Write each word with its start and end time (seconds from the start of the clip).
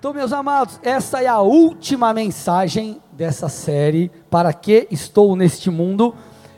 Então, 0.00 0.14
meus 0.14 0.32
amados, 0.32 0.80
essa 0.82 1.22
é 1.22 1.26
a 1.26 1.40
última 1.40 2.14
mensagem 2.14 3.02
dessa 3.12 3.50
série. 3.50 4.10
Para 4.30 4.50
que 4.50 4.88
estou 4.90 5.36
neste 5.36 5.68
mundo? 5.68 6.14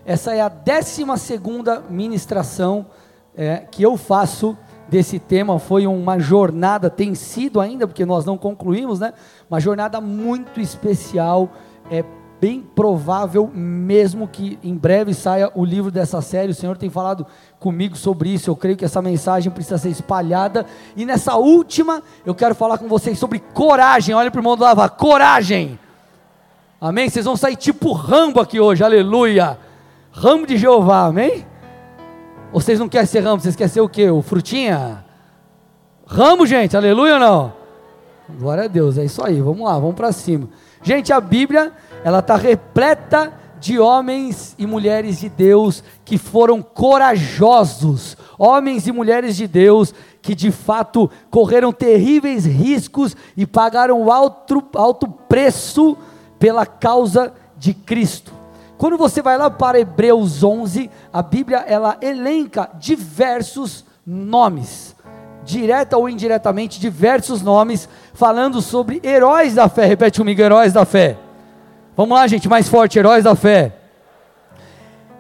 Essa 0.06 0.32
é 0.32 0.40
a 0.40 0.48
décima 0.48 1.16
segunda 1.16 1.82
ministração 1.90 2.86
é, 3.36 3.66
que 3.68 3.82
eu 3.82 3.96
faço 3.96 4.56
desse 4.88 5.18
tema. 5.18 5.58
Foi 5.58 5.88
uma 5.88 6.20
jornada, 6.20 6.88
tem 6.88 7.16
sido 7.16 7.60
ainda, 7.60 7.84
porque 7.84 8.06
nós 8.06 8.24
não 8.24 8.38
concluímos, 8.38 9.00
né? 9.00 9.12
Uma 9.50 9.58
jornada 9.58 10.00
muito 10.00 10.60
especial. 10.60 11.50
É 11.90 12.04
bem 12.42 12.60
provável 12.60 13.48
mesmo 13.54 14.26
que 14.26 14.58
em 14.64 14.74
breve 14.74 15.14
saia 15.14 15.48
o 15.54 15.64
livro 15.64 15.92
dessa 15.92 16.20
série. 16.20 16.50
O 16.50 16.54
Senhor 16.54 16.76
tem 16.76 16.90
falado 16.90 17.24
comigo 17.60 17.96
sobre 17.96 18.30
isso. 18.30 18.50
Eu 18.50 18.56
creio 18.56 18.76
que 18.76 18.84
essa 18.84 19.00
mensagem 19.00 19.52
precisa 19.52 19.78
ser 19.78 19.90
espalhada. 19.90 20.66
E 20.96 21.04
nessa 21.04 21.36
última, 21.36 22.02
eu 22.26 22.34
quero 22.34 22.52
falar 22.52 22.78
com 22.78 22.88
vocês 22.88 23.16
sobre 23.16 23.38
coragem. 23.38 24.12
Olha 24.12 24.28
para 24.28 24.38
o 24.38 24.40
irmão 24.40 24.56
do 24.56 24.90
coragem. 24.96 25.78
Amém? 26.80 27.08
Vocês 27.08 27.24
vão 27.24 27.36
sair 27.36 27.54
tipo 27.54 27.92
Rambo 27.92 28.40
aqui 28.40 28.58
hoje, 28.58 28.82
aleluia. 28.82 29.56
Rambo 30.10 30.44
de 30.44 30.56
Jeová, 30.56 31.06
amém? 31.06 31.46
Vocês 32.52 32.76
não 32.76 32.88
querem 32.88 33.06
ser 33.06 33.20
Rambo, 33.20 33.40
vocês 33.40 33.54
querem 33.54 33.72
ser 33.72 33.82
o 33.82 33.88
quê? 33.88 34.10
O 34.10 34.20
Frutinha? 34.20 35.04
Rambo, 36.04 36.44
gente, 36.44 36.76
aleluia 36.76 37.14
ou 37.14 37.20
não? 37.20 37.52
Glória 38.36 38.64
a 38.64 38.68
Deus, 38.68 38.98
é 38.98 39.04
isso 39.04 39.24
aí, 39.24 39.40
vamos 39.40 39.64
lá, 39.64 39.78
vamos 39.78 39.94
para 39.94 40.10
cima. 40.10 40.48
Gente, 40.82 41.12
a 41.12 41.20
Bíblia 41.20 41.72
ela 42.04 42.18
está 42.18 42.36
repleta 42.36 43.32
de 43.60 43.78
homens 43.78 44.56
e 44.58 44.66
mulheres 44.66 45.20
de 45.20 45.28
Deus 45.28 45.84
que 46.04 46.18
foram 46.18 46.60
corajosos, 46.60 48.16
homens 48.36 48.88
e 48.88 48.92
mulheres 48.92 49.36
de 49.36 49.46
Deus 49.46 49.94
que 50.20 50.34
de 50.34 50.50
fato 50.50 51.10
correram 51.30 51.72
terríveis 51.72 52.44
riscos 52.44 53.16
e 53.36 53.46
pagaram 53.46 54.10
alto, 54.10 54.64
alto 54.74 55.06
preço 55.06 55.96
pela 56.38 56.66
causa 56.66 57.32
de 57.56 57.72
Cristo. 57.72 58.32
Quando 58.76 58.98
você 58.98 59.22
vai 59.22 59.38
lá 59.38 59.48
para 59.48 59.78
Hebreus 59.78 60.42
11, 60.42 60.90
a 61.12 61.22
Bíblia 61.22 61.58
ela 61.58 61.96
elenca 62.00 62.68
diversos 62.80 63.84
nomes, 64.04 64.96
direta 65.44 65.96
ou 65.96 66.08
indiretamente, 66.08 66.80
diversos 66.80 67.42
nomes, 67.42 67.88
falando 68.12 68.60
sobre 68.60 69.00
heróis 69.04 69.54
da 69.54 69.68
fé. 69.68 69.86
Repete 69.86 70.18
comigo: 70.18 70.40
heróis 70.40 70.72
da 70.72 70.84
fé. 70.84 71.16
Vamos 71.94 72.16
lá, 72.16 72.26
gente, 72.26 72.48
mais 72.48 72.68
forte, 72.68 72.98
heróis 72.98 73.24
da 73.24 73.34
fé. 73.34 73.76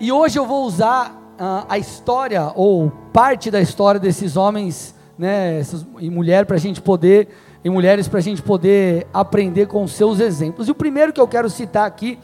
E 0.00 0.10
hoje 0.10 0.38
eu 0.38 0.46
vou 0.46 0.64
usar 0.64 1.10
uh, 1.38 1.66
a 1.68 1.76
história, 1.76 2.50
ou 2.56 2.90
parte 3.12 3.50
da 3.50 3.60
história 3.60 4.00
desses 4.00 4.38
homens 4.38 4.94
né, 5.18 5.60
essas, 5.60 5.84
e 5.98 6.08
mulheres 6.08 6.46
para 6.46 6.56
a 6.56 6.58
gente 6.58 6.80
poder, 6.80 7.28
e 7.62 7.68
mulheres 7.68 8.08
para 8.08 8.20
a 8.20 8.22
gente 8.22 8.40
poder 8.40 9.06
aprender 9.12 9.66
com 9.66 9.86
seus 9.86 10.18
exemplos. 10.18 10.66
E 10.66 10.70
o 10.70 10.74
primeiro 10.74 11.12
que 11.12 11.20
eu 11.20 11.28
quero 11.28 11.50
citar 11.50 11.86
aqui 11.86 12.18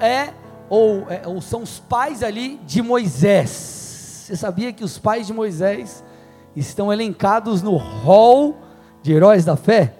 é 0.00 0.30
ou, 0.68 1.08
é, 1.08 1.22
ou 1.24 1.40
são 1.40 1.62
os 1.62 1.78
pais 1.78 2.24
ali 2.24 2.58
de 2.66 2.82
Moisés. 2.82 3.48
Você 4.26 4.34
sabia 4.34 4.72
que 4.72 4.82
os 4.82 4.98
pais 4.98 5.28
de 5.28 5.32
Moisés 5.32 6.02
estão 6.56 6.92
elencados 6.92 7.62
no 7.62 7.76
hall 7.76 8.56
de 9.04 9.12
heróis 9.12 9.44
da 9.44 9.54
fé? 9.54 9.94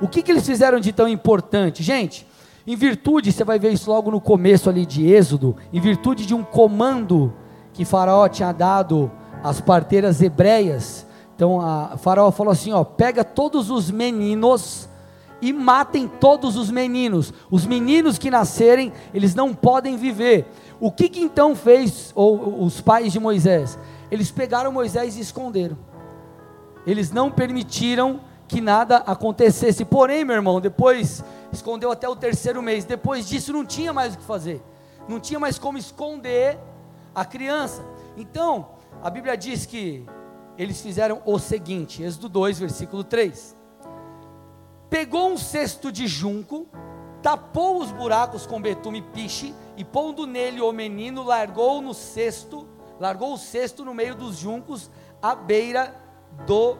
O 0.00 0.08
que, 0.08 0.22
que 0.22 0.32
eles 0.32 0.44
fizeram 0.44 0.80
de 0.80 0.92
tão 0.92 1.06
importante? 1.06 1.84
Gente, 1.84 2.26
em 2.68 2.76
virtude, 2.76 3.32
você 3.32 3.44
vai 3.44 3.58
ver 3.58 3.72
isso 3.72 3.90
logo 3.90 4.10
no 4.10 4.20
começo 4.20 4.68
ali 4.68 4.84
de 4.84 5.10
Êxodo, 5.10 5.56
em 5.72 5.80
virtude 5.80 6.26
de 6.26 6.34
um 6.34 6.42
comando 6.42 7.32
que 7.72 7.82
Faraó 7.82 8.28
tinha 8.28 8.52
dado 8.52 9.10
às 9.42 9.58
parteiras 9.58 10.20
hebreias. 10.20 11.06
Então 11.34 11.62
a 11.62 11.96
Faraó 11.96 12.30
falou 12.30 12.52
assim: 12.52 12.70
ó, 12.70 12.84
pega 12.84 13.24
todos 13.24 13.70
os 13.70 13.90
meninos 13.90 14.86
e 15.40 15.50
matem 15.50 16.06
todos 16.06 16.56
os 16.56 16.70
meninos. 16.70 17.32
Os 17.50 17.64
meninos 17.64 18.18
que 18.18 18.30
nascerem, 18.30 18.92
eles 19.14 19.34
não 19.34 19.54
podem 19.54 19.96
viver. 19.96 20.44
O 20.78 20.92
que, 20.92 21.08
que 21.08 21.20
então 21.22 21.56
fez 21.56 22.12
ou, 22.14 22.62
os 22.62 22.82
pais 22.82 23.14
de 23.14 23.18
Moisés? 23.18 23.78
Eles 24.10 24.30
pegaram 24.30 24.70
Moisés 24.70 25.16
e 25.16 25.20
esconderam. 25.20 25.78
Eles 26.86 27.10
não 27.10 27.30
permitiram 27.30 28.20
que 28.48 28.60
nada 28.60 28.96
acontecesse. 28.98 29.84
Porém, 29.84 30.24
meu 30.24 30.34
irmão, 30.34 30.60
depois 30.60 31.22
escondeu 31.52 31.92
até 31.92 32.08
o 32.08 32.16
terceiro 32.16 32.62
mês. 32.62 32.84
Depois 32.84 33.28
disso 33.28 33.52
não 33.52 33.64
tinha 33.64 33.92
mais 33.92 34.14
o 34.14 34.18
que 34.18 34.24
fazer. 34.24 34.62
Não 35.06 35.20
tinha 35.20 35.38
mais 35.38 35.58
como 35.58 35.76
esconder 35.76 36.58
a 37.14 37.24
criança. 37.24 37.84
Então, 38.16 38.70
a 39.02 39.10
Bíblia 39.10 39.36
diz 39.36 39.66
que 39.66 40.04
eles 40.56 40.80
fizeram 40.80 41.22
o 41.24 41.38
seguinte, 41.38 42.02
Êxodo 42.02 42.28
2, 42.28 42.58
versículo 42.58 43.04
3. 43.04 43.56
Pegou 44.90 45.30
um 45.30 45.36
cesto 45.36 45.92
de 45.92 46.06
junco, 46.06 46.66
tapou 47.22 47.80
os 47.80 47.92
buracos 47.92 48.46
com 48.46 48.60
betume 48.60 48.98
e 48.98 49.02
piche, 49.02 49.54
e 49.76 49.84
pondo 49.84 50.26
nele 50.26 50.60
o 50.60 50.72
menino, 50.72 51.22
largou 51.22 51.80
no 51.80 51.94
cesto, 51.94 52.66
largou 52.98 53.34
o 53.34 53.38
cesto 53.38 53.84
no 53.84 53.94
meio 53.94 54.16
dos 54.16 54.36
juncos, 54.36 54.90
à 55.22 55.34
beira 55.34 55.94
do 56.46 56.76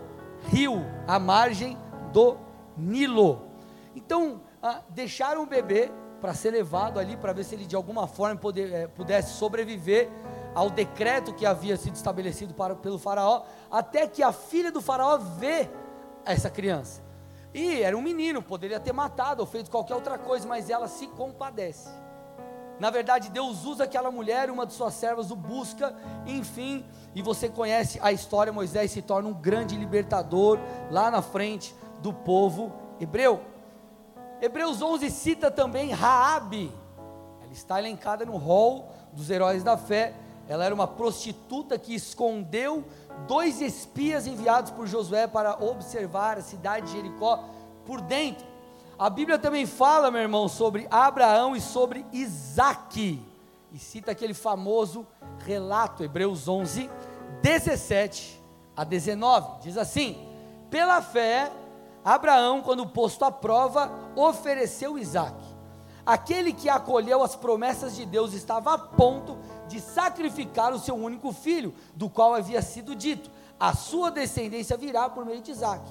rio, 0.48 0.84
à 1.06 1.18
margem 1.18 1.78
do 2.12 2.36
Nilo. 2.76 3.42
Então, 3.94 4.40
ah, 4.62 4.82
deixaram 4.88 5.42
o 5.42 5.46
bebê 5.46 5.90
para 6.20 6.34
ser 6.34 6.50
levado 6.50 6.98
ali, 6.98 7.16
para 7.16 7.32
ver 7.32 7.44
se 7.44 7.54
ele 7.54 7.66
de 7.66 7.76
alguma 7.76 8.06
forma 8.06 8.36
poder, 8.36 8.72
é, 8.72 8.86
pudesse 8.88 9.34
sobreviver 9.34 10.10
ao 10.54 10.70
decreto 10.70 11.32
que 11.32 11.46
havia 11.46 11.76
sido 11.76 11.94
estabelecido 11.94 12.54
para, 12.54 12.74
pelo 12.74 12.98
faraó, 12.98 13.44
até 13.70 14.06
que 14.06 14.22
a 14.22 14.32
filha 14.32 14.72
do 14.72 14.80
faraó 14.80 15.18
vê 15.18 15.68
essa 16.24 16.50
criança. 16.50 17.02
E 17.54 17.82
era 17.82 17.96
um 17.96 18.02
menino, 18.02 18.42
poderia 18.42 18.80
ter 18.80 18.92
matado 18.92 19.40
ou 19.40 19.46
feito 19.46 19.70
qualquer 19.70 19.94
outra 19.94 20.18
coisa, 20.18 20.46
mas 20.46 20.68
ela 20.68 20.88
se 20.88 21.06
compadece. 21.06 21.88
Na 22.78 22.90
verdade, 22.90 23.30
Deus 23.30 23.64
usa 23.64 23.84
aquela 23.84 24.10
mulher, 24.10 24.50
uma 24.50 24.64
de 24.64 24.72
suas 24.72 24.94
servas 24.94 25.30
o 25.30 25.36
busca, 25.36 25.94
enfim, 26.26 26.84
e 27.18 27.22
você 27.22 27.48
conhece 27.48 27.98
a 28.00 28.12
história, 28.12 28.52
Moisés 28.52 28.92
se 28.92 29.02
torna 29.02 29.28
um 29.28 29.34
grande 29.34 29.76
libertador 29.76 30.56
lá 30.88 31.10
na 31.10 31.20
frente 31.20 31.74
do 32.00 32.12
povo 32.12 32.72
hebreu. 33.00 33.40
Hebreus 34.40 34.80
11 34.80 35.10
cita 35.10 35.50
também 35.50 35.90
Raabe. 35.90 36.72
Ela 37.42 37.52
está 37.52 37.80
elencada 37.80 38.24
no 38.24 38.36
rol 38.36 38.92
dos 39.12 39.30
heróis 39.30 39.64
da 39.64 39.76
fé. 39.76 40.14
Ela 40.48 40.64
era 40.64 40.72
uma 40.72 40.86
prostituta 40.86 41.76
que 41.76 41.92
escondeu 41.92 42.84
dois 43.26 43.60
espias 43.60 44.28
enviados 44.28 44.70
por 44.70 44.86
Josué 44.86 45.26
para 45.26 45.60
observar 45.60 46.38
a 46.38 46.42
cidade 46.42 46.86
de 46.86 46.92
Jericó 46.92 47.42
por 47.84 48.00
dentro. 48.00 48.46
A 48.96 49.10
Bíblia 49.10 49.40
também 49.40 49.66
fala, 49.66 50.08
meu 50.08 50.20
irmão, 50.20 50.46
sobre 50.46 50.86
Abraão 50.88 51.56
e 51.56 51.60
sobre 51.60 52.06
Isaac. 52.12 53.20
E 53.72 53.78
cita 53.78 54.12
aquele 54.12 54.34
famoso 54.34 55.06
relato, 55.44 56.02
Hebreus 56.02 56.48
11, 56.48 56.90
17 57.42 58.42
a 58.76 58.84
19. 58.84 59.62
Diz 59.62 59.76
assim: 59.76 60.28
Pela 60.70 61.02
fé, 61.02 61.50
Abraão, 62.04 62.62
quando 62.62 62.86
posto 62.86 63.24
à 63.24 63.30
prova, 63.30 63.90
ofereceu 64.16 64.98
Isaac. 64.98 65.36
Aquele 66.06 66.54
que 66.54 66.70
acolheu 66.70 67.22
as 67.22 67.36
promessas 67.36 67.94
de 67.94 68.06
Deus 68.06 68.32
estava 68.32 68.72
a 68.72 68.78
ponto 68.78 69.36
de 69.68 69.78
sacrificar 69.78 70.72
o 70.72 70.78
seu 70.78 70.94
único 70.94 71.32
filho, 71.32 71.74
do 71.94 72.08
qual 72.08 72.34
havia 72.34 72.62
sido 72.62 72.94
dito: 72.94 73.30
a 73.60 73.74
sua 73.74 74.10
descendência 74.10 74.76
virá 74.76 75.10
por 75.10 75.24
meio 75.26 75.42
de 75.42 75.50
Isaac. 75.50 75.82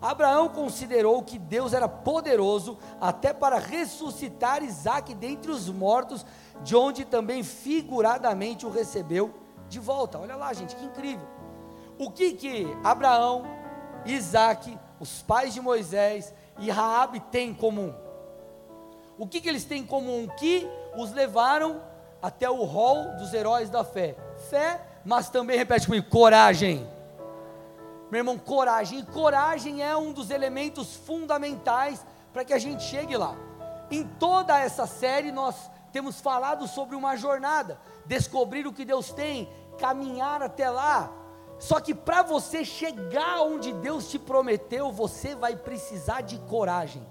Abraão 0.00 0.48
considerou 0.48 1.22
que 1.22 1.38
Deus 1.38 1.72
era 1.72 1.88
poderoso 1.88 2.78
até 3.00 3.32
para 3.32 3.58
ressuscitar 3.58 4.62
Isaac 4.62 5.12
dentre 5.12 5.50
os 5.50 5.68
mortos, 5.68 6.24
de 6.62 6.76
onde 6.76 7.04
também 7.04 7.42
figuradamente 7.42 8.64
o 8.64 8.70
recebeu 8.70 9.34
de 9.68 9.78
volta. 9.78 10.18
Olha 10.18 10.36
lá, 10.36 10.52
gente, 10.52 10.74
que 10.74 10.84
incrível. 10.84 11.26
O 11.98 12.10
que 12.10 12.32
que 12.32 12.66
Abraão, 12.84 13.44
Isaac, 14.04 14.78
os 15.00 15.22
pais 15.22 15.52
de 15.52 15.60
Moisés 15.60 16.32
e 16.58 16.70
Raabe 16.70 17.20
têm 17.20 17.50
em 17.50 17.54
comum? 17.54 17.94
O 19.18 19.26
que, 19.26 19.40
que 19.40 19.48
eles 19.48 19.64
têm 19.64 19.82
em 19.82 19.86
comum? 19.86 20.28
Que 20.36 20.68
os 20.96 21.12
levaram 21.12 21.82
até 22.22 22.48
o 22.48 22.64
rol 22.64 23.16
dos 23.16 23.34
heróis 23.34 23.68
da 23.68 23.82
fé. 23.82 24.16
Fé, 24.48 24.80
mas 25.04 25.28
também, 25.28 25.58
repete 25.58 25.86
comigo, 25.86 26.08
coragem. 26.08 26.88
Meu 28.10 28.20
irmão, 28.20 28.38
coragem. 28.38 29.00
E 29.00 29.02
coragem 29.04 29.82
é 29.82 29.96
um 29.96 30.12
dos 30.12 30.30
elementos 30.30 30.94
fundamentais 30.96 32.04
para 32.32 32.44
que 32.44 32.52
a 32.52 32.58
gente 32.58 32.82
chegue 32.84 33.16
lá. 33.16 33.36
Em 33.90 34.04
toda 34.04 34.58
essa 34.58 34.86
série, 34.86 35.32
nós 35.32 35.70
temos 35.92 36.20
falado 36.20 36.68
sobre 36.68 36.94
uma 36.94 37.16
jornada, 37.16 37.78
descobrir 38.08 38.66
o 38.66 38.72
que 38.72 38.84
Deus 38.84 39.12
tem, 39.12 39.48
caminhar 39.78 40.42
até 40.42 40.68
lá. 40.68 41.12
Só 41.58 41.78
que 41.78 41.94
para 41.94 42.22
você 42.22 42.64
chegar 42.64 43.42
onde 43.42 43.72
Deus 43.72 44.08
te 44.10 44.18
prometeu, 44.18 44.90
você 44.90 45.34
vai 45.34 45.54
precisar 45.54 46.22
de 46.22 46.38
coragem. 46.38 47.06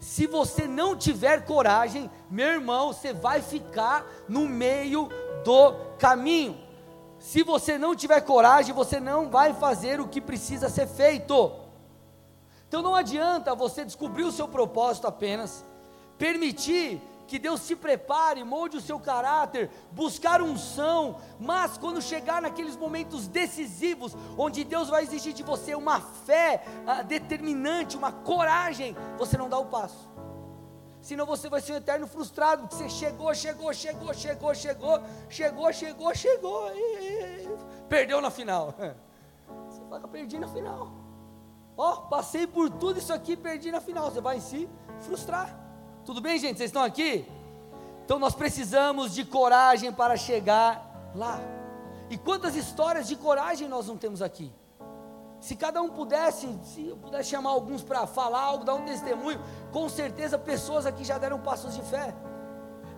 Se 0.00 0.26
você 0.26 0.66
não 0.66 0.96
tiver 0.96 1.44
coragem, 1.44 2.10
meu 2.28 2.48
irmão, 2.48 2.92
você 2.92 3.12
vai 3.12 3.40
ficar 3.40 4.04
no 4.28 4.48
meio 4.48 5.08
do 5.44 5.74
caminho. 5.98 6.58
Se 7.18 7.44
você 7.44 7.78
não 7.78 7.94
tiver 7.94 8.20
coragem, 8.22 8.74
você 8.74 8.98
não 8.98 9.30
vai 9.30 9.54
fazer 9.54 10.00
o 10.00 10.08
que 10.08 10.20
precisa 10.20 10.68
ser 10.68 10.88
feito. 10.88 11.52
Então 12.66 12.82
não 12.82 12.96
adianta 12.96 13.54
você 13.54 13.84
descobrir 13.84 14.24
o 14.24 14.32
seu 14.32 14.48
propósito 14.48 15.06
apenas, 15.06 15.64
permitir 16.18 17.00
que 17.32 17.38
Deus 17.38 17.66
te 17.66 17.74
prepare, 17.74 18.44
molde 18.44 18.76
o 18.76 18.80
seu 18.82 19.00
caráter, 19.00 19.70
buscar 19.90 20.42
unção, 20.42 21.16
mas 21.40 21.78
quando 21.78 22.02
chegar 22.02 22.42
naqueles 22.42 22.76
momentos 22.76 23.26
decisivos, 23.26 24.14
onde 24.36 24.62
Deus 24.64 24.90
vai 24.90 25.02
exigir 25.02 25.32
de 25.32 25.42
você 25.42 25.74
uma 25.74 25.98
fé 25.98 26.62
ah, 26.86 27.00
determinante, 27.00 27.96
uma 27.96 28.12
coragem, 28.12 28.94
você 29.16 29.38
não 29.38 29.48
dá 29.48 29.58
o 29.58 29.64
passo. 29.64 30.10
Senão 31.00 31.24
você 31.24 31.48
vai 31.48 31.62
ser 31.62 31.72
um 31.72 31.76
eterno 31.76 32.06
frustrado, 32.06 32.68
porque 32.68 32.76
você 32.76 32.90
chegou, 32.90 33.34
chegou, 33.34 33.72
chegou, 33.72 34.12
chegou, 34.12 34.54
chegou, 34.54 35.02
chegou, 35.30 35.72
chegou, 35.72 36.14
chegou, 36.14 36.70
e, 36.76 37.48
perdeu 37.88 38.20
na 38.20 38.30
final. 38.30 38.74
Você 39.70 39.82
fala, 39.88 40.06
perdi 40.06 40.38
na 40.38 40.48
final. 40.48 40.92
Ó, 41.76 41.92
oh, 41.92 41.96
passei 42.08 42.46
por 42.46 42.68
tudo 42.68 42.98
isso 42.98 43.12
aqui, 43.12 43.36
perdi 43.36 43.70
na 43.70 43.80
final. 43.80 44.10
Você 44.10 44.20
vai 44.20 44.38
se 44.38 44.68
frustrar. 45.00 45.62
Tudo 46.04 46.20
bem, 46.20 46.36
gente? 46.36 46.56
Vocês 46.56 46.70
estão 46.70 46.82
aqui? 46.82 47.24
Então 48.04 48.18
nós 48.18 48.34
precisamos 48.34 49.14
de 49.14 49.24
coragem 49.24 49.92
para 49.92 50.16
chegar 50.16 51.12
lá. 51.14 51.38
E 52.10 52.18
quantas 52.18 52.56
histórias 52.56 53.06
de 53.06 53.14
coragem 53.14 53.68
nós 53.68 53.86
não 53.86 53.96
temos 53.96 54.20
aqui? 54.20 54.52
Se 55.40 55.54
cada 55.54 55.80
um 55.80 55.88
pudesse, 55.88 56.48
se 56.64 56.88
eu 56.88 56.96
pudesse 56.96 57.30
chamar 57.30 57.50
alguns 57.50 57.84
para 57.84 58.04
falar 58.06 58.40
algo, 58.40 58.64
dar 58.64 58.74
um 58.74 58.84
testemunho, 58.84 59.40
com 59.70 59.88
certeza 59.88 60.36
pessoas 60.36 60.86
aqui 60.86 61.04
já 61.04 61.18
deram 61.18 61.38
passos 61.38 61.74
de 61.74 61.82
fé. 61.82 62.12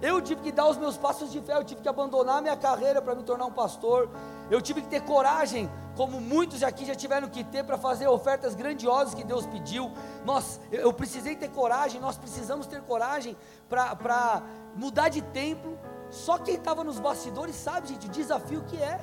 Eu 0.00 0.20
tive 0.22 0.40
que 0.40 0.52
dar 0.52 0.66
os 0.66 0.78
meus 0.78 0.96
passos 0.96 1.30
de 1.30 1.42
fé, 1.42 1.56
eu 1.56 1.64
tive 1.64 1.82
que 1.82 1.88
abandonar 1.88 2.40
minha 2.40 2.56
carreira 2.56 3.02
para 3.02 3.14
me 3.14 3.22
tornar 3.22 3.44
um 3.44 3.52
pastor. 3.52 4.08
Eu 4.50 4.60
tive 4.60 4.82
que 4.82 4.88
ter 4.88 5.02
coragem, 5.02 5.70
como 5.96 6.20
muitos 6.20 6.62
aqui 6.62 6.84
já 6.84 6.94
tiveram 6.94 7.28
que 7.28 7.42
ter 7.44 7.64
para 7.64 7.78
fazer 7.78 8.08
ofertas 8.08 8.54
grandiosas 8.54 9.14
que 9.14 9.24
Deus 9.24 9.46
pediu. 9.46 9.90
Nós, 10.24 10.60
eu 10.70 10.92
precisei 10.92 11.36
ter 11.36 11.48
coragem, 11.50 12.00
nós 12.00 12.16
precisamos 12.16 12.66
ter 12.66 12.82
coragem 12.82 13.36
para 13.68 14.42
mudar 14.76 15.08
de 15.08 15.22
templo. 15.22 15.78
Só 16.10 16.38
quem 16.38 16.56
estava 16.56 16.84
nos 16.84 17.00
bastidores 17.00 17.56
sabe, 17.56 17.88
gente, 17.88 18.06
o 18.06 18.10
desafio 18.10 18.62
que 18.64 18.76
é. 18.76 19.00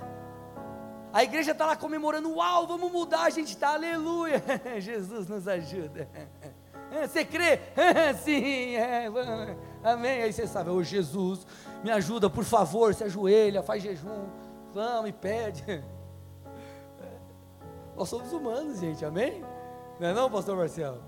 A 1.13 1.23
igreja 1.23 1.51
está 1.51 1.65
lá 1.65 1.75
comemorando, 1.75 2.33
uau, 2.35 2.65
vamos 2.67 2.89
mudar, 2.89 3.23
a 3.23 3.29
gente 3.29 3.49
está, 3.49 3.73
aleluia. 3.73 4.41
Jesus 4.79 5.27
nos 5.27 5.47
ajuda. 5.47 6.07
Você 6.91 7.23
crê? 7.23 7.59
Sim, 8.23 8.75
é, 8.75 9.09
amém. 9.81 10.23
Aí 10.23 10.33
você 10.33 10.45
sabe, 10.45 10.69
ô 10.69 10.83
Jesus, 10.83 11.47
me 11.81 11.89
ajuda, 11.89 12.29
por 12.29 12.43
favor, 12.43 12.93
se 12.93 13.01
ajoelha, 13.05 13.63
faz 13.63 13.81
jejum, 13.81 14.27
vamos 14.73 15.09
e 15.09 15.13
pede. 15.13 15.63
Nós 17.95 18.09
somos 18.09 18.31
humanos, 18.31 18.79
gente, 18.79 19.03
amém? 19.05 19.43
Não 19.99 20.07
é 20.07 20.13
não, 20.13 20.29
pastor 20.29 20.55
Marcelo? 20.55 21.01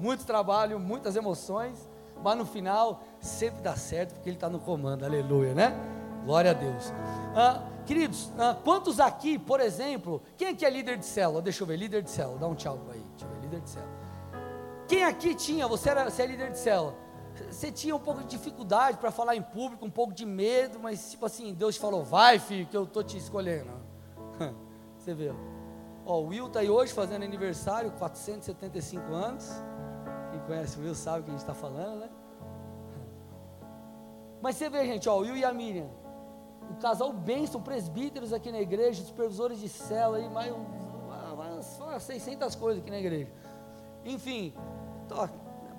Muito 0.00 0.24
trabalho, 0.24 0.80
muitas 0.80 1.14
emoções, 1.14 1.88
mas 2.22 2.36
no 2.36 2.44
final 2.44 3.02
sempre 3.20 3.62
dá 3.62 3.76
certo, 3.76 4.14
porque 4.14 4.28
Ele 4.28 4.36
está 4.36 4.48
no 4.48 4.58
comando, 4.58 5.04
aleluia, 5.04 5.54
né? 5.54 5.72
Glória 6.24 6.52
a 6.52 6.54
Deus. 6.54 6.92
Ah, 7.36 7.62
queridos, 7.84 8.32
ah, 8.38 8.56
quantos 8.64 8.98
aqui, 8.98 9.38
por 9.38 9.60
exemplo, 9.60 10.22
quem 10.36 10.48
aqui 10.48 10.64
é 10.64 10.70
líder 10.70 10.96
de 10.96 11.04
célula? 11.04 11.42
Deixa 11.42 11.62
eu 11.62 11.66
ver, 11.66 11.76
líder 11.76 12.02
de 12.02 12.10
célula, 12.10 12.38
dá 12.38 12.46
um 12.46 12.54
tchau 12.54 12.78
aí, 12.90 13.02
deixa 13.10 13.26
eu 13.26 13.28
ver, 13.28 13.40
líder 13.42 13.60
de 13.60 13.70
célula. 13.70 13.92
Quem 14.88 15.04
aqui 15.04 15.34
tinha, 15.34 15.66
você, 15.68 15.90
era, 15.90 16.10
você 16.10 16.22
é 16.22 16.26
líder 16.26 16.50
de 16.50 16.58
célula, 16.58 16.94
você 17.50 17.70
tinha 17.72 17.94
um 17.94 17.98
pouco 17.98 18.20
de 18.20 18.28
dificuldade 18.28 18.98
para 18.98 19.10
falar 19.10 19.36
em 19.36 19.42
público, 19.42 19.84
um 19.84 19.90
pouco 19.90 20.12
de 20.12 20.26
medo, 20.26 20.78
mas 20.80 21.10
tipo 21.10 21.26
assim, 21.26 21.54
Deus 21.54 21.76
falou, 21.76 22.02
vai 22.02 22.38
filho, 22.38 22.66
que 22.66 22.76
eu 22.76 22.84
estou 22.84 23.02
te 23.02 23.16
escolhendo. 23.16 23.70
Você 24.98 25.14
vê, 25.14 25.32
Ó, 26.04 26.20
o 26.20 26.26
Will 26.28 26.46
está 26.48 26.60
aí 26.60 26.70
hoje 26.70 26.92
fazendo 26.92 27.22
aniversário, 27.22 27.90
475 27.92 29.12
anos. 29.14 29.48
Quem 30.30 30.40
conhece 30.40 30.78
o 30.78 30.82
Will 30.82 30.94
sabe 30.94 31.20
o 31.20 31.22
que 31.24 31.30
a 31.30 31.32
gente 31.32 31.40
está 31.40 31.54
falando, 31.54 32.00
né? 32.00 32.08
Mas 34.42 34.56
você 34.56 34.68
vê, 34.68 34.84
gente, 34.84 35.08
ó, 35.08 35.16
o 35.16 35.20
Will 35.20 35.36
e 35.36 35.44
a 35.44 35.52
Miriam. 35.52 35.88
O 36.70 36.74
casal 36.76 37.12
bênção, 37.12 37.62
presbíteros 37.62 38.32
aqui 38.32 38.50
na 38.50 38.60
igreja, 38.60 39.04
supervisores 39.04 39.60
de 39.60 39.68
cela, 39.68 40.18
e 40.20 40.28
mais 40.28 40.52
umas, 40.52 41.78
umas 41.78 42.02
600 42.02 42.54
coisas 42.56 42.82
aqui 42.82 42.90
na 42.90 42.98
igreja. 42.98 43.30
Enfim, 44.04 44.54
ó, 45.10 45.28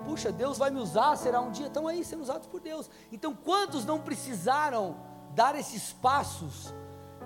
puxa, 0.06 0.32
Deus 0.32 0.58
vai 0.58 0.70
me 0.70 0.80
usar, 0.80 1.16
será 1.16 1.42
um 1.42 1.52
dia, 1.52 1.68
estão 1.68 1.88
aí 1.88 2.04
sendo 2.04 2.22
usados 2.22 2.48
por 2.48 2.60
Deus. 2.60 2.90
Então, 3.12 3.34
quantos 3.36 3.86
não 3.86 4.00
precisaram 4.00 4.96
dar 5.36 5.56
esses 5.56 5.94
passos 5.94 6.74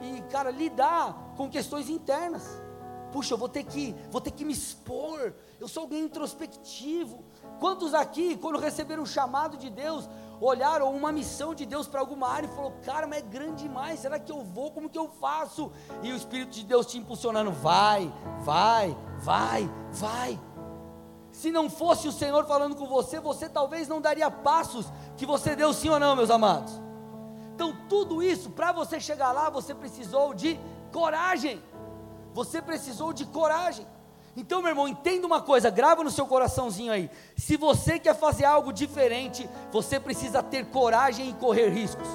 e, 0.02 0.22
cara, 0.32 0.50
lidar 0.52 1.34
com 1.36 1.50
questões 1.50 1.90
internas? 1.90 2.62
Puxa, 3.12 3.34
eu 3.34 3.38
vou 3.38 3.50
ter 3.50 3.64
que, 3.64 3.96
vou 4.12 4.20
ter 4.20 4.32
que 4.32 4.44
me 4.44 4.54
expor. 4.54 5.34
Eu 5.60 5.68
sou 5.68 5.84
alguém 5.84 6.04
introspectivo. 6.04 7.24
Quantos 7.60 7.94
aqui, 7.94 8.38
quando 8.38 8.60
receberam 8.60 9.04
um 9.04 9.06
chamado 9.06 9.58
de 9.58 9.70
Deus, 9.70 10.10
olharam 10.40 10.94
uma 10.94 11.12
missão 11.12 11.56
de 11.56 11.66
Deus 11.66 11.88
para 11.88 12.00
alguma 12.00 12.30
área 12.30 12.48
e 12.48 12.56
falou: 12.56 12.74
"Cara, 12.84 13.08
mas 13.08 13.20
é 13.20 13.22
grande 13.22 13.64
demais. 13.64 14.00
Será 14.00 14.20
que 14.20 14.32
eu 14.32 14.44
vou? 14.44 14.72
Como 14.72 14.90
que 14.90 15.00
eu 15.00 15.10
faço?" 15.10 15.72
E 16.04 16.12
o 16.12 16.16
Espírito 16.16 16.52
de 16.52 16.64
Deus 16.64 16.86
te 16.86 16.98
impulsionando: 16.98 17.52
"Vai, 17.52 18.12
vai, 18.44 18.96
vai, 19.20 19.70
vai." 19.92 20.47
Se 21.38 21.52
não 21.52 21.70
fosse 21.70 22.08
o 22.08 22.12
Senhor 22.12 22.48
falando 22.48 22.76
com 22.76 22.88
você, 22.88 23.20
você 23.20 23.48
talvez 23.48 23.88
não 23.88 24.02
daria 24.02 24.30
passos 24.32 24.88
que 25.16 25.24
você 25.24 25.56
deu 25.56 25.72
sim 25.72 25.88
ou 25.88 26.00
não, 26.00 26.16
meus 26.16 26.32
amados. 26.32 26.74
Então, 27.54 27.78
tudo 27.88 28.24
isso, 28.24 28.50
para 28.50 28.72
você 28.72 29.00
chegar 29.00 29.32
lá, 29.32 29.48
você 29.48 29.76
precisou 29.76 30.34
de 30.34 30.60
coragem. 30.92 31.62
Você 32.34 32.60
precisou 32.60 33.14
de 33.14 33.24
coragem. 33.24 33.86
Então, 34.36 34.64
meu 34.64 34.70
irmão, 34.70 34.88
entenda 34.88 35.28
uma 35.28 35.40
coisa, 35.40 35.70
grava 35.70 36.04
no 36.04 36.10
seu 36.10 36.26
coraçãozinho 36.26 36.92
aí. 36.92 37.08
Se 37.36 37.56
você 37.56 38.00
quer 38.00 38.16
fazer 38.16 38.46
algo 38.46 38.74
diferente, 38.74 39.48
você 39.72 40.00
precisa 40.00 40.42
ter 40.42 40.66
coragem 40.66 41.30
e 41.30 41.34
correr 41.34 41.70
riscos. 41.70 42.08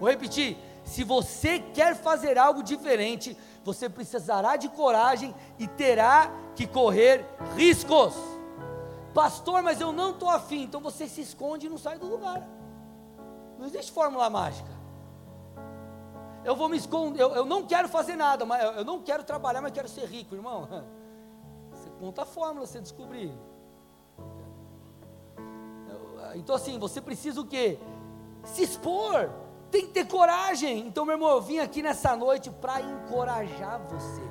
Vou 0.00 0.10
repetir: 0.10 0.58
se 0.82 1.04
você 1.04 1.60
quer 1.60 1.94
fazer 1.94 2.36
algo 2.36 2.60
diferente, 2.60 3.36
você 3.64 3.88
precisará 3.88 4.56
de 4.56 4.68
coragem 4.68 5.32
e 5.60 5.68
terá 5.68 6.28
que 6.56 6.66
correr 6.66 7.24
riscos. 7.56 8.31
Pastor, 9.14 9.62
mas 9.62 9.80
eu 9.80 9.92
não 9.92 10.10
estou 10.10 10.30
afim, 10.30 10.62
então 10.62 10.80
você 10.80 11.06
se 11.06 11.20
esconde 11.20 11.66
e 11.66 11.70
não 11.70 11.78
sai 11.78 11.98
do 11.98 12.06
lugar. 12.06 12.48
Não 13.58 13.66
existe 13.66 13.92
fórmula 13.92 14.28
mágica 14.30 14.82
eu 16.44 16.56
vou 16.56 16.68
me 16.68 16.76
esconder, 16.76 17.22
eu, 17.22 17.30
eu 17.30 17.44
não 17.44 17.64
quero 17.64 17.88
fazer 17.88 18.16
nada, 18.16 18.44
mas 18.44 18.62
eu, 18.62 18.72
eu 18.72 18.84
não 18.84 19.00
quero 19.00 19.22
trabalhar, 19.22 19.60
mas 19.60 19.72
quero 19.72 19.88
ser 19.88 20.04
rico, 20.06 20.34
irmão. 20.34 20.68
Você 21.70 21.88
conta 21.98 22.22
a 22.22 22.26
fórmula, 22.26 22.66
você 22.66 22.80
descobrir. 22.80 23.32
Então 26.34 26.54
assim, 26.54 26.78
você 26.78 27.00
precisa 27.00 27.40
o 27.40 27.46
quê? 27.46 27.78
Se 28.44 28.62
expor, 28.62 29.30
tem 29.70 29.86
que 29.86 29.92
ter 29.92 30.06
coragem. 30.06 30.86
Então, 30.86 31.04
meu 31.04 31.16
irmão, 31.16 31.30
eu 31.30 31.40
vim 31.40 31.58
aqui 31.58 31.82
nessa 31.82 32.14
noite 32.14 32.50
para 32.50 32.80
encorajar 32.80 33.80
você. 33.88 34.22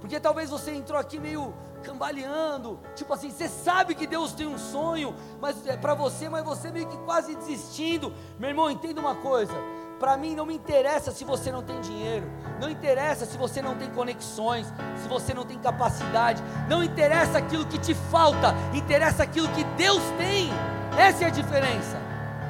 Porque 0.00 0.18
talvez 0.18 0.50
você 0.50 0.74
entrou 0.74 0.98
aqui 0.98 1.20
meio 1.20 1.54
cambaleando, 1.84 2.80
tipo 2.96 3.12
assim, 3.12 3.30
você 3.30 3.48
sabe 3.48 3.94
que 3.94 4.06
Deus 4.06 4.32
tem 4.32 4.46
um 4.46 4.58
sonho, 4.58 5.14
mas 5.40 5.66
é 5.66 5.76
para 5.76 5.94
você, 5.94 6.28
mas 6.28 6.44
você 6.44 6.72
meio 6.72 6.88
que 6.88 6.96
quase 6.98 7.34
desistindo. 7.36 8.12
Meu 8.38 8.48
irmão, 8.48 8.70
entenda 8.70 9.00
uma 9.00 9.14
coisa 9.14 9.54
para 9.98 10.16
mim 10.16 10.34
não 10.34 10.44
me 10.44 10.54
interessa 10.54 11.10
se 11.10 11.24
você 11.24 11.50
não 11.50 11.62
tem 11.62 11.80
dinheiro, 11.80 12.30
não 12.60 12.68
interessa 12.68 13.24
se 13.24 13.38
você 13.38 13.62
não 13.62 13.74
tem 13.74 13.88
conexões, 13.90 14.66
se 14.96 15.08
você 15.08 15.32
não 15.32 15.44
tem 15.44 15.58
capacidade, 15.58 16.42
não 16.68 16.82
interessa 16.82 17.38
aquilo 17.38 17.64
que 17.64 17.78
te 17.78 17.94
falta, 17.94 18.54
interessa 18.74 19.22
aquilo 19.22 19.48
que 19.48 19.64
Deus 19.78 20.02
tem. 20.18 20.50
Essa 20.98 21.24
é 21.24 21.26
a 21.28 21.30
diferença. 21.30 21.98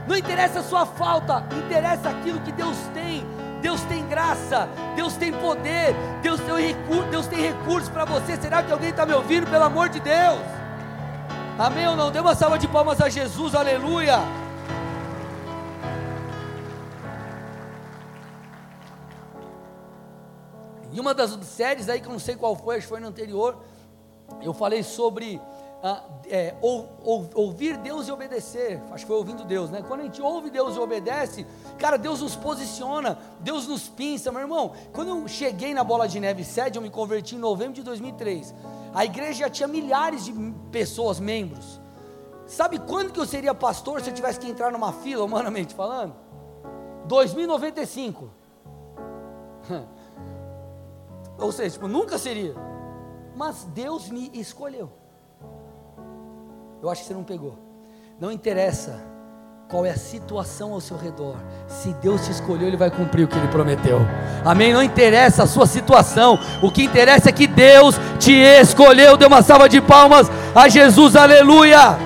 Não 0.07 0.17
interessa 0.17 0.61
a 0.61 0.63
sua 0.63 0.85
falta, 0.85 1.47
interessa 1.65 2.11
aquilo 2.11 2.41
que 2.41 2.53
Deus 2.53 2.77
tem. 2.93 3.25
Deus 3.65 3.81
tem 3.85 4.07
graça, 4.07 4.69
Deus 4.95 5.17
tem 5.17 5.33
poder, 5.33 5.95
Deus 6.21 6.39
tem, 6.39 6.67
recurso, 6.67 7.11
Deus 7.11 7.27
tem 7.27 7.41
recursos 7.41 7.89
para 7.89 8.05
você. 8.05 8.37
Será 8.37 8.63
que 8.63 8.71
alguém 8.71 8.91
está 8.91 9.07
me 9.07 9.15
ouvindo? 9.15 9.47
Pelo 9.47 9.65
amor 9.65 9.89
de 9.89 10.01
Deus. 10.01 10.39
Amém 11.59 11.89
ou 11.89 11.97
não? 11.97 12.11
Dê 12.11 12.21
uma 12.21 12.35
salva 12.35 12.59
de 12.59 12.69
palmas 12.69 13.01
a 13.01 13.09
Jesus, 13.09 13.55
aleluia. 13.55 14.19
Em 20.93 21.01
uma 21.01 21.15
das 21.15 21.31
séries 21.47 21.89
aí, 21.89 22.03
que 22.03 22.07
eu 22.07 22.13
não 22.13 22.19
sei 22.19 22.37
qual 22.37 22.55
foi, 22.55 22.77
acho 22.77 22.83
que 22.85 22.91
foi 22.91 23.01
no 23.01 23.09
anterior, 23.09 23.65
eu 24.43 24.53
falei 24.53 24.83
sobre 24.83 25.41
ah, 25.87 26.03
é, 26.31 26.55
ou, 26.63 26.89
ou, 27.05 27.29
ouvir 27.35 27.77
Deus 27.77 28.09
e 28.09 28.11
obedecer. 28.11 28.81
Acho 28.91 29.05
que 29.05 29.07
foi 29.07 29.17
ouvindo 29.17 29.45
Deus, 29.45 29.69
né? 29.69 29.85
Quando 29.87 30.01
a 30.01 30.05
gente 30.05 30.23
ouve 30.23 30.49
Deus 30.49 30.77
e 30.77 30.79
obedece, 30.79 31.47
cara, 31.79 31.99
Deus 31.99 32.23
nos 32.23 32.35
posiciona, 32.35 33.19
Deus 33.41 33.69
nos 33.69 33.87
pinça, 33.87 34.33
meu 34.33 34.41
irmão. 34.41 34.73
Quando 34.95 35.09
eu 35.09 35.29
cheguei 35.29 35.75
na 35.75 35.85
Bola 35.85 36.09
de 36.09 36.19
Neve 36.19 36.43
sede, 36.43 36.79
eu 36.79 36.83
me 36.83 36.89
converti 36.89 37.35
em 37.37 37.39
novembro 37.39 37.75
de 37.75 37.83
2003. 37.83 38.55
A 38.95 39.05
igreja 39.05 39.41
já 39.41 39.51
tinha 39.51 39.69
milhares 39.69 40.25
de 40.25 40.33
pessoas, 40.73 41.21
membros. 41.21 41.79
Sabe 42.47 42.79
quando 42.79 43.13
que 43.13 43.21
eu 43.21 43.27
seria 43.27 43.55
pastor 43.55 44.01
se 44.01 44.09
eu 44.09 44.15
tivesse 44.15 44.41
que 44.41 44.49
entrar 44.49 44.73
numa 44.73 44.91
fila, 44.91 45.23
humanamente 45.23 45.75
falando? 45.75 46.15
2095. 47.05 48.31
Ou 51.39 51.53
seja, 51.53 51.73
tipo, 51.73 51.89
nunca 51.89 52.17
seria. 52.17 52.55
Mas 53.37 53.65
Deus 53.65 54.09
me 54.09 54.31
escolheu. 54.33 55.04
Eu 56.85 56.91
acho 56.91 57.01
que 57.01 57.09
você 57.09 57.15
não 57.15 57.25
pegou. 57.25 57.59
Não 58.21 58.31
interessa 58.31 59.03
qual 59.71 59.87
é 59.87 59.91
a 59.91 59.97
situação 59.97 60.75
ao 60.75 60.83
seu 60.83 60.99
redor. 60.99 61.35
Se 61.67 61.95
Deus 61.95 62.27
te 62.27 62.31
escolheu, 62.31 62.69
Ele 62.69 62.77
vai 62.77 62.91
cumprir 62.91 63.25
o 63.25 63.27
que 63.27 63.39
Ele 63.39 63.49
prometeu. 63.49 64.01
Amém? 64.45 64.71
Não 64.71 64.83
interessa 64.83 65.45
a 65.45 65.47
sua 65.47 65.67
situação. 65.67 66.39
O 66.63 66.71
que 66.71 66.85
interessa 66.85 67.31
é 67.31 67.33
que 67.33 67.47
Deus 67.47 67.95
te 68.21 68.33
escolheu. 68.33 69.17
Dê 69.17 69.25
uma 69.25 69.41
salva 69.41 69.67
de 69.67 69.81
palmas 69.81 70.31
a 70.55 70.69
Jesus. 70.69 71.17
Aleluia. 71.17 71.97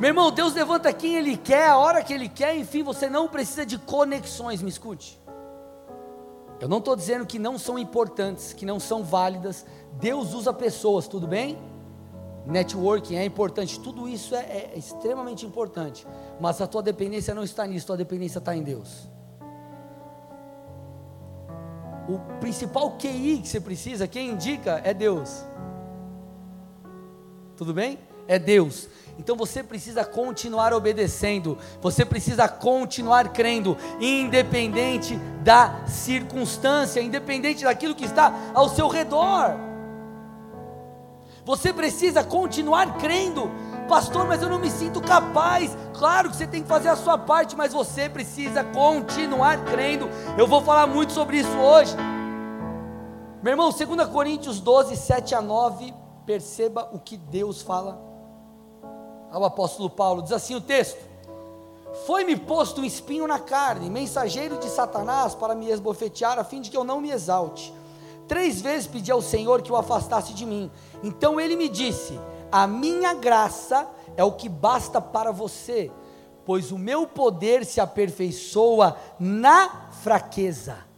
Meu 0.00 0.08
irmão, 0.08 0.32
Deus 0.32 0.54
levanta 0.54 0.92
quem 0.92 1.14
Ele 1.14 1.36
quer, 1.36 1.68
a 1.68 1.76
hora 1.76 2.02
que 2.02 2.12
Ele 2.12 2.28
quer, 2.28 2.56
enfim, 2.56 2.82
você 2.82 3.08
não 3.08 3.28
precisa 3.28 3.64
de 3.64 3.78
conexões, 3.78 4.60
me 4.60 4.70
escute. 4.70 5.21
Eu 6.62 6.68
não 6.68 6.78
estou 6.78 6.94
dizendo 6.94 7.26
que 7.26 7.40
não 7.40 7.58
são 7.58 7.76
importantes, 7.76 8.52
que 8.52 8.64
não 8.64 8.78
são 8.78 9.02
válidas. 9.02 9.66
Deus 9.94 10.32
usa 10.32 10.52
pessoas, 10.52 11.08
tudo 11.08 11.26
bem? 11.26 11.58
Networking 12.46 13.16
é 13.16 13.24
importante, 13.24 13.80
tudo 13.80 14.08
isso 14.08 14.32
é, 14.36 14.70
é 14.72 14.72
extremamente 14.76 15.44
importante. 15.44 16.06
Mas 16.40 16.60
a 16.60 16.66
tua 16.68 16.80
dependência 16.80 17.34
não 17.34 17.42
está 17.42 17.66
nisso, 17.66 17.86
a 17.86 17.88
tua 17.88 17.96
dependência 17.96 18.38
está 18.38 18.54
em 18.54 18.62
Deus. 18.62 19.08
O 22.08 22.20
principal 22.38 22.92
QI 22.92 23.40
que 23.42 23.48
você 23.48 23.60
precisa, 23.60 24.06
quem 24.06 24.30
indica, 24.30 24.80
é 24.84 24.94
Deus. 24.94 25.44
Tudo 27.56 27.74
bem? 27.74 27.98
É 28.28 28.38
Deus. 28.38 28.88
Então 29.18 29.36
você 29.36 29.62
precisa 29.62 30.04
continuar 30.04 30.72
obedecendo, 30.72 31.58
você 31.80 32.04
precisa 32.04 32.48
continuar 32.48 33.28
crendo, 33.28 33.76
independente 34.00 35.16
da 35.42 35.86
circunstância, 35.86 37.00
independente 37.00 37.64
daquilo 37.64 37.94
que 37.94 38.04
está 38.04 38.32
ao 38.54 38.68
seu 38.68 38.88
redor. 38.88 39.56
Você 41.44 41.72
precisa 41.72 42.24
continuar 42.24 42.98
crendo, 42.98 43.50
pastor, 43.88 44.26
mas 44.26 44.40
eu 44.40 44.48
não 44.48 44.58
me 44.58 44.70
sinto 44.70 45.00
capaz. 45.00 45.76
Claro 45.92 46.30
que 46.30 46.36
você 46.36 46.46
tem 46.46 46.62
que 46.62 46.68
fazer 46.68 46.88
a 46.88 46.96
sua 46.96 47.18
parte, 47.18 47.56
mas 47.56 47.72
você 47.72 48.08
precisa 48.08 48.64
continuar 48.64 49.64
crendo. 49.64 50.08
Eu 50.38 50.46
vou 50.46 50.62
falar 50.62 50.86
muito 50.86 51.12
sobre 51.12 51.38
isso 51.38 51.56
hoje. 51.58 51.94
Meu 53.42 53.52
irmão, 53.52 53.70
2 53.70 54.08
Coríntios 54.08 54.60
12, 54.60 54.96
7 54.96 55.34
a 55.34 55.42
9, 55.42 55.92
perceba 56.24 56.88
o 56.92 57.00
que 57.00 57.16
Deus 57.16 57.60
fala 57.60 58.11
ao 59.32 59.44
apóstolo 59.44 59.88
Paulo. 59.88 60.22
Diz 60.22 60.32
assim 60.32 60.54
o 60.54 60.60
texto: 60.60 60.98
Foi-me 62.06 62.36
posto 62.36 62.82
um 62.82 62.84
espinho 62.84 63.26
na 63.26 63.38
carne, 63.38 63.90
mensageiro 63.90 64.58
de 64.58 64.68
Satanás 64.68 65.34
para 65.34 65.54
me 65.54 65.70
esbofetear, 65.70 66.38
a 66.38 66.44
fim 66.44 66.60
de 66.60 66.70
que 66.70 66.76
eu 66.76 66.84
não 66.84 67.00
me 67.00 67.10
exalte. 67.10 67.72
Três 68.28 68.60
vezes 68.60 68.86
pedi 68.86 69.10
ao 69.10 69.22
Senhor 69.22 69.62
que 69.62 69.72
o 69.72 69.76
afastasse 69.76 70.32
de 70.34 70.46
mim. 70.46 70.70
Então 71.02 71.40
ele 71.40 71.56
me 71.56 71.68
disse: 71.68 72.20
A 72.50 72.66
minha 72.66 73.14
graça 73.14 73.88
é 74.16 74.22
o 74.22 74.32
que 74.32 74.48
basta 74.48 75.00
para 75.00 75.32
você, 75.32 75.90
pois 76.44 76.70
o 76.70 76.78
meu 76.78 77.06
poder 77.06 77.64
se 77.64 77.80
aperfeiçoa 77.80 78.96
na 79.18 79.88
fraqueza. 80.02 80.91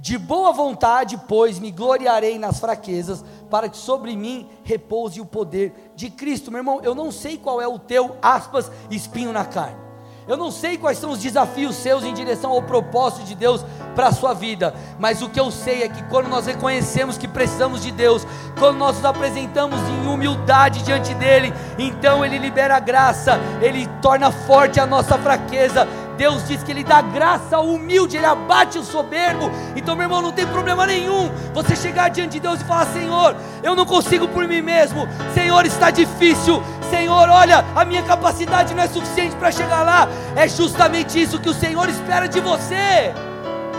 De 0.00 0.16
boa 0.16 0.52
vontade, 0.52 1.20
pois, 1.26 1.58
me 1.58 1.72
gloriarei 1.72 2.38
nas 2.38 2.60
fraquezas, 2.60 3.24
para 3.50 3.68
que 3.68 3.76
sobre 3.76 4.14
mim 4.14 4.48
repouse 4.62 5.20
o 5.20 5.26
poder 5.26 5.92
de 5.96 6.08
Cristo. 6.08 6.52
Meu 6.52 6.60
irmão, 6.60 6.80
eu 6.84 6.94
não 6.94 7.10
sei 7.10 7.36
qual 7.36 7.60
é 7.60 7.66
o 7.66 7.80
teu, 7.80 8.16
aspas, 8.22 8.70
espinho 8.90 9.32
na 9.32 9.44
carne. 9.44 9.88
Eu 10.28 10.36
não 10.36 10.50
sei 10.50 10.76
quais 10.76 10.98
são 10.98 11.10
os 11.10 11.18
desafios 11.18 11.74
seus 11.74 12.04
em 12.04 12.12
direção 12.12 12.50
ao 12.50 12.62
propósito 12.62 13.24
de 13.24 13.34
Deus 13.34 13.64
para 13.96 14.08
a 14.08 14.12
sua 14.12 14.34
vida, 14.34 14.74
mas 14.98 15.22
o 15.22 15.28
que 15.30 15.40
eu 15.40 15.50
sei 15.50 15.82
é 15.82 15.88
que 15.88 16.02
quando 16.04 16.28
nós 16.28 16.46
reconhecemos 16.46 17.16
que 17.16 17.26
precisamos 17.26 17.82
de 17.82 17.90
Deus, 17.90 18.26
quando 18.58 18.76
nós 18.76 18.96
nos 18.96 19.06
apresentamos 19.06 19.80
em 19.80 20.06
humildade 20.06 20.82
diante 20.82 21.14
dEle, 21.14 21.52
então 21.78 22.22
Ele 22.22 22.38
libera 22.38 22.78
graça, 22.78 23.40
Ele 23.62 23.88
torna 24.02 24.30
forte 24.30 24.78
a 24.78 24.86
nossa 24.86 25.16
fraqueza, 25.16 25.88
Deus 26.18 26.48
diz 26.48 26.64
que 26.64 26.72
Ele 26.72 26.82
dá 26.82 27.00
graça 27.00 27.56
ao 27.56 27.64
humilde, 27.64 28.16
Ele 28.16 28.26
abate 28.26 28.76
o 28.76 28.82
soberbo. 28.82 29.48
Então, 29.76 29.94
meu 29.94 30.06
irmão, 30.06 30.20
não 30.20 30.32
tem 30.32 30.44
problema 30.48 30.84
nenhum 30.84 31.30
você 31.54 31.76
chegar 31.76 32.10
diante 32.10 32.32
de 32.32 32.40
Deus 32.40 32.60
e 32.60 32.64
falar: 32.64 32.86
Senhor, 32.86 33.36
eu 33.62 33.76
não 33.76 33.86
consigo 33.86 34.26
por 34.26 34.46
mim 34.48 34.60
mesmo, 34.60 35.08
Senhor, 35.32 35.64
está 35.64 35.90
difícil, 35.92 36.60
Senhor, 36.90 37.28
olha, 37.28 37.64
a 37.74 37.84
minha 37.84 38.02
capacidade 38.02 38.74
não 38.74 38.82
é 38.82 38.88
suficiente 38.88 39.36
para 39.36 39.52
chegar 39.52 39.84
lá. 39.84 40.08
É 40.34 40.48
justamente 40.48 41.22
isso 41.22 41.38
que 41.38 41.48
o 41.48 41.54
Senhor 41.54 41.88
espera 41.88 42.26
de 42.26 42.40
você. 42.40 43.14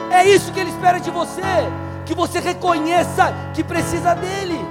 É 0.10 0.26
isso 0.26 0.54
que 0.54 0.62
Ele 0.62 0.70
espera 0.70 0.98
de 0.98 1.12
você, 1.12 1.42
que 2.06 2.16
você 2.16 2.40
reconheça 2.40 3.34
que 3.54 3.66
precisa 3.66 4.14
dEle. 4.14 4.66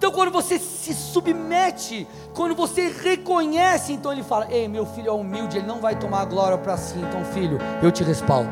Então, 0.00 0.10
quando 0.10 0.30
você 0.30 0.58
se 0.58 0.94
submete, 0.94 2.08
quando 2.34 2.54
você 2.54 2.88
reconhece, 2.88 3.92
então 3.92 4.10
ele 4.10 4.22
fala: 4.22 4.50
Ei, 4.50 4.66
meu 4.66 4.86
filho 4.86 5.10
é 5.10 5.12
humilde, 5.12 5.58
ele 5.58 5.66
não 5.66 5.78
vai 5.78 5.94
tomar 5.94 6.22
a 6.22 6.24
glória 6.24 6.56
para 6.56 6.74
si. 6.78 6.98
Então, 6.98 7.22
filho, 7.22 7.58
eu 7.82 7.92
te 7.92 8.02
respaldo. 8.02 8.48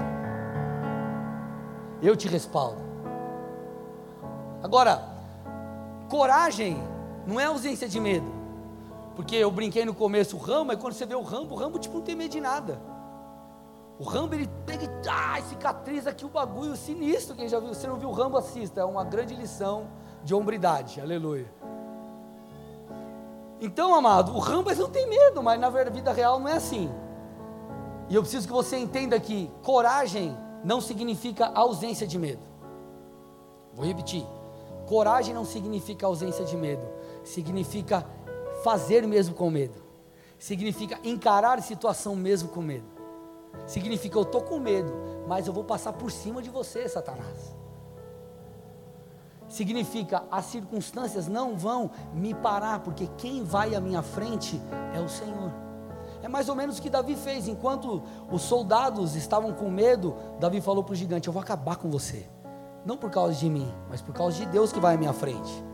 Eu 2.03 2.15
te 2.15 2.29
respaldo. 2.29 2.77
Agora, 4.63 5.03
coragem 6.11 6.77
não 7.27 7.41
é 7.41 7.47
ausência 7.47 7.89
de 7.89 7.99
medo. 7.99 8.31
Porque 9.17 9.35
eu 9.35 9.51
brinquei 9.51 9.87
no 9.87 9.95
começo 9.95 10.37
o 10.37 10.39
Rambo, 10.39 10.67
mas 10.67 10.79
quando 10.79 10.93
você 10.93 11.07
vê 11.07 11.15
o 11.15 11.23
Rambo, 11.23 11.55
o 11.55 11.57
Rambo 11.57 11.79
tipo 11.79 11.97
não 11.97 12.05
tem 12.05 12.15
medo 12.15 12.31
de 12.31 12.43
nada. 12.43 12.79
O 13.99 14.05
Rambo 14.05 14.35
ele 14.35 14.51
pega 14.67 14.85
e 14.85 15.09
ah, 15.09 15.41
cicatriza 15.49 16.11
aqui 16.11 16.27
o 16.27 16.29
bagulho 16.29 16.77
sinistro. 16.77 17.35
Quem 17.35 17.49
já 17.49 17.59
viu, 17.59 17.73
você 17.73 17.87
não 17.87 17.97
viu 17.97 18.11
o 18.11 18.13
Rambo, 18.13 18.37
assista, 18.37 18.83
é 18.83 18.85
uma 18.85 19.03
grande 19.03 19.35
lição 19.35 19.87
de 20.29 20.35
hombridade, 20.35 21.01
aleluia. 21.01 21.51
Então, 23.63 23.95
amado, 23.95 24.37
o 24.37 24.39
Rambo 24.39 24.71
não 24.75 24.91
tem 24.91 25.09
medo, 25.09 25.43
mas 25.43 25.59
na 25.59 25.71
vida 25.71 26.13
real 26.13 26.39
não 26.39 26.47
é 26.47 26.53
assim. 26.53 26.91
E 28.11 28.15
eu 28.15 28.21
preciso 28.21 28.47
que 28.47 28.53
você 28.53 28.77
entenda 28.77 29.19
que 29.19 29.51
coragem 29.63 30.37
não 30.63 30.83
significa 30.83 31.47
ausência 31.55 32.07
de 32.07 32.19
medo. 32.19 32.43
Vou 33.73 33.87
repetir. 33.87 34.23
Coragem 34.87 35.33
não 35.33 35.47
significa 35.47 36.07
ausência 36.07 36.45
de 36.45 36.59
medo, 36.59 36.87
significa 37.25 38.05
fazer 38.63 39.07
mesmo 39.07 39.35
com 39.35 39.51
medo. 39.51 39.83
Significa 40.39 41.01
encarar 41.03 41.59
a 41.59 41.63
situação 41.63 42.15
mesmo 42.15 42.51
com 42.51 42.61
medo. 42.61 42.87
Significa 43.67 44.19
eu 44.19 44.23
estou 44.23 44.43
com 44.43 44.59
medo, 44.59 44.93
mas 45.27 45.47
eu 45.47 45.55
vou 45.55 45.65
passar 45.65 45.95
por 45.95 46.13
cima 46.13 46.43
de 46.43 46.51
você, 46.51 46.87
Satanás 46.87 47.58
significa 49.49 50.25
as 50.31 50.47
circunstâncias 50.47 51.27
não 51.27 51.57
vão 51.57 51.91
me 52.13 52.35
parar, 52.35 52.81
porque 52.81 53.09
quem 53.17 53.43
vai 53.43 53.75
à 53.75 53.81
minha 53.81 54.03
frente 54.03 54.61
é 54.95 55.01
o 55.01 55.09
Senhor. 55.09 55.53
É 56.23 56.29
mais 56.29 56.49
ou 56.49 56.55
menos 56.55 56.79
o 56.79 56.83
que 56.83 56.91
Davi 56.91 57.15
fez, 57.15 57.49
enquanto 57.49 58.03
os 58.31 58.43
soldados 58.43 59.15
estavam 59.15 59.53
com 59.53 59.71
medo, 59.71 60.15
Davi 60.39 60.61
falou 60.61 60.83
para 60.83 60.93
o 60.93 60.97
gigante: 60.97 61.29
Eu 61.29 61.33
vou 61.33 61.43
acabar 61.43 61.77
com 61.77 61.89
você, 61.89 62.29
não 62.85 62.97
por 62.97 63.11
causa 63.11 63.35
de 63.35 63.49
mim, 63.49 63.73
mas 63.89 64.03
por 64.03 64.13
causa 64.13 64.37
de 64.37 64.47
Deus 64.47 64.73
que 64.73 64.81
vai 64.81 64.95
à 64.95 64.99
minha 64.99 65.13
frente. 65.13 65.65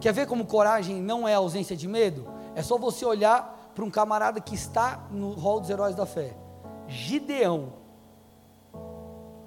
Quer 0.00 0.12
ver 0.12 0.26
como 0.26 0.44
coragem 0.44 1.00
não 1.00 1.26
é 1.26 1.34
ausência 1.34 1.76
de 1.76 1.88
medo? 1.88 2.26
É 2.54 2.62
só 2.62 2.76
você 2.76 3.04
olhar 3.04 3.70
para 3.74 3.84
um 3.84 3.90
camarada 3.90 4.40
que 4.40 4.54
está 4.54 5.06
no 5.10 5.32
rol 5.32 5.60
dos 5.60 5.70
heróis 5.70 5.94
da 5.94 6.06
fé, 6.06 6.36
Gideão. 6.86 7.74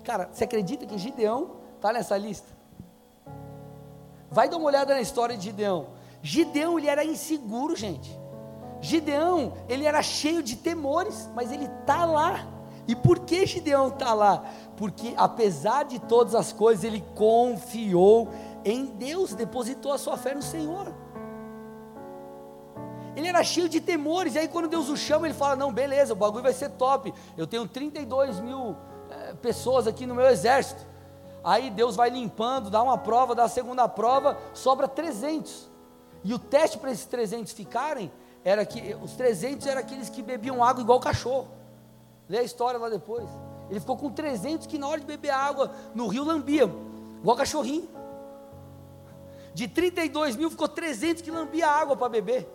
Cara, 0.04 0.30
você 0.32 0.46
acredita 0.46 0.86
que 0.86 0.98
Gideão 0.98 1.59
Está 1.80 1.94
nessa 1.94 2.18
lista? 2.18 2.46
Vai 4.30 4.50
dar 4.50 4.58
uma 4.58 4.66
olhada 4.66 4.94
na 4.94 5.00
história 5.00 5.38
de 5.38 5.46
Gideão. 5.46 5.88
Gideão, 6.22 6.78
ele 6.78 6.90
era 6.90 7.06
inseguro, 7.06 7.74
gente. 7.74 8.20
Gideão, 8.82 9.54
ele 9.70 9.86
era 9.86 10.04
cheio 10.04 10.44
de 10.44 10.58
temores, 10.58 11.30
mas 11.34 11.54
ele 11.54 11.64
está 11.64 12.04
lá. 12.04 12.46
E 12.86 12.98
por 12.98 13.20
que 13.20 13.46
Gideão 13.46 13.88
está 13.88 14.14
lá? 14.14 14.44
Porque 14.76 15.14
apesar 15.16 15.86
de 15.86 16.00
todas 16.00 16.36
as 16.36 16.52
coisas, 16.52 16.84
ele 16.84 17.02
confiou 17.16 18.28
em 18.66 18.86
Deus, 18.86 19.34
depositou 19.34 19.94
a 19.94 19.98
sua 19.98 20.18
fé 20.18 20.36
no 20.36 20.42
Senhor. 20.42 20.94
Ele 23.16 23.30
era 23.30 23.42
cheio 23.42 23.70
de 23.70 23.80
temores, 23.80 24.36
e 24.36 24.40
aí 24.40 24.50
quando 24.50 24.68
Deus 24.68 24.90
o 24.90 24.98
chama, 24.98 25.28
ele 25.28 25.34
fala: 25.34 25.56
Não, 25.56 25.72
beleza, 25.72 26.12
o 26.12 26.16
bagulho 26.18 26.44
vai 26.44 26.52
ser 26.52 26.72
top. 26.72 27.14
Eu 27.38 27.48
tenho 27.48 27.66
32 27.66 28.42
mil 28.42 28.76
é, 29.10 29.34
pessoas 29.36 29.88
aqui 29.88 30.06
no 30.06 30.14
meu 30.14 30.28
exército. 30.28 30.90
Aí 31.44 31.70
Deus 31.70 31.96
vai 31.96 32.10
limpando, 32.10 32.70
dá 32.70 32.82
uma 32.82 32.98
prova, 32.98 33.34
dá 33.34 33.44
a 33.44 33.50
segunda 33.50 33.88
prova, 33.88 34.38
sobra 34.54 34.88
300. 34.88 35.70
E 36.24 36.34
o 36.34 36.40
teste 36.40 36.78
para 36.78 36.92
esses 36.92 37.06
300 37.06 37.54
ficarem 37.54 38.12
era 38.44 38.66
que 38.66 38.96
os 39.02 39.14
300 39.14 39.66
eram 39.68 39.82
aqueles 39.82 40.10
que 40.10 40.22
bebiam 40.22 40.64
água 40.64 40.82
igual 40.82 41.00
cachorro. 41.00 41.48
Lê 42.28 42.40
a 42.40 42.44
história 42.44 42.80
lá 42.80 42.90
depois. 42.90 43.28
Ele 43.70 43.80
ficou 43.80 43.96
com 43.96 44.10
300 44.10 44.68
que 44.68 44.78
na 44.78 44.88
hora 44.88 45.00
de 45.00 45.06
beber 45.06 45.30
água 45.30 45.72
no 45.94 46.08
rio 46.08 46.24
lambia, 46.24 46.70
igual 47.22 47.38
cachorrinho. 47.38 47.88
De 49.54 49.68
32 49.68 50.36
mil 50.36 50.50
ficou 50.50 50.68
300 50.68 51.22
que 51.22 51.32
lambia 51.32 51.68
água 51.68 51.96
para 51.96 52.10
beber. 52.10 52.48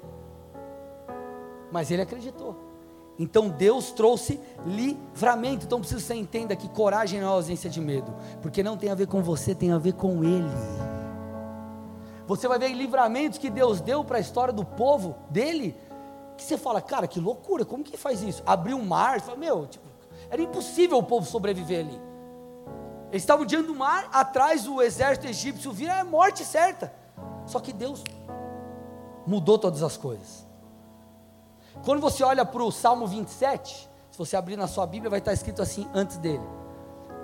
Mas 1.71 1.91
ele 1.91 2.03
acreditou. 2.03 2.74
Então 3.19 3.49
Deus 3.49 3.91
trouxe 3.93 4.41
livramento. 4.67 5.67
Então 5.67 5.79
preciso 5.81 6.01
que 6.01 6.07
você 6.07 6.15
entenda 6.15 6.57
que 6.57 6.69
coragem 6.69 7.21
não 7.21 7.29
é 7.29 7.31
ausência 7.31 7.71
de 7.71 7.81
medo, 7.81 8.15
porque 8.43 8.63
não 8.63 8.77
tem 8.77 8.91
a 8.91 8.95
ver 8.95 9.07
com 9.07 9.23
você, 9.23 9.55
tem 9.55 9.73
a 9.73 9.79
ver 9.79 9.95
com 9.95 10.25
Ele. 10.25 10.51
Você 12.27 12.49
vai 12.49 12.59
ver 12.59 12.73
livramentos 12.73 13.39
que 13.39 13.51
Deus 13.51 13.81
deu 13.81 14.03
para 14.03 14.17
a 14.17 14.21
história 14.21 14.53
do 14.53 14.65
povo 14.65 15.15
dele, 15.29 15.77
que 16.37 16.43
você 16.43 16.57
fala, 16.57 16.81
cara, 16.81 17.07
que 17.07 17.21
loucura, 17.21 17.65
como 17.65 17.85
que 17.85 17.97
faz 17.97 18.23
isso? 18.23 18.43
Abriu 18.47 18.77
um 18.77 18.85
mar, 18.85 19.21
você 19.21 19.27
fala, 19.27 19.39
meu, 19.39 19.67
tipo, 19.67 19.87
era 20.31 20.41
impossível 20.41 20.99
o 20.99 21.03
povo 21.03 21.27
sobreviver 21.27 21.85
ali. 21.85 22.01
Eles 23.11 23.23
estavam 23.23 23.47
diante 23.47 23.67
do 23.67 23.75
mar, 23.75 24.09
atrás 24.13 24.67
o 24.67 24.83
exército 24.83 25.29
egípcio 25.29 25.71
vira 25.71 25.99
é 25.99 26.03
morte 26.03 26.45
certa. 26.45 26.93
Só 27.47 27.61
que 27.61 27.73
Deus 27.73 28.03
mudou 29.27 29.59
todas 29.59 29.83
as 29.83 29.97
coisas. 29.97 30.44
Quando 31.83 32.01
você 32.01 32.23
olha 32.23 32.45
para 32.45 32.63
o 32.63 32.71
Salmo 32.71 33.07
27, 33.07 33.89
se 34.11 34.19
você 34.19 34.37
abrir 34.37 34.57
na 34.57 34.67
sua 34.67 34.87
Bíblia, 34.87 35.11
vai 35.11 35.19
estar 35.19 35.33
escrito 35.33 35.61
assim 35.61 35.89
antes 35.95 36.19
dele: 36.19 36.45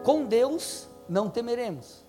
Com 0.05 0.25
Deus 0.25 0.89
não 1.09 1.29
temeremos. 1.29 2.05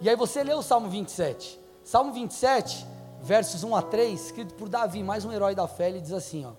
E 0.00 0.08
aí 0.08 0.16
você 0.16 0.42
lê 0.42 0.54
o 0.54 0.62
Salmo 0.62 0.88
27. 0.88 1.60
Salmo 1.82 2.12
27, 2.12 2.86
versos 3.20 3.62
1 3.62 3.76
a 3.76 3.82
3, 3.82 4.20
escrito 4.20 4.54
por 4.54 4.68
Davi, 4.68 5.02
mais 5.02 5.24
um 5.24 5.32
herói 5.32 5.54
da 5.54 5.68
fé, 5.68 5.88
ele 5.88 6.00
diz 6.00 6.12
assim: 6.12 6.46
ó, 6.46 6.52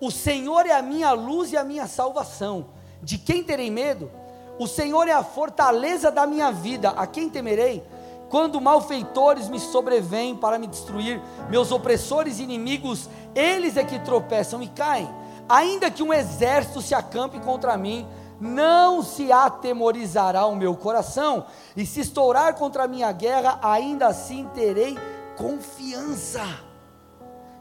O 0.00 0.10
Senhor 0.10 0.66
é 0.66 0.72
a 0.72 0.82
minha 0.82 1.12
luz 1.12 1.52
e 1.52 1.56
a 1.56 1.64
minha 1.64 1.86
salvação. 1.86 2.66
De 3.02 3.16
quem 3.16 3.44
terei 3.44 3.70
medo? 3.70 4.10
O 4.58 4.66
Senhor 4.66 5.06
é 5.06 5.12
a 5.12 5.22
fortaleza 5.22 6.10
da 6.10 6.26
minha 6.26 6.50
vida. 6.50 6.90
A 6.90 7.06
quem 7.06 7.30
temerei? 7.30 7.82
Quando 8.28 8.60
malfeitores 8.60 9.48
me 9.48 9.58
sobrevêm 9.58 10.36
para 10.36 10.58
me 10.58 10.66
destruir, 10.66 11.20
meus 11.48 11.72
opressores 11.72 12.38
e 12.38 12.42
inimigos, 12.42 13.08
eles 13.34 13.76
é 13.76 13.84
que 13.84 13.98
tropeçam 13.98 14.62
e 14.62 14.68
caem. 14.68 15.08
Ainda 15.48 15.90
que 15.90 16.02
um 16.02 16.12
exército 16.12 16.82
se 16.82 16.94
acampe 16.94 17.40
contra 17.40 17.76
mim, 17.78 18.06
não 18.40 19.02
se 19.02 19.32
atemorizará 19.32 20.46
o 20.46 20.54
meu 20.54 20.76
coração, 20.76 21.46
e 21.76 21.86
se 21.86 22.00
estourar 22.00 22.54
contra 22.54 22.84
a 22.84 22.88
minha 22.88 23.10
guerra, 23.12 23.58
ainda 23.62 24.06
assim 24.06 24.48
terei 24.54 24.96
confiança. 25.36 26.42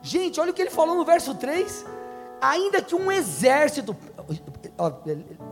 Gente, 0.02 0.40
olha 0.40 0.52
o 0.52 0.54
que 0.54 0.62
ele 0.62 0.70
falou 0.70 0.96
no 0.96 1.06
verso 1.06 1.34
3: 1.34 1.86
ainda 2.42 2.82
que 2.82 2.94
um 2.94 3.12
exército, 3.12 3.96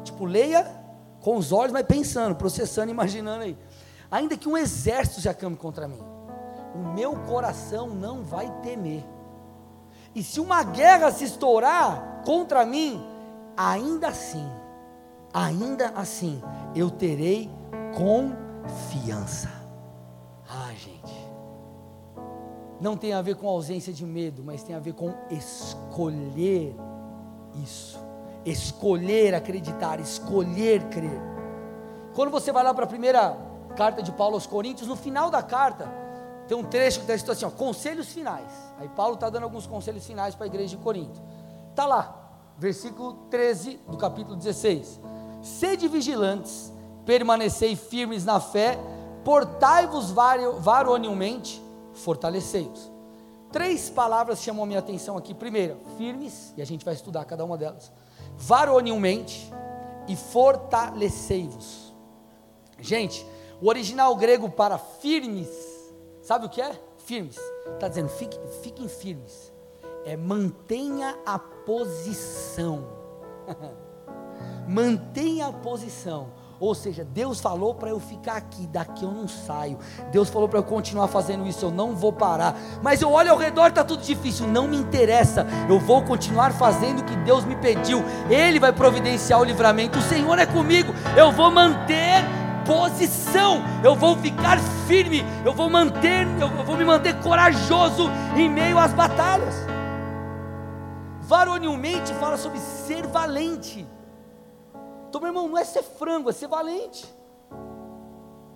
tipo, 0.04 0.26
leia 0.26 0.84
com 1.22 1.38
os 1.38 1.52
olhos, 1.52 1.72
mas 1.72 1.86
pensando, 1.86 2.36
processando, 2.36 2.92
imaginando 2.92 3.44
aí, 3.44 3.58
ainda 4.10 4.38
que 4.38 4.48
um 4.48 4.58
exército 4.58 5.22
se 5.22 5.30
acampe 5.30 5.58
contra 5.58 5.88
mim, 5.88 6.02
o 6.74 6.94
meu 6.94 7.16
coração 7.24 7.88
não 7.88 8.24
vai 8.24 8.52
temer, 8.62 9.04
e 10.16 10.24
se 10.24 10.40
uma 10.40 10.64
guerra 10.64 11.12
se 11.12 11.26
estourar 11.26 12.22
contra 12.26 12.66
mim, 12.66 13.06
ainda 13.58 14.08
assim, 14.08 14.50
ainda 15.34 15.90
assim 15.90 16.42
eu 16.74 16.90
terei 16.90 17.50
confiança. 17.94 19.50
Ah, 20.50 20.72
gente, 20.74 21.14
não 22.80 22.96
tem 22.96 23.12
a 23.14 23.22
ver 23.22 23.36
com 23.36 23.48
ausência 23.50 23.92
de 23.92 24.06
medo, 24.06 24.42
mas 24.42 24.64
tem 24.64 24.74
a 24.74 24.80
ver 24.80 24.94
com 24.94 25.14
escolher 25.30 26.74
isso, 27.62 28.00
escolher 28.46 29.36
acreditar, 29.36 30.00
escolher 30.00 30.82
crer. 30.88 31.22
Quando 32.14 32.32
você 32.32 32.54
vai 32.54 32.64
lá 32.64 32.74
para 32.74 32.86
a 32.86 32.88
primeira 32.88 33.38
carta 33.76 34.02
de 34.02 34.12
Paulo 34.12 34.36
aos 34.36 34.48
Coríntios, 34.48 34.88
no 34.88 34.96
final 34.96 35.30
da 35.30 35.44
carta, 35.44 35.88
tem 36.48 36.58
um 36.58 36.64
trecho 36.64 37.00
que 37.00 37.04
está 37.04 37.16
escrito 37.16 37.32
assim: 37.32 37.46
ó, 37.46 37.52
conselhos 37.52 38.08
finais. 38.08 38.52
Aí 38.80 38.90
Paulo 38.90 39.16
está 39.16 39.30
dando 39.30 39.44
alguns 39.44 39.68
conselhos 39.68 40.06
finais 40.06 40.34
para 40.34 40.46
a 40.46 40.48
igreja 40.48 40.76
de 40.76 40.84
Corinto. 40.84 41.22
Está 41.70 41.86
lá, 41.86 42.32
versículo 42.58 43.14
13 43.30 43.80
do 43.88 43.98
capítulo 43.98 44.36
16 44.36 45.00
Sede 45.46 45.88
vigilantes, 45.88 46.74
permanecei 47.06 47.76
firmes 47.76 48.26
na 48.26 48.40
fé, 48.40 48.80
portai-vos 49.24 50.10
varonilmente, 50.10 51.62
fortalecei-os. 51.94 52.92
Três 53.52 53.88
palavras 53.88 54.42
chamam 54.42 54.64
a 54.64 54.66
minha 54.66 54.80
atenção 54.80 55.16
aqui. 55.16 55.36
Primeira, 55.36 55.78
firmes, 56.00 56.52
e 56.58 56.64
a 56.64 56.66
gente 56.66 56.84
vai 56.84 56.96
estudar 56.96 57.26
cada 57.26 57.46
uma 57.46 57.60
delas. 57.60 57.92
Varonilmente 58.36 59.54
e 60.08 60.16
fortalecei-vos. 60.16 61.94
Gente, 62.80 63.24
o 63.62 63.68
original 63.68 64.16
grego 64.16 64.50
para 64.50 64.78
firmes, 64.78 65.50
sabe 66.22 66.46
o 66.46 66.50
que 66.50 66.62
é? 66.62 66.80
Firmes. 67.06 67.38
Está 67.74 67.88
dizendo, 67.88 68.10
fiquem, 68.10 68.40
fiquem 68.64 68.88
firmes. 68.88 69.54
É 70.06 70.16
mantenha 70.16 71.18
a 71.26 71.40
posição. 71.40 72.88
mantenha 74.68 75.48
a 75.48 75.54
posição. 75.54 76.32
Ou 76.60 76.74
seja, 76.74 77.04
Deus 77.04 77.42
falou 77.42 77.76
para 77.76 77.90
eu 77.90 78.00
ficar 78.00 78.38
aqui, 78.38 78.66
daqui 78.68 79.04
eu 79.04 79.12
não 79.12 79.28
saio. 79.28 79.78
Deus 80.12 80.30
falou 80.30 80.48
para 80.48 80.60
eu 80.60 80.64
continuar 80.64 81.08
fazendo 81.08 81.46
isso, 81.46 81.66
eu 81.66 81.72
não 81.72 81.96
vou 81.96 82.14
parar. 82.14 82.56
Mas 82.82 83.02
eu 83.02 83.12
olho 83.12 83.32
ao 83.32 83.38
redor, 83.38 83.68
está 83.68 83.84
tudo 83.84 84.02
difícil, 84.02 84.48
não 84.48 84.68
me 84.68 84.78
interessa. 84.78 85.46
Eu 85.68 85.80
vou 85.80 86.02
continuar 86.04 86.54
fazendo 86.54 87.00
o 87.00 87.04
que 87.04 87.16
Deus 87.18 87.44
me 87.44 87.56
pediu. 87.58 88.02
Ele 88.30 88.60
vai 88.60 88.72
providenciar 88.72 89.42
o 89.42 89.44
livramento. 89.44 90.00
O 90.00 90.04
Senhor 90.04 90.40
é 90.40 90.46
comigo. 90.46 90.94
Eu 91.18 91.32
vou 91.32 91.52
manter 91.52 92.24
posição. 92.66 93.64
Eu 93.84 93.96
vou 93.96 94.18
ficar 94.18 94.60
firme. 94.88 95.24
Eu 95.46 95.54
vou 95.54 95.70
manter, 95.70 96.28
eu 96.40 96.50
vou 96.66 96.76
me 96.76 96.84
manter 96.84 97.20
corajoso 97.22 98.10
em 98.36 98.50
meio 98.50 98.78
às 98.78 98.94
batalhas. 98.94 99.56
Varonilmente 101.22 102.14
fala 102.16 102.38
sobre 102.38 102.60
ser 102.60 103.08
valente. 103.08 103.88
Então, 105.08 105.22
meu 105.22 105.30
irmão, 105.30 105.48
não 105.48 105.58
é 105.58 105.64
ser 105.64 105.82
frango, 105.82 106.30
é 106.30 106.34
ser 106.34 106.48
valente. 106.48 107.06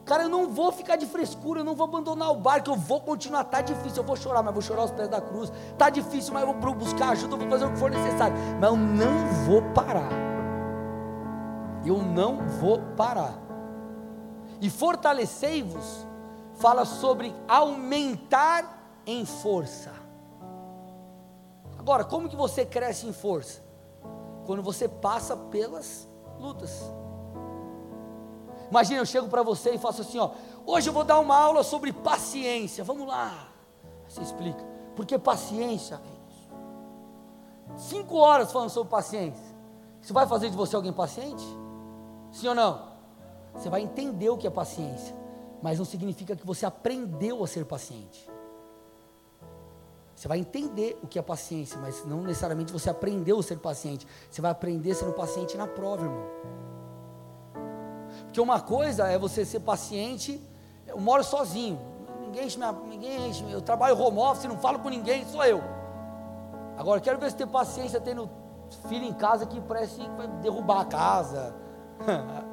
Cara, 0.06 0.24
eu 0.24 0.30
não 0.30 0.50
vou 0.50 0.72
ficar 0.72 0.95
de 0.95 1.06
frescura, 1.06 1.60
eu 1.60 1.63
não 1.63 1.76
vou 1.76 1.86
abandonar 1.86 2.32
o 2.32 2.36
barco, 2.36 2.72
eu 2.72 2.76
vou 2.76 3.00
continuar. 3.00 3.43
Tá 3.43 3.62
difícil, 3.62 3.98
eu 3.98 4.04
vou 4.04 4.15
chorar, 4.15 4.41
mas 4.41 4.54
vou 4.54 4.62
chorar 4.62 4.82
aos 4.82 4.91
pés 4.91 5.08
da 5.08 5.22
cruz. 5.22 5.52
Tá 5.78 5.89
difícil, 5.89 6.34
mas 6.34 6.41
eu 6.41 6.52
vou 6.52 6.74
buscar 6.74 7.10
ajuda, 7.10 7.36
eu 7.36 7.39
vou 7.39 7.50
fazer 7.50 7.65
o 7.65 7.72
que 7.72 7.78
for 7.78 7.91
necessário. 7.91 8.36
Mas 8.60 8.69
eu 8.69 8.76
não 8.76 9.28
vou 9.45 9.62
parar. 9.74 10.10
Eu 11.86 11.98
não 12.00 12.39
vou 12.60 12.80
parar. 12.98 13.49
E 14.62 14.69
fortalecei-vos 14.69 16.06
fala 16.56 16.86
sobre 16.86 17.34
aumentar 17.48 19.02
em 19.06 19.26
força. 19.26 19.91
Agora, 21.78 22.04
como 22.04 22.28
que 22.28 22.36
você 22.36 22.65
cresce 22.65 23.08
em 23.08 23.13
força? 23.13 23.63
Quando 24.45 24.62
você 24.62 24.88
passa 24.88 25.36
pelas 25.36 26.08
lutas. 26.38 26.84
Imagina, 28.69 29.02
eu 29.02 29.06
chego 29.06 29.28
para 29.28 29.41
você 29.41 29.72
e 29.72 29.78
faço 29.78 30.02
assim, 30.02 30.19
ó, 30.19 30.32
hoje 30.65 30.89
eu 30.89 30.93
vou 30.93 31.04
dar 31.04 31.19
uma 31.19 31.38
aula 31.38 31.63
sobre 31.63 31.91
paciência. 31.91 32.84
Vamos 32.84 33.08
lá. 33.08 33.48
Você 34.08 34.22
explica. 34.22 34.63
Por 34.95 35.06
que 35.06 35.17
paciência? 35.17 36.00
Cinco 37.78 38.17
horas 38.17 38.52
falando 38.52 38.69
sobre 38.69 38.89
paciência. 38.89 39.56
Isso 40.02 40.13
vai 40.13 40.28
fazer 40.28 40.50
de 40.50 40.58
você 40.58 40.76
alguém 40.76 40.91
paciente? 40.91 41.43
Sim 42.32 42.50
ou 42.50 42.56
não? 42.56 42.88
Você 43.54 43.70
vai 43.70 43.82
entender 43.82 44.30
o 44.30 44.38
que 44.38 44.48
é 44.48 44.50
paciência, 44.50 45.16
mas 45.62 45.78
não 45.78 45.86
significa 45.86 46.36
que 46.36 46.46
você 46.46 46.66
aprendeu 46.66 47.44
a 47.44 47.48
ser 47.48 47.66
paciente. 47.66 48.30
Você 50.16 50.28
vai 50.28 50.38
entender 50.38 51.00
o 51.02 51.08
que 51.08 51.18
é 51.18 51.22
paciência, 51.22 51.80
mas 51.80 52.06
não 52.06 52.22
necessariamente 52.24 52.74
você 52.74 52.90
aprendeu 52.90 53.40
a 53.40 53.44
ser 53.44 53.58
paciente. 53.58 54.06
Você 54.30 54.42
vai 54.42 54.52
aprender 54.52 54.94
sendo 54.94 55.14
paciente 55.14 55.56
na 55.56 55.66
prova, 55.66 56.04
irmão. 56.04 56.26
Porque 58.26 58.42
uma 58.42 58.60
coisa 58.60 59.08
é 59.08 59.18
você 59.18 59.46
ser 59.46 59.62
paciente, 59.62 60.42
eu 60.86 61.00
moro 61.00 61.24
sozinho, 61.24 61.80
ninguém 62.20 62.48
enche 62.48 62.58
minha, 62.58 62.72
ninguém 62.72 63.30
enche, 63.30 63.50
eu 63.50 63.62
trabalho 63.62 63.98
home 63.98 64.20
office, 64.20 64.44
não 64.44 64.58
falo 64.58 64.80
com 64.80 64.90
ninguém, 64.90 65.26
sou 65.26 65.44
eu. 65.46 65.64
Agora 66.78 67.00
quero 67.00 67.18
ver 67.18 67.32
se 67.32 67.38
tem 67.38 67.48
paciência 67.48 68.00
tendo 68.00 68.30
filho 68.88 69.06
em 69.06 69.14
casa 69.14 69.46
que 69.46 69.60
parece 69.62 69.96
que 69.96 70.10
vai 70.10 70.28
derrubar 70.28 70.82
a 70.82 70.86
casa. 70.86 71.56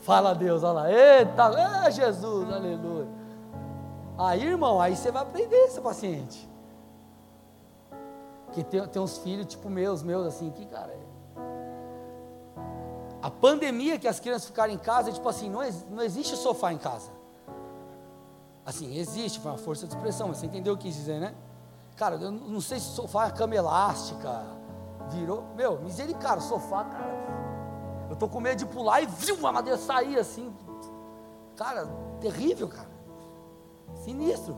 Fala 0.00 0.30
a 0.30 0.34
Deus, 0.34 0.62
olha 0.62 0.72
lá, 0.72 0.90
eita, 0.92 1.86
é 1.86 1.90
Jesus, 1.90 2.52
aleluia. 2.52 3.08
Aí, 4.16 4.44
irmão, 4.44 4.80
aí 4.80 4.96
você 4.96 5.10
vai 5.12 5.22
aprender 5.22 5.64
a 5.64 5.70
ser 5.70 5.80
paciente. 5.80 6.48
Porque 8.46 8.64
tem, 8.64 8.86
tem 8.88 9.00
uns 9.00 9.18
filhos, 9.18 9.46
tipo 9.46 9.68
meus, 9.68 10.02
meus, 10.02 10.26
assim, 10.26 10.50
que, 10.50 10.66
cara. 10.66 10.92
É... 10.92 11.08
A 13.22 13.30
pandemia 13.30 13.98
que 13.98 14.08
as 14.08 14.18
crianças 14.18 14.46
ficaram 14.46 14.72
em 14.72 14.78
casa, 14.78 15.12
tipo 15.12 15.28
assim, 15.28 15.50
não, 15.50 15.60
não 15.90 16.02
existe 16.02 16.36
sofá 16.36 16.72
em 16.72 16.78
casa. 16.78 17.10
Assim, 18.64 18.96
existe, 18.96 19.40
foi 19.40 19.50
uma 19.50 19.58
força 19.58 19.86
de 19.86 19.94
expressão, 19.94 20.28
mas 20.28 20.38
você 20.38 20.46
entendeu 20.46 20.74
o 20.74 20.76
que 20.76 20.84
quis 20.84 20.96
dizer, 20.96 21.20
né? 21.20 21.34
Cara, 21.96 22.16
eu 22.16 22.30
não 22.30 22.60
sei 22.60 22.78
se 22.78 22.86
sofá 22.86 23.26
é 23.26 23.30
cama 23.30 23.54
elástica, 23.54 24.44
virou. 25.10 25.44
Meu, 25.56 25.80
misericórdia, 25.80 26.40
sofá, 26.40 26.84
cara. 26.84 27.37
Eu 28.08 28.16
tô 28.16 28.28
com 28.28 28.40
medo 28.40 28.58
de 28.58 28.66
pular 28.66 29.02
e 29.02 29.06
viu 29.06 29.46
a 29.46 29.52
madeira 29.52 29.78
sair 29.78 30.18
assim. 30.18 30.54
Cara, 31.56 31.86
terrível, 32.20 32.68
cara. 32.68 32.88
Sinistro. 34.04 34.56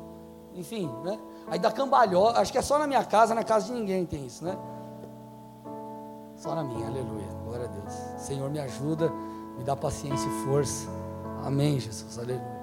Enfim, 0.55 0.91
né? 1.05 1.19
Aí 1.47 1.59
dá 1.59 1.71
cambalhota, 1.71 2.41
acho 2.41 2.53
que 2.53 2.59
é 2.59 2.63
só 2.63 2.79
na 2.79 2.87
minha 2.87 3.05
casa, 3.05 3.35
na 3.35 3.45
casa 3.45 3.67
de 3.67 3.73
ninguém 3.73 4.05
tem 4.05 4.27
isso, 4.27 4.45
né? 4.45 4.57
Só 6.37 6.55
na 6.55 6.65
minha, 6.65 6.87
aleluia. 6.87 7.29
Glória 7.45 7.67
a 7.67 7.69
Deus. 7.69 7.93
Senhor, 8.19 8.51
me 8.51 8.59
ajuda, 8.59 9.11
me 9.57 9.63
dá 9.63 9.77
paciência 9.77 10.27
e 10.27 10.45
força. 10.45 10.89
Amém, 11.45 11.79
Jesus, 11.79 12.19
aleluia. 12.19 12.61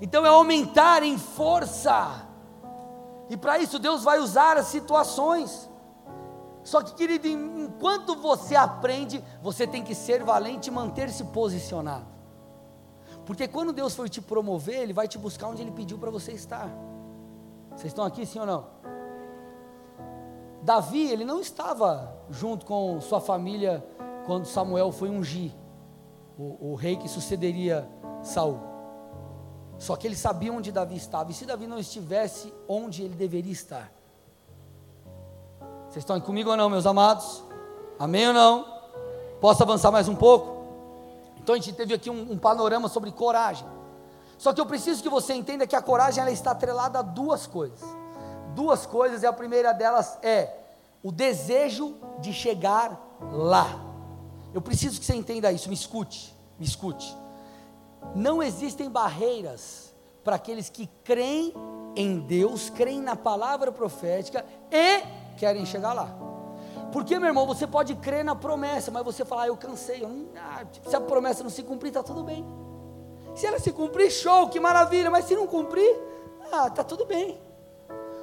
Então 0.00 0.24
é 0.24 0.28
aumentar 0.28 1.02
em 1.02 1.16
força. 1.18 2.26
E 3.30 3.36
para 3.36 3.58
isso 3.58 3.78
Deus 3.78 4.04
vai 4.04 4.18
usar 4.18 4.56
as 4.56 4.66
situações. 4.66 5.68
Só 6.62 6.82
que, 6.82 6.94
querido, 6.94 7.26
enquanto 7.26 8.14
você 8.16 8.54
aprende, 8.54 9.22
você 9.42 9.66
tem 9.66 9.82
que 9.82 9.94
ser 9.94 10.22
valente 10.22 10.68
e 10.68 10.72
manter-se 10.72 11.24
posicionado. 11.24 12.06
Porque 13.26 13.48
quando 13.48 13.72
Deus 13.72 13.94
for 13.94 14.08
te 14.08 14.20
promover, 14.20 14.76
Ele 14.76 14.92
vai 14.92 15.08
te 15.08 15.18
buscar 15.18 15.48
onde 15.48 15.62
Ele 15.62 15.72
pediu 15.72 15.98
para 15.98 16.10
você 16.10 16.32
estar. 16.32 16.70
Vocês 17.70 17.86
estão 17.86 18.04
aqui, 18.04 18.24
sim 18.26 18.38
ou 18.38 18.46
não? 18.46 18.66
Davi, 20.62 21.10
ele 21.10 21.24
não 21.24 21.40
estava 21.40 22.16
junto 22.30 22.64
com 22.64 23.00
sua 23.00 23.20
família 23.20 23.84
quando 24.26 24.46
Samuel 24.46 24.92
foi 24.92 25.10
ungir 25.10 25.52
o, 26.38 26.72
o 26.72 26.74
rei 26.76 26.96
que 26.96 27.08
sucederia 27.08 27.88
Saul. 28.22 28.60
Só 29.76 29.96
que 29.96 30.06
ele 30.06 30.14
sabia 30.14 30.52
onde 30.52 30.70
Davi 30.70 30.96
estava. 30.96 31.32
E 31.32 31.34
se 31.34 31.44
Davi 31.44 31.66
não 31.66 31.78
estivesse 31.78 32.54
onde 32.68 33.02
ele 33.02 33.14
deveria 33.14 33.52
estar? 33.52 33.92
Vocês 35.92 36.04
estão 36.04 36.18
comigo 36.22 36.48
ou 36.48 36.56
não, 36.56 36.70
meus 36.70 36.86
amados? 36.86 37.44
Amém 37.98 38.28
ou 38.28 38.32
não? 38.32 38.64
Posso 39.42 39.62
avançar 39.62 39.90
mais 39.90 40.08
um 40.08 40.16
pouco? 40.16 40.64
Então 41.38 41.54
a 41.54 41.58
gente 41.58 41.74
teve 41.74 41.92
aqui 41.92 42.08
um, 42.08 42.32
um 42.32 42.38
panorama 42.38 42.88
sobre 42.88 43.12
coragem. 43.12 43.66
Só 44.38 44.54
que 44.54 44.60
eu 44.62 44.64
preciso 44.64 45.02
que 45.02 45.10
você 45.10 45.34
entenda 45.34 45.66
que 45.66 45.76
a 45.76 45.82
coragem 45.82 46.22
ela 46.22 46.30
está 46.30 46.52
atrelada 46.52 47.00
a 47.00 47.02
duas 47.02 47.46
coisas. 47.46 47.78
Duas 48.54 48.86
coisas, 48.86 49.22
e 49.22 49.26
a 49.26 49.34
primeira 49.34 49.74
delas 49.74 50.18
é 50.22 50.60
o 51.02 51.12
desejo 51.12 51.94
de 52.20 52.32
chegar 52.32 52.98
lá. 53.30 53.78
Eu 54.54 54.62
preciso 54.62 54.98
que 54.98 55.04
você 55.04 55.14
entenda 55.14 55.52
isso, 55.52 55.68
me 55.68 55.74
escute, 55.74 56.34
me 56.58 56.64
escute. 56.64 57.14
Não 58.14 58.42
existem 58.42 58.88
barreiras 58.88 59.94
para 60.24 60.36
aqueles 60.36 60.70
que 60.70 60.88
creem 61.04 61.52
em 61.94 62.18
Deus, 62.18 62.70
creem 62.70 63.02
na 63.02 63.14
palavra 63.14 63.70
profética 63.70 64.42
e 64.70 65.21
querem 65.36 65.66
chegar 65.66 65.92
lá. 65.92 66.08
Porque, 66.92 67.18
meu 67.18 67.28
irmão, 67.28 67.46
você 67.46 67.66
pode 67.66 67.94
crer 67.94 68.24
na 68.24 68.34
promessa, 68.34 68.90
mas 68.90 69.02
você 69.02 69.24
falar, 69.24 69.44
ah, 69.44 69.46
eu 69.46 69.56
cansei, 69.56 70.04
eu 70.04 70.08
não, 70.08 70.26
ah, 70.36 70.62
se 70.86 70.94
a 70.94 71.00
promessa 71.00 71.42
não 71.42 71.50
se 71.50 71.62
cumprir, 71.62 71.88
está 71.88 72.02
tudo 72.02 72.22
bem. 72.22 72.46
Se 73.34 73.46
ela 73.46 73.58
se 73.58 73.72
cumprir, 73.72 74.10
show, 74.10 74.48
que 74.48 74.60
maravilha, 74.60 75.10
mas 75.10 75.24
se 75.24 75.34
não 75.34 75.46
cumprir, 75.46 75.98
ah, 76.52 76.66
está 76.66 76.84
tudo 76.84 77.06
bem. 77.06 77.40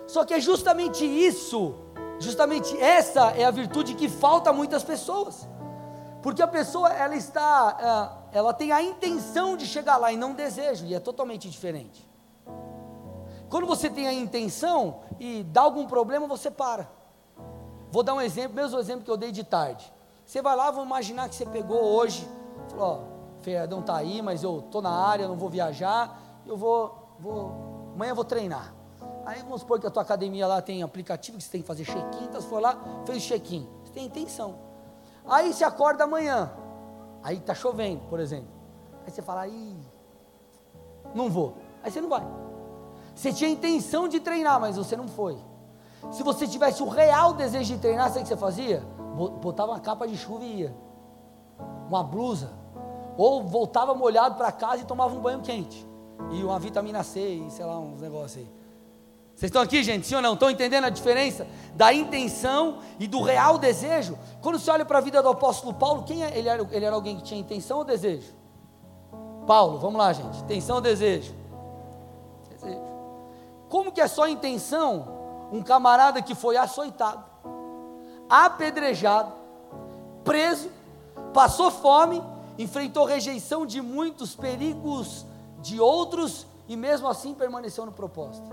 Só 0.06 0.24
que 0.24 0.36
é 0.36 0.40
justamente 0.40 1.04
isso, 1.04 1.76
justamente 2.20 2.80
essa 2.80 3.32
é 3.32 3.44
a 3.44 3.52
virtude 3.52 3.96
que 3.96 4.08
falta 4.08 4.52
a 4.52 4.54
muitas 4.54 4.84
pessoas. 4.84 5.48
Porque 6.22 6.42
a 6.42 6.48
pessoa, 6.48 6.90
ela 6.90 7.16
está, 7.16 7.78
ah, 7.82 8.18
ela 8.32 8.54
tem 8.54 8.72
a 8.72 8.84
intenção 8.84 9.58
de 9.58 9.66
chegar 9.66 9.98
lá 9.98 10.12
e 10.12 10.18
não 10.18 10.34
desejo, 10.34 10.86
e 10.86 10.94
é 10.94 11.00
totalmente 11.00 11.50
diferente. 11.50 12.08
Quando 13.50 13.66
você 13.66 13.90
tem 13.90 14.08
a 14.08 14.14
intenção 14.14 15.00
e 15.20 15.42
dá 15.44 15.62
algum 15.62 15.88
problema, 15.88 16.28
você 16.28 16.52
para. 16.52 16.99
Vou 17.92 18.04
dar 18.04 18.14
um 18.14 18.22
exemplo, 18.22 18.56
mesmo 18.56 18.78
exemplo 18.80 19.04
que 19.04 19.12
eu 19.12 19.18
dei 19.18 19.32
de 19.32 19.44
tarde. 19.44 19.92
Você 20.26 20.42
vai 20.42 20.56
lá, 20.56 20.70
vamos 20.70 20.86
imaginar 20.86 21.28
que 21.28 21.36
você 21.36 21.46
pegou 21.46 21.82
hoje, 21.82 22.28
falou, 22.70 22.86
ó, 22.86 23.42
Fernandão 23.42 23.80
está 23.80 23.98
aí, 23.98 24.22
mas 24.22 24.44
eu 24.44 24.60
estou 24.60 24.82
na 24.82 24.92
área, 24.92 25.28
não 25.28 25.36
vou 25.36 25.50
viajar, 25.50 26.22
eu 26.46 26.56
vou, 26.56 27.16
vou, 27.20 27.92
amanhã 27.96 28.12
eu 28.12 28.16
vou 28.16 28.26
treinar. 28.26 28.74
Aí 29.26 29.42
vamos 29.42 29.62
supor 29.62 29.80
que 29.80 29.88
a 29.88 29.90
tua 29.90 30.04
academia 30.04 30.46
lá 30.46 30.62
tem 30.62 30.84
aplicativo 30.84 31.38
que 31.38 31.44
você 31.44 31.50
tem 31.50 31.62
que 31.62 31.68
fazer 31.68 31.84
check-in, 31.86 32.26
então 32.26 32.40
você 32.40 32.48
foi 32.48 32.62
lá, 32.62 32.78
fez 33.06 33.24
check-in, 33.24 33.68
você 33.84 33.92
tem 33.92 34.06
intenção. 34.06 34.56
Aí 35.26 35.52
você 35.52 35.64
acorda 35.64 36.04
amanhã, 36.04 36.52
aí 37.24 37.38
está 37.38 37.56
chovendo, 37.56 38.02
por 38.08 38.20
exemplo. 38.20 38.50
Aí 39.06 39.12
você 39.12 39.22
fala, 39.22 39.42
aí, 39.42 39.76
não 41.16 41.30
vou. 41.30 41.56
Aí 41.84 41.92
você 41.92 42.02
não 42.02 42.10
vai. 42.10 42.26
Você 43.16 43.34
tinha 43.34 43.50
intenção 43.50 44.08
de 44.08 44.20
treinar, 44.20 44.60
mas 44.60 44.78
você 44.78 44.96
não 44.96 45.08
foi. 45.08 45.38
Se 46.12 46.24
você 46.24 46.48
tivesse 46.48 46.82
o 46.82 46.88
real 46.88 47.34
desejo 47.34 47.74
de 47.74 47.80
treinar, 47.80 48.08
sabe 48.08 48.20
o 48.20 48.24
que 48.24 48.30
você 48.30 48.38
fazia? 48.38 48.84
Botava 49.42 49.74
uma 49.74 49.80
capa 49.80 50.08
de 50.08 50.18
chuva 50.18 50.44
e 50.44 50.62
ia. 50.62 50.76
Uma 51.88 52.04
blusa, 52.04 52.52
ou 53.18 53.44
voltava 53.44 53.94
molhado 53.94 54.36
para 54.36 54.52
casa 54.52 54.82
e 54.82 54.86
tomava 54.86 55.14
um 55.14 55.20
banho 55.20 55.42
quente. 55.42 55.86
E 56.32 56.44
uma 56.44 56.60
vitamina 56.60 57.04
C 57.04 57.20
e 57.20 57.52
sei 57.52 57.66
lá, 57.66 57.78
uns 57.78 58.02
negócios 58.02 58.38
aí. 58.38 58.60
Vocês 59.36 59.50
estão 59.50 59.62
aqui, 59.62 59.84
gente? 59.84 60.06
Sim 60.06 60.16
ou 60.16 60.22
não? 60.22 60.34
Estão 60.34 60.50
entendendo 60.50 60.84
a 60.86 60.90
diferença 60.90 61.48
da 61.74 61.94
intenção 61.94 62.80
e 63.00 63.08
do 63.08 63.22
real 63.22 63.58
desejo? 63.58 64.18
Quando 64.42 64.60
você 64.60 64.70
olha 64.70 64.84
para 64.84 64.98
a 64.98 65.02
vida 65.02 65.22
do 65.24 65.30
apóstolo 65.30 65.74
Paulo, 65.74 66.04
quem 66.04 66.24
é? 66.24 66.38
Ele 66.38 66.50
era, 66.50 66.68
ele 66.72 66.86
era 66.86 66.96
alguém 66.96 67.16
que 67.16 67.24
tinha 67.24 67.40
intenção 67.40 67.78
ou 67.80 67.86
desejo? 67.86 68.34
Paulo, 69.48 69.80
vamos 69.80 69.98
lá, 69.98 70.12
gente. 70.14 70.40
Intenção 70.40 70.76
ou 70.76 70.82
desejo? 70.82 71.34
Desejo. 72.50 72.82
Como 73.70 73.92
que 73.92 74.02
é 74.02 74.08
só 74.08 74.28
intenção? 74.28 75.19
Um 75.52 75.62
camarada 75.62 76.22
que 76.22 76.36
foi 76.36 76.58
açoitado, 76.58 77.24
apedrejado, 78.30 79.34
preso, 80.24 80.70
passou 81.34 81.72
fome 81.72 82.22
enfrentou 82.60 83.06
rejeição 83.06 83.66
de 83.66 83.82
muitos, 83.82 84.36
perigos 84.36 85.26
de 85.62 85.80
outros 85.80 86.46
e 86.68 86.76
mesmo 86.76 87.08
assim 87.08 87.34
permaneceu 87.34 87.86
no 87.86 87.92
propósito. 87.94 88.48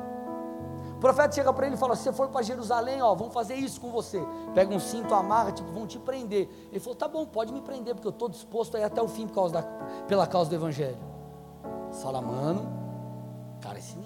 O 0.97 1.01
profeta 1.01 1.35
chega 1.35 1.53
para 1.53 1.67
ele 1.67 1.75
e 1.75 1.79
fala: 1.79 1.97
Se 1.97 2.05
você 2.05 2.13
for 2.13 2.29
para 2.29 2.41
Jerusalém, 2.43 3.03
ó, 3.03 3.15
vão 3.15 3.31
fazer 3.31 3.57
isso 3.57 3.81
com 3.81 3.91
você. 3.91 4.25
Pega 4.55 4.73
um 4.73 4.79
cinto, 4.79 5.13
amarra, 5.13 5.53
tipo, 5.53 5.71
vão 5.73 5.87
te 5.87 5.99
prender. 5.99 6.49
Ele 6.71 6.81
falou: 6.81 6.95
Tá 6.95 7.09
bom, 7.09 7.27
pode 7.27 7.53
me 7.53 7.61
prender, 7.61 7.95
porque 7.95 8.07
eu 8.07 8.13
estou 8.13 8.29
disposto 8.29 8.77
a 8.77 8.81
ir 8.81 8.85
até 8.85 9.03
o 9.03 9.09
fim 9.09 9.27
causa 9.27 9.55
da, 9.55 9.63
pela 10.07 10.27
causa 10.27 10.49
do 10.49 10.57
Evangelho. 10.57 10.97
Fala, 12.01 12.23
mano, 12.23 12.67
cara 13.61 13.79
é 13.79 13.81
sinistro. 13.81 14.06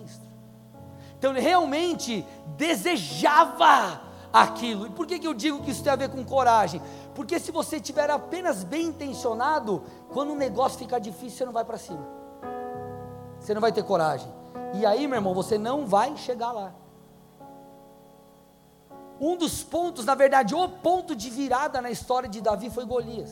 Então 1.20 1.32
ele 1.32 1.40
realmente 1.40 2.26
desejava 2.56 4.00
aquilo. 4.32 4.86
E 4.86 4.90
por 4.90 5.06
que, 5.06 5.18
que 5.18 5.26
eu 5.26 5.34
digo 5.34 5.62
que 5.62 5.70
isso 5.70 5.84
tem 5.84 5.92
a 5.92 5.96
ver 5.96 6.08
com 6.08 6.24
coragem? 6.24 6.80
Porque 7.14 7.38
se 7.38 7.52
você 7.52 7.76
estiver 7.76 8.08
apenas 8.08 8.64
bem 8.64 8.86
intencionado, 8.86 9.82
quando 10.14 10.32
o 10.32 10.34
negócio 10.34 10.78
ficar 10.78 10.98
difícil, 10.98 11.36
você 11.36 11.44
não 11.44 11.52
vai 11.52 11.62
para 11.62 11.76
cima. 11.76 12.08
Você 13.38 13.52
não 13.52 13.60
vai 13.60 13.70
ter 13.70 13.82
coragem. 13.82 14.32
E 14.72 14.86
aí, 14.86 15.06
meu 15.06 15.16
irmão, 15.16 15.34
você 15.34 15.58
não 15.58 15.84
vai 15.84 16.16
chegar 16.16 16.52
lá. 16.52 16.72
Um 19.20 19.36
dos 19.36 19.62
pontos, 19.62 20.06
na 20.06 20.14
verdade, 20.14 20.54
o 20.54 20.66
ponto 20.70 21.14
de 21.14 21.28
virada 21.28 21.82
na 21.82 21.90
história 21.90 22.30
de 22.30 22.40
Davi 22.40 22.70
foi 22.70 22.86
Golias. 22.86 23.30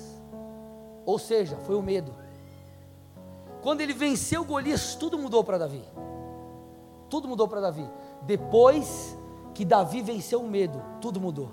Ou 1.07 1.18
seja, 1.18 1.57
foi 1.64 1.74
o 1.74 1.81
medo. 1.81 2.14
Quando 3.62 3.81
ele 3.81 3.94
venceu 3.94 4.44
Golias, 4.44 4.94
tudo 4.94 5.18
mudou 5.18 5.42
para 5.42 5.57
Davi. 5.57 5.83
Tudo 7.09 7.29
mudou 7.29 7.49
para 7.49 7.61
Davi. 7.61 7.88
Depois 8.23 9.16
que 9.55 9.64
Davi 9.64 10.03
venceu 10.03 10.40
o 10.40 10.49
medo, 10.49 10.81
tudo 11.01 11.21
mudou. 11.21 11.51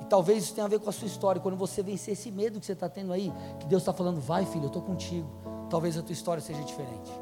E 0.00 0.04
talvez 0.04 0.44
isso 0.44 0.54
tenha 0.54 0.66
a 0.66 0.68
ver 0.68 0.80
com 0.80 0.88
a 0.90 0.92
sua 0.92 1.06
história. 1.06 1.40
Quando 1.40 1.56
você 1.56 1.82
vencer 1.82 2.12
esse 2.12 2.30
medo 2.30 2.58
que 2.60 2.66
você 2.66 2.72
está 2.72 2.88
tendo 2.88 3.12
aí, 3.12 3.32
que 3.60 3.66
Deus 3.66 3.82
está 3.82 3.92
falando, 3.92 4.20
vai 4.20 4.44
filho, 4.44 4.64
eu 4.64 4.68
estou 4.68 4.82
contigo. 4.82 5.28
Talvez 5.70 5.96
a 5.96 6.02
tua 6.02 6.12
história 6.12 6.42
seja 6.42 6.62
diferente. 6.62 7.12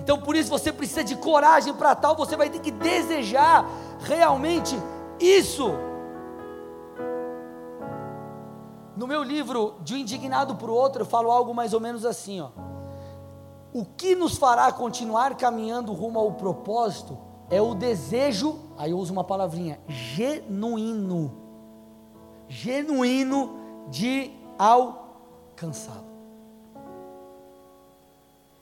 Então 0.00 0.18
por 0.18 0.34
isso 0.34 0.50
você 0.50 0.72
precisa 0.72 1.04
de 1.04 1.16
coragem 1.16 1.74
para 1.74 1.94
tal, 1.94 2.16
você 2.16 2.36
vai 2.36 2.48
ter 2.48 2.60
que 2.60 2.70
desejar 2.70 3.68
realmente 4.00 4.74
isso. 5.18 5.70
No 8.96 9.06
meu 9.06 9.22
livro, 9.22 9.76
De 9.82 9.94
um 9.94 9.96
indignado 9.98 10.56
para 10.56 10.70
o 10.70 10.74
outro, 10.74 11.02
eu 11.02 11.06
falo 11.06 11.30
algo 11.30 11.54
mais 11.54 11.72
ou 11.72 11.80
menos 11.80 12.04
assim, 12.04 12.40
ó. 12.40 12.50
O 13.72 13.84
que 13.84 14.16
nos 14.16 14.36
fará 14.36 14.72
continuar 14.72 15.36
caminhando 15.36 15.92
rumo 15.92 16.18
ao 16.18 16.32
propósito 16.32 17.16
é 17.48 17.60
o 17.60 17.74
desejo, 17.74 18.58
aí 18.76 18.90
eu 18.90 18.98
uso 18.98 19.12
uma 19.12 19.24
palavrinha, 19.24 19.80
genuíno, 19.88 21.36
genuíno 22.48 23.86
de 23.88 24.32
alcançá-lo. 24.58 26.10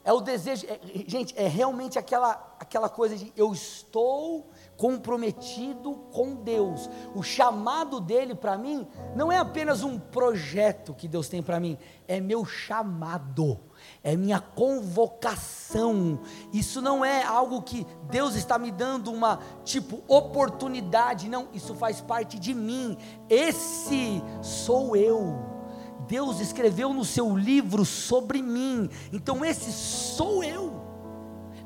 É 0.04 0.12
o 0.12 0.22
desejo, 0.22 0.66
é, 0.66 0.80
gente, 1.06 1.34
é 1.36 1.46
realmente 1.46 1.98
aquela, 1.98 2.56
aquela 2.58 2.88
coisa 2.88 3.14
de 3.14 3.30
eu 3.36 3.52
estou 3.52 4.50
comprometido 4.74 5.96
com 6.12 6.34
Deus. 6.34 6.88
O 7.14 7.22
chamado 7.22 8.00
dele 8.00 8.34
para 8.34 8.56
mim 8.56 8.86
não 9.14 9.30
é 9.30 9.36
apenas 9.36 9.82
um 9.82 9.98
projeto 9.98 10.94
que 10.94 11.06
Deus 11.06 11.28
tem 11.28 11.42
para 11.42 11.60
mim, 11.60 11.76
é 12.06 12.20
meu 12.20 12.46
chamado 12.46 13.60
é 14.02 14.16
minha 14.16 14.40
convocação. 14.40 16.20
Isso 16.52 16.80
não 16.80 17.04
é 17.04 17.22
algo 17.22 17.62
que 17.62 17.86
Deus 18.10 18.34
está 18.34 18.58
me 18.58 18.70
dando 18.70 19.12
uma 19.12 19.40
tipo 19.64 20.02
oportunidade, 20.06 21.28
não, 21.28 21.48
isso 21.52 21.74
faz 21.74 22.00
parte 22.00 22.38
de 22.38 22.54
mim. 22.54 22.96
Esse 23.28 24.22
sou 24.42 24.96
eu. 24.96 25.58
Deus 26.06 26.40
escreveu 26.40 26.92
no 26.92 27.04
seu 27.04 27.36
livro 27.36 27.84
sobre 27.84 28.40
mim. 28.40 28.88
Então 29.12 29.44
esse 29.44 29.70
sou 29.72 30.42
eu. 30.42 30.80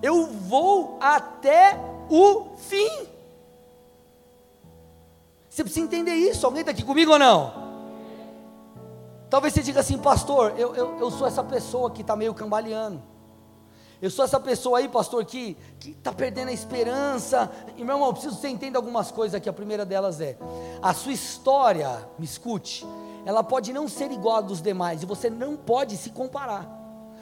Eu 0.03 0.27
vou 0.27 0.99
até 1.01 1.79
o 2.11 2.57
fim. 2.57 3.07
Você 5.49 5.63
precisa 5.63 5.85
entender 5.85 6.15
isso. 6.15 6.45
Alguém 6.45 6.61
está 6.61 6.73
aqui 6.73 6.83
comigo 6.83 7.13
ou 7.13 7.19
não? 7.19 7.62
Talvez 9.33 9.55
você 9.55 9.63
diga 9.63 9.81
assim, 9.81 9.97
pastor, 9.97 10.53
eu, 10.59 10.75
eu, 10.75 10.99
eu 10.99 11.11
sou 11.11 11.27
essa 11.27 11.43
pessoa 11.43 11.91
que 11.91 12.03
está 12.03 12.15
meio 12.15 12.35
cambaleando. 12.35 13.03
Eu 14.03 14.11
sou 14.11 14.27
essa 14.27 14.39
pessoa 14.39 14.79
aí, 14.79 14.91
pastor, 14.91 15.25
que 15.25 15.57
está 15.81 16.13
perdendo 16.13 16.51
a 16.51 16.53
esperança. 16.53 17.51
E 17.79 17.83
meu 17.83 17.95
irmão, 17.97 18.09
eu 18.09 18.13
preciso 18.13 18.35
que 18.35 18.43
você 18.43 18.51
entenda 18.51 18.79
algumas 18.79 19.11
coisas 19.11 19.35
aqui. 19.35 19.49
A 19.49 19.53
primeira 19.55 19.87
delas 19.87 20.21
é: 20.21 20.37
a 20.83 20.93
sua 20.93 21.15
história, 21.15 22.07
me 22.19 22.27
escute, 22.27 22.87
ela 23.25 23.43
pode 23.43 23.73
não 23.73 23.89
ser 23.89 24.13
igual 24.13 24.37
a 24.37 24.41
dos 24.43 24.61
demais, 24.61 25.03
e 25.03 25.07
você 25.07 25.31
não 25.31 25.57
pode 25.57 25.97
se 25.97 26.11
comparar. 26.11 26.69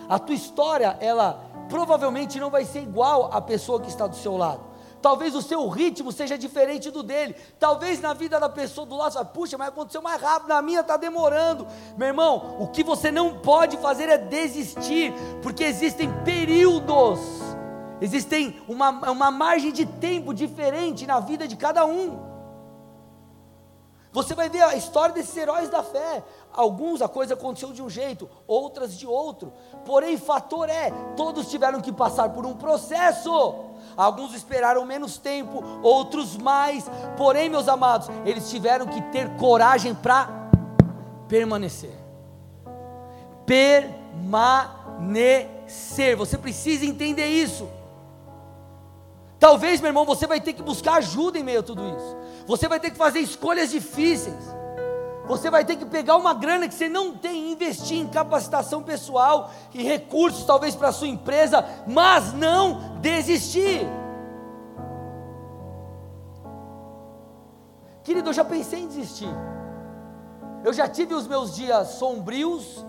A 0.08 0.18
tua 0.18 0.34
história, 0.34 0.96
ela 0.98 1.40
provavelmente 1.68 2.40
não 2.40 2.50
vai 2.50 2.64
ser 2.64 2.82
igual 2.82 3.30
à 3.32 3.40
pessoa 3.40 3.80
que 3.80 3.88
está 3.88 4.08
do 4.08 4.16
seu 4.16 4.36
lado. 4.36 4.69
Talvez 5.00 5.34
o 5.34 5.40
seu 5.40 5.66
ritmo 5.68 6.12
seja 6.12 6.36
diferente 6.36 6.90
do 6.90 7.02
dele. 7.02 7.34
Talvez 7.58 8.00
na 8.00 8.12
vida 8.12 8.38
da 8.38 8.48
pessoa 8.48 8.86
do 8.86 8.96
lado, 8.96 9.24
puxa, 9.26 9.56
mas 9.56 9.68
aconteceu 9.68 10.02
mais 10.02 10.20
rápido, 10.20 10.48
na 10.48 10.60
minha 10.60 10.80
está 10.80 10.96
demorando. 10.96 11.66
Meu 11.96 12.08
irmão, 12.08 12.56
o 12.60 12.68
que 12.68 12.84
você 12.84 13.10
não 13.10 13.38
pode 13.38 13.76
fazer 13.78 14.08
é 14.08 14.18
desistir, 14.18 15.12
porque 15.42 15.64
existem 15.64 16.10
períodos, 16.22 17.20
existem 18.00 18.60
uma, 18.68 18.90
uma 19.10 19.30
margem 19.30 19.72
de 19.72 19.86
tempo 19.86 20.34
diferente 20.34 21.06
na 21.06 21.18
vida 21.18 21.48
de 21.48 21.56
cada 21.56 21.86
um. 21.86 22.30
Você 24.12 24.34
vai 24.34 24.48
ver 24.48 24.62
a 24.62 24.74
história 24.74 25.14
desses 25.14 25.36
heróis 25.36 25.68
da 25.68 25.84
fé. 25.84 26.24
Alguns 26.52 27.00
a 27.00 27.08
coisa 27.08 27.34
aconteceu 27.34 27.72
de 27.72 27.80
um 27.80 27.88
jeito, 27.88 28.28
outras 28.46 28.98
de 28.98 29.06
outro. 29.06 29.52
Porém, 29.86 30.18
fator 30.18 30.68
é, 30.68 30.90
todos 31.16 31.48
tiveram 31.48 31.80
que 31.80 31.92
passar 31.92 32.30
por 32.30 32.44
um 32.44 32.54
processo. 32.54 33.69
Alguns 33.96 34.34
esperaram 34.34 34.84
menos 34.84 35.18
tempo, 35.18 35.62
outros 35.82 36.36
mais. 36.36 36.90
Porém, 37.16 37.48
meus 37.48 37.68
amados, 37.68 38.08
eles 38.24 38.50
tiveram 38.50 38.86
que 38.86 39.00
ter 39.02 39.30
coragem 39.36 39.94
para 39.94 40.28
permanecer. 41.28 41.96
Permanecer. 43.46 43.90
Você 46.16 46.36
precisa 46.38 46.84
entender 46.84 47.26
isso. 47.26 47.68
Talvez, 49.38 49.80
meu 49.80 49.88
irmão, 49.88 50.04
você 50.04 50.26
vai 50.26 50.40
ter 50.40 50.52
que 50.52 50.62
buscar 50.62 50.96
ajuda 50.96 51.38
em 51.38 51.42
meio 51.42 51.60
a 51.60 51.62
tudo 51.62 51.82
isso. 51.88 52.16
Você 52.46 52.68
vai 52.68 52.78
ter 52.78 52.90
que 52.90 52.96
fazer 52.96 53.20
escolhas 53.20 53.70
difíceis. 53.70 54.59
Você 55.30 55.48
vai 55.48 55.64
ter 55.64 55.76
que 55.76 55.86
pegar 55.86 56.16
uma 56.16 56.34
grana 56.34 56.66
que 56.66 56.74
você 56.74 56.88
não 56.88 57.16
tem 57.16 57.44
e 57.44 57.52
investir 57.52 57.96
em 57.96 58.08
capacitação 58.08 58.82
pessoal 58.82 59.52
e 59.72 59.80
recursos, 59.80 60.44
talvez 60.44 60.74
para 60.74 60.88
a 60.88 60.92
sua 60.92 61.06
empresa, 61.06 61.64
mas 61.86 62.32
não 62.32 62.98
desistir. 63.00 63.86
Querido, 68.02 68.30
eu 68.30 68.32
já 68.32 68.44
pensei 68.44 68.80
em 68.80 68.88
desistir. 68.88 69.28
Eu 70.64 70.72
já 70.72 70.88
tive 70.88 71.14
os 71.14 71.28
meus 71.28 71.54
dias 71.54 71.90
sombrios. 71.90 72.84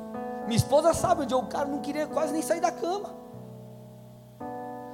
Minha 0.48 0.58
esposa 0.58 0.96
sabe 0.96 1.22
onde 1.22 1.36
eu, 1.36 1.44
cara, 1.44 1.68
não 1.68 1.80
queria 1.80 2.08
quase 2.08 2.34
nem 2.34 2.42
sair 2.42 2.60
da 2.60 2.72
cama. 2.72 3.12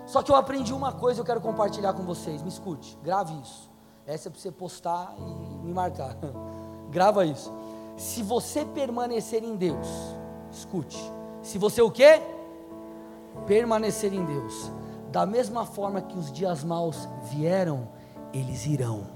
Só 0.06 0.22
que 0.22 0.30
eu 0.30 0.36
aprendi 0.36 0.74
uma 0.74 0.92
coisa, 0.92 1.22
eu 1.22 1.26
quero 1.26 1.40
compartilhar 1.40 1.94
com 1.94 2.04
vocês. 2.04 2.42
Me 2.42 2.50
escute, 2.50 3.00
grave 3.02 3.34
isso. 3.42 3.72
Essa 4.06 4.28
é 4.28 4.32
para 4.32 4.42
você 4.42 4.52
postar 4.52 5.16
e 5.18 5.66
me 5.66 5.74
marcar. 5.74 6.14
Grava 6.90 7.26
isso. 7.26 7.54
Se 7.96 8.22
você 8.22 8.64
permanecer 8.64 9.44
em 9.44 9.56
Deus, 9.56 9.88
escute. 10.52 11.00
Se 11.42 11.58
você 11.58 11.82
o 11.82 11.90
quê? 11.90 12.22
Permanecer 13.46 14.14
em 14.14 14.24
Deus. 14.24 14.72
Da 15.12 15.26
mesma 15.26 15.66
forma 15.66 16.02
que 16.02 16.18
os 16.18 16.32
dias 16.32 16.64
maus 16.64 17.08
vieram, 17.24 17.88
eles 18.34 18.66
irão. 18.66 19.08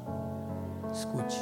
Escute. 0.92 1.40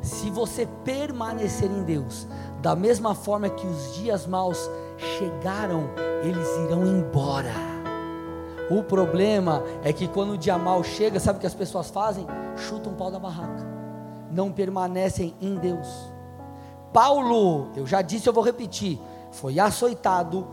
Se 0.00 0.30
você 0.30 0.66
permanecer 0.84 1.70
em 1.70 1.82
Deus, 1.82 2.26
da 2.60 2.74
mesma 2.74 3.14
forma 3.14 3.48
que 3.48 3.66
os 3.66 3.94
dias 3.96 4.26
maus 4.26 4.70
chegaram, 5.18 5.90
eles 6.22 6.48
irão 6.64 6.86
embora. 6.86 7.52
O 8.70 8.82
problema 8.82 9.62
é 9.82 9.92
que 9.92 10.08
quando 10.08 10.32
o 10.32 10.38
dia 10.38 10.56
mal 10.56 10.82
chega, 10.82 11.20
sabe 11.20 11.38
o 11.38 11.40
que 11.40 11.46
as 11.46 11.54
pessoas 11.54 11.90
fazem? 11.90 12.26
Chutam 12.56 12.92
um 12.92 12.96
pau 12.96 13.10
da 13.10 13.18
barraca. 13.18 13.71
Não 14.32 14.50
permanecem 14.50 15.34
em 15.40 15.54
Deus. 15.56 15.86
Paulo, 16.92 17.68
eu 17.76 17.86
já 17.86 18.02
disse, 18.02 18.28
eu 18.28 18.32
vou 18.32 18.42
repetir, 18.42 18.98
foi 19.30 19.60
açoitado, 19.60 20.46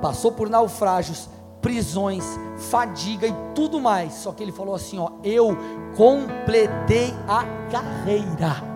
passou 0.00 0.32
por 0.32 0.48
naufrágios, 0.48 1.28
prisões, 1.60 2.24
fadiga 2.70 3.26
e 3.26 3.34
tudo 3.54 3.80
mais. 3.80 4.14
Só 4.14 4.32
que 4.32 4.42
ele 4.42 4.52
falou 4.52 4.74
assim, 4.74 4.98
ó, 4.98 5.10
eu 5.22 5.56
completei 5.96 7.12
a 7.28 7.44
carreira. 7.70 8.69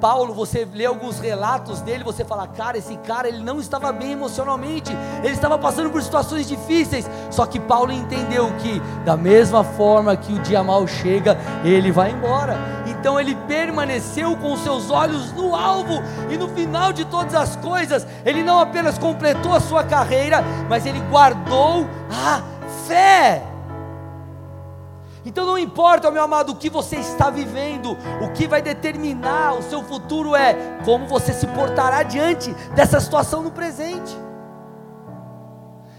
Paulo, 0.00 0.32
você 0.32 0.66
lê 0.72 0.86
alguns 0.86 1.20
relatos 1.20 1.80
dele, 1.82 2.02
você 2.02 2.24
fala, 2.24 2.46
cara, 2.48 2.78
esse 2.78 2.96
cara 2.98 3.28
ele 3.28 3.42
não 3.42 3.60
estava 3.60 3.92
bem 3.92 4.12
emocionalmente, 4.12 4.92
ele 5.22 5.34
estava 5.34 5.58
passando 5.58 5.90
por 5.90 6.02
situações 6.02 6.48
difíceis. 6.48 7.08
Só 7.30 7.44
que 7.44 7.60
Paulo 7.60 7.92
entendeu 7.92 8.50
que 8.58 8.80
da 9.04 9.16
mesma 9.16 9.62
forma 9.62 10.16
que 10.16 10.32
o 10.32 10.38
dia 10.38 10.64
mal 10.64 10.86
chega, 10.86 11.36
ele 11.64 11.92
vai 11.92 12.12
embora. 12.12 12.56
Então 12.86 13.20
ele 13.20 13.34
permaneceu 13.46 14.36
com 14.36 14.56
seus 14.56 14.90
olhos 14.90 15.32
no 15.32 15.54
alvo 15.54 16.02
e 16.30 16.36
no 16.36 16.48
final 16.48 16.92
de 16.92 17.04
todas 17.04 17.34
as 17.34 17.56
coisas, 17.56 18.06
ele 18.24 18.42
não 18.42 18.58
apenas 18.58 18.98
completou 18.98 19.52
a 19.54 19.60
sua 19.60 19.84
carreira, 19.84 20.42
mas 20.68 20.86
ele 20.86 21.00
guardou 21.10 21.86
a 22.10 22.42
fé. 22.86 23.49
Então 25.30 25.46
não 25.46 25.56
importa, 25.56 26.10
meu 26.10 26.24
amado, 26.24 26.50
o 26.50 26.56
que 26.56 26.68
você 26.68 26.96
está 26.96 27.30
vivendo, 27.30 27.96
o 28.20 28.32
que 28.32 28.48
vai 28.48 28.60
determinar 28.60 29.52
o 29.52 29.62
seu 29.62 29.80
futuro 29.80 30.34
é 30.34 30.80
como 30.84 31.06
você 31.06 31.32
se 31.32 31.46
portará 31.46 32.02
diante 32.02 32.52
dessa 32.74 32.98
situação 32.98 33.40
no 33.40 33.52
presente. 33.52 34.12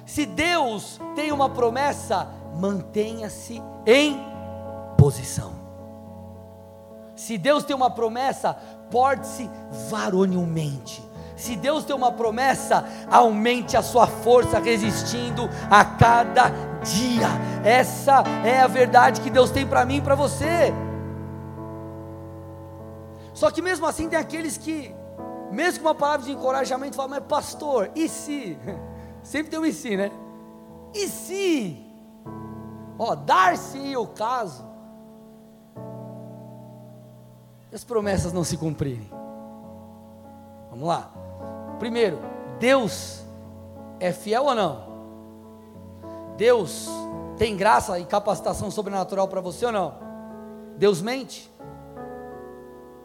Se 0.05 0.25
Deus 0.25 0.99
tem 1.15 1.31
uma 1.31 1.49
promessa, 1.49 2.27
mantenha-se 2.59 3.63
em 3.85 4.21
posição. 4.97 5.53
Se 7.15 7.37
Deus 7.37 7.63
tem 7.63 7.73
uma 7.73 7.89
promessa, 7.89 8.53
porte-se 8.91 9.49
varonilmente. 9.89 11.01
Se 11.37 11.55
Deus 11.55 11.85
tem 11.85 11.95
uma 11.95 12.11
promessa, 12.11 12.83
aumente 13.09 13.77
a 13.77 13.81
sua 13.81 14.07
força 14.07 14.59
resistindo 14.59 15.49
a 15.69 15.85
cada 15.85 16.51
dia. 16.83 17.27
Essa 17.63 18.23
é 18.45 18.61
a 18.61 18.67
verdade 18.67 19.21
que 19.21 19.29
Deus 19.29 19.49
tem 19.49 19.65
para 19.65 19.85
mim 19.85 19.97
e 19.97 20.01
para 20.01 20.15
você. 20.15 20.73
Só 23.33 23.49
que 23.49 23.61
mesmo 23.61 23.85
assim 23.85 24.09
tem 24.09 24.19
aqueles 24.19 24.57
que, 24.57 24.93
mesmo 25.51 25.81
com 25.81 25.87
uma 25.87 25.95
palavra 25.95 26.25
de 26.25 26.31
encorajamento, 26.31 26.95
falam, 26.95 27.11
mas 27.11 27.23
pastor, 27.23 27.89
e 27.95 28.07
se? 28.07 28.57
Sempre 29.23 29.51
tem 29.51 29.59
um 29.59 29.65
e 29.65 29.73
se, 29.73 29.95
né? 29.95 30.11
E 30.93 31.07
se? 31.07 31.85
Ó, 32.97 33.15
dar-se 33.15 33.95
o 33.95 34.07
caso. 34.07 34.69
As 37.73 37.83
promessas 37.83 38.33
não 38.33 38.43
se 38.43 38.57
cumprirem. 38.57 39.09
Vamos 40.69 40.87
lá. 40.87 41.09
Primeiro, 41.79 42.19
Deus 42.59 43.23
é 43.99 44.11
fiel 44.11 44.43
ou 44.43 44.55
não? 44.55 44.90
Deus 46.37 46.87
tem 47.37 47.55
graça 47.55 47.99
e 47.99 48.05
capacitação 48.05 48.69
sobrenatural 48.69 49.27
para 49.27 49.41
você 49.41 49.65
ou 49.65 49.71
não? 49.71 49.95
Deus 50.77 51.01
mente? 51.01 51.51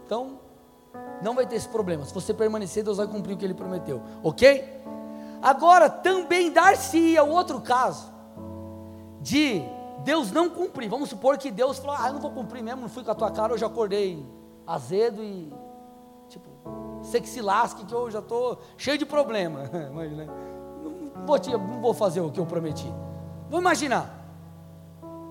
Então, 0.05 0.41
não 1.23 1.35
vai 1.35 1.47
ter 1.47 1.57
esse 1.57 1.69
problema. 1.69 2.05
Se 2.05 2.15
você 2.15 2.33
permanecer, 2.33 2.85
Deus 2.85 2.99
vai 2.99 3.07
cumprir 3.07 3.35
o 3.35 3.37
que 3.37 3.45
ele 3.45 3.55
prometeu, 3.55 4.03
ok? 4.23 4.83
Agora, 5.43 5.89
também 5.89 6.51
dar-se-ia 6.51 7.23
o 7.23 7.31
outro 7.31 7.61
caso 7.61 8.13
de 9.21 9.63
Deus 10.05 10.31
não 10.31 10.49
cumprir. 10.49 10.89
Vamos 10.89 11.09
supor 11.09 11.37
que 11.39 11.51
Deus 11.51 11.79
falou: 11.79 11.97
Ah, 11.99 12.09
eu 12.09 12.15
não 12.15 12.21
vou 12.21 12.31
cumprir 12.31 12.63
mesmo, 12.63 12.83
não 12.83 12.89
fui 12.89 13.05
com 13.05 13.11
a 13.11 13.15
tua 13.15 13.31
cara, 13.31 13.53
hoje 13.53 13.65
acordei 13.65 14.25
azedo 14.67 15.23
e 15.23 15.53
você 17.07 17.21
que 17.21 17.29
se 17.29 17.41
lasque, 17.41 17.85
que 17.85 17.95
eu 17.95 18.11
já 18.11 18.19
estou 18.19 18.59
cheio 18.77 18.99
de 18.99 19.07
problema. 19.07 19.71
Imagina. 19.91 20.27
Não 20.83 21.25
vou, 21.25 21.39
te, 21.39 21.51
não 21.53 21.81
vou 21.81 21.95
fazer 21.95 22.21
o 22.21 22.31
que 22.31 22.41
eu 22.41 22.47
prometi. 22.47 22.93
Vou 23.57 23.63
imaginar. 23.63 24.15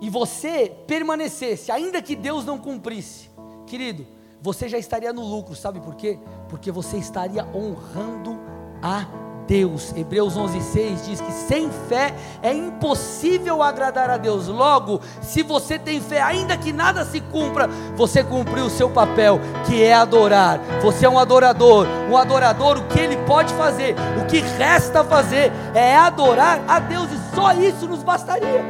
E 0.01 0.09
você 0.09 0.75
permanecesse, 0.87 1.71
ainda 1.71 2.01
que 2.01 2.15
Deus 2.15 2.43
não 2.43 2.57
cumprisse, 2.57 3.29
querido, 3.67 4.03
você 4.41 4.67
já 4.67 4.79
estaria 4.79 5.13
no 5.13 5.21
lucro, 5.23 5.53
sabe 5.53 5.79
por 5.79 5.93
quê? 5.93 6.17
Porque 6.49 6.71
você 6.71 6.97
estaria 6.97 7.45
honrando 7.53 8.39
a 8.81 9.05
Deus. 9.47 9.93
Hebreus 9.95 10.35
11:6 10.35 11.05
diz 11.05 11.21
que 11.21 11.31
sem 11.31 11.69
fé 11.87 12.15
é 12.41 12.51
impossível 12.51 13.61
agradar 13.61 14.09
a 14.09 14.17
Deus. 14.17 14.47
Logo, 14.47 15.01
se 15.21 15.43
você 15.43 15.77
tem 15.77 16.01
fé, 16.01 16.19
ainda 16.19 16.57
que 16.57 16.73
nada 16.73 17.05
se 17.05 17.21
cumpra, 17.21 17.67
você 17.95 18.23
cumpriu 18.23 18.65
o 18.65 18.71
seu 18.71 18.89
papel, 18.89 19.39
que 19.67 19.83
é 19.83 19.93
adorar. 19.93 20.59
Você 20.81 21.05
é 21.05 21.09
um 21.09 21.19
adorador. 21.19 21.85
Um 22.09 22.17
adorador, 22.17 22.79
o 22.79 22.87
que 22.87 22.99
ele 22.99 23.17
pode 23.17 23.53
fazer, 23.53 23.95
o 24.19 24.25
que 24.25 24.39
resta 24.39 25.03
fazer 25.03 25.51
é 25.75 25.95
adorar 25.95 26.63
a 26.67 26.79
Deus 26.79 27.11
só 27.35 27.51
isso 27.51 27.87
nos 27.87 28.01
bastaria. 28.01 28.63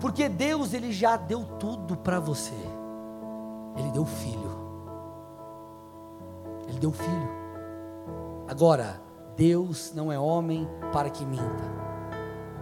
Porque 0.00 0.28
Deus 0.28 0.74
ele 0.74 0.92
já 0.92 1.16
deu 1.16 1.44
tudo 1.58 1.96
para 1.96 2.20
você. 2.20 2.54
Ele 3.76 3.90
deu 3.92 4.04
filho. 4.04 4.50
Ele 6.68 6.78
deu 6.78 6.92
filho. 6.92 7.30
Agora, 8.48 9.00
Deus 9.36 9.92
não 9.94 10.10
é 10.10 10.18
homem 10.18 10.68
para 10.92 11.10
que 11.10 11.24
minta, 11.24 11.64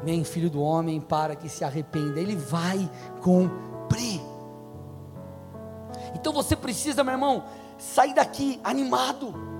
nem 0.03 0.25
filho 0.25 0.51
do 0.51 0.61
homem 0.61 1.01
para 1.01 1.37
que 1.37 1.49
se 1.49 1.65
arrependa. 1.65 2.21
Ele 2.21 2.37
vai 2.37 2.91
cumprir. 3.23 4.21
Então 6.15 6.33
você 6.33 6.57
precisa, 6.57 7.05
meu 7.05 7.15
irmão, 7.15 7.45
sair 7.79 8.15
daqui 8.15 8.61
animado. 8.63 9.54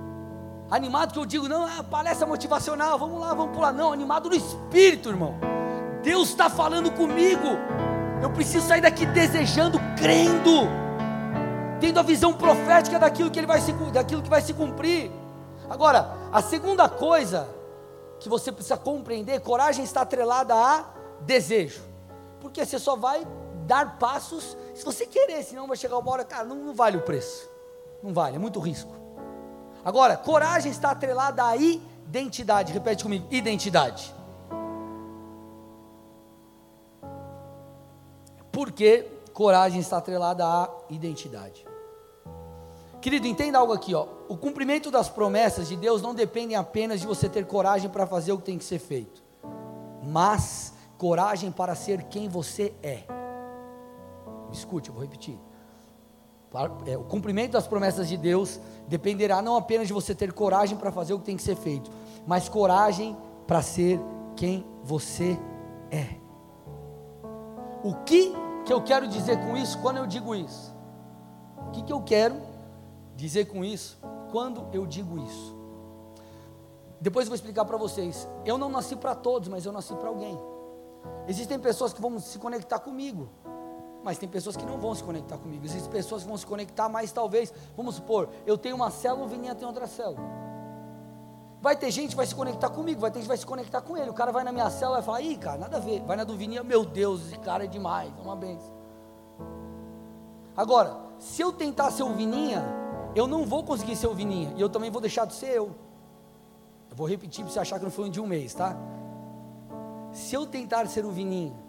Animado 0.69 1.13
que 1.13 1.19
eu 1.19 1.25
digo, 1.25 1.47
não, 1.47 1.67
é 1.67 1.83
palestra 1.83 2.25
motivacional, 2.25 2.97
vamos 2.97 3.19
lá, 3.19 3.33
vamos 3.33 3.55
pular. 3.55 3.71
Não, 3.71 3.93
animado 3.93 4.29
no 4.29 4.35
espírito, 4.35 5.09
irmão. 5.09 5.35
Deus 6.01 6.29
está 6.29 6.49
falando 6.49 6.91
comigo. 6.91 7.47
Eu 8.21 8.31
preciso 8.31 8.67
sair 8.67 8.81
daqui 8.81 9.05
desejando, 9.05 9.79
crendo, 9.95 10.67
tendo 11.79 11.99
a 11.99 12.03
visão 12.03 12.33
profética 12.33 12.97
daquilo 12.97 13.29
que, 13.29 13.39
ele 13.39 13.45
vai 13.45 13.61
se, 13.61 13.71
daquilo 13.91 14.23
que 14.23 14.29
vai 14.29 14.41
se 14.41 14.53
cumprir. 14.53 15.11
Agora, 15.69 16.15
a 16.31 16.41
segunda 16.41 16.89
coisa 16.89 17.47
que 18.19 18.27
você 18.27 18.51
precisa 18.51 18.77
compreender, 18.77 19.41
coragem 19.41 19.83
está 19.83 20.01
atrelada 20.01 20.55
a 20.55 20.85
desejo. 21.21 21.83
Porque 22.41 22.65
você 22.65 22.79
só 22.79 22.95
vai 22.95 23.25
dar 23.67 23.99
passos 23.99 24.57
se 24.73 24.83
você 24.83 25.05
querer, 25.05 25.43
senão 25.43 25.67
vai 25.67 25.77
chegar 25.77 25.97
uma 25.97 26.11
hora, 26.11 26.25
cara, 26.25 26.43
não, 26.43 26.55
não 26.55 26.73
vale 26.73 26.97
o 26.97 27.01
preço. 27.01 27.49
Não 28.01 28.13
vale, 28.13 28.35
é 28.35 28.39
muito 28.39 28.59
risco. 28.59 29.04
Agora, 29.85 30.17
coragem 30.17 30.71
está 30.71 30.89
atrelada 30.89 31.43
a 31.43 31.55
identidade. 31.55 32.73
Repete 32.73 33.03
comigo: 33.03 33.27
identidade. 33.29 34.11
Porque 38.51 39.07
coragem 39.31 39.79
está 39.79 39.97
atrelada 39.97 40.43
à 40.43 40.69
identidade. 40.89 41.63
Querido, 42.99 43.27
entenda 43.27 43.59
algo 43.59 43.73
aqui, 43.73 43.93
ó. 43.93 44.07
O 44.27 44.35
cumprimento 44.35 44.89
das 44.89 45.07
promessas 45.07 45.67
de 45.67 45.75
Deus 45.75 46.01
não 46.01 46.15
depende 46.15 46.55
apenas 46.55 46.99
de 46.99 47.05
você 47.05 47.29
ter 47.29 47.45
coragem 47.45 47.87
para 47.87 48.07
fazer 48.07 48.31
o 48.31 48.39
que 48.39 48.45
tem 48.45 48.57
que 48.57 48.63
ser 48.63 48.79
feito, 48.79 49.21
mas 50.01 50.73
coragem 50.97 51.51
para 51.51 51.75
ser 51.75 52.05
quem 52.05 52.27
você 52.27 52.73
é. 52.81 53.03
Me 54.49 54.55
escute, 54.55 54.89
eu 54.89 54.95
vou 54.95 55.03
repetir. 55.03 55.37
É, 56.85 56.97
o 56.97 57.03
cumprimento 57.03 57.53
das 57.53 57.67
promessas 57.67 58.07
de 58.07 58.17
Deus 58.17 58.59
dependerá 58.87 59.41
não 59.41 59.55
apenas 59.55 59.87
de 59.87 59.93
você 59.93 60.15
ter 60.15 60.31
coragem 60.31 60.77
para 60.77 60.91
fazer 60.91 61.13
o 61.13 61.19
que 61.19 61.25
tem 61.25 61.37
que 61.37 61.43
ser 61.43 61.55
feito, 61.55 61.91
mas 62.25 62.47
coragem 62.47 63.17
para 63.45 63.61
ser 63.61 63.99
quem 64.35 64.65
você 64.83 65.39
é. 65.91 66.15
O 67.83 67.93
que 68.05 68.33
que 68.65 68.73
eu 68.73 68.81
quero 68.81 69.07
dizer 69.07 69.37
com 69.45 69.55
isso 69.55 69.77
quando 69.79 69.97
eu 69.97 70.07
digo 70.07 70.33
isso? 70.33 70.75
O 71.67 71.71
que, 71.71 71.83
que 71.83 71.93
eu 71.93 72.01
quero 72.01 72.41
dizer 73.15 73.45
com 73.45 73.63
isso 73.63 73.97
quando 74.31 74.65
eu 74.73 74.85
digo 74.85 75.19
isso? 75.19 75.55
Depois 76.99 77.25
eu 77.25 77.29
vou 77.29 77.35
explicar 77.35 77.65
para 77.65 77.77
vocês. 77.77 78.27
Eu 78.45 78.57
não 78.57 78.69
nasci 78.69 78.95
para 78.95 79.13
todos, 79.13 79.47
mas 79.47 79.65
eu 79.65 79.71
nasci 79.71 79.93
para 79.95 80.09
alguém. 80.09 80.37
Existem 81.27 81.59
pessoas 81.59 81.93
que 81.93 82.01
vão 82.01 82.17
se 82.19 82.39
conectar 82.39 82.79
comigo, 82.79 83.29
mas 84.05 84.19
tem 84.19 84.29
pessoas 84.29 84.55
que 84.55 84.63
não 84.63 84.77
vão 84.77 84.93
se 84.93 85.03
conectar 85.03 85.35
comigo. 85.35 85.65
Existem 85.65 85.91
pessoas 85.91 86.21
que 86.21 86.27
vão 86.27 86.37
se 86.37 86.45
conectar, 86.45 86.87
mas 86.87 87.11
talvez, 87.11 87.51
vamos 87.75 87.95
supor, 87.95 88.29
eu 88.45 88.55
tenho 88.55 88.75
uma 88.75 88.91
célula, 88.91 89.25
o 89.25 89.27
Vininha 89.27 89.55
tem 89.55 89.67
outra 89.67 89.87
célula. 89.87 90.19
Vai 91.59 91.75
ter 91.75 91.89
gente 91.89 92.09
que 92.09 92.15
vai 92.15 92.27
se 92.27 92.35
conectar 92.35 92.69
comigo, 92.69 93.01
vai 93.01 93.09
ter 93.09 93.17
gente 93.17 93.23
que 93.23 93.29
vai 93.29 93.37
se 93.37 93.45
conectar 93.47 93.81
com 93.81 93.97
ele. 93.97 94.11
O 94.11 94.13
cara 94.13 94.31
vai 94.31 94.43
na 94.43 94.51
minha 94.51 94.69
célula 94.69 94.99
e 94.99 95.01
vai 95.01 95.05
falar, 95.05 95.21
ih, 95.21 95.35
cara, 95.35 95.57
nada 95.57 95.77
a 95.77 95.79
ver. 95.79 96.03
Vai 96.03 96.15
na 96.15 96.23
do 96.23 96.37
Vininha, 96.37 96.61
meu 96.63 96.85
Deus, 96.85 97.25
esse 97.25 97.39
cara 97.39 97.63
é 97.63 97.67
demais, 97.67 98.13
é 98.15 98.21
uma 98.21 98.35
benção. 98.35 98.71
Agora, 100.55 100.95
se 101.17 101.41
eu 101.41 101.51
tentar 101.51 101.89
ser 101.89 102.03
o 102.03 102.13
Vininha, 102.13 102.63
eu 103.15 103.25
não 103.25 103.43
vou 103.43 103.63
conseguir 103.63 103.95
ser 103.95 104.05
o 104.05 104.13
Vininha. 104.13 104.53
E 104.55 104.61
eu 104.61 104.69
também 104.69 104.91
vou 104.91 105.01
deixar 105.01 105.25
de 105.25 105.33
ser 105.33 105.47
eu. 105.47 105.71
Eu 106.91 106.95
vou 106.95 107.07
repetir 107.07 107.43
para 107.43 107.51
você 107.51 107.59
achar 107.59 107.79
que 107.79 107.85
não 107.85 107.91
foi 107.91 108.05
um 108.05 108.11
de 108.11 108.21
um 108.21 108.27
mês, 108.27 108.53
tá? 108.53 108.77
Se 110.11 110.35
eu 110.35 110.45
tentar 110.45 110.85
ser 110.85 111.03
o 111.03 111.09
Vininha, 111.09 111.64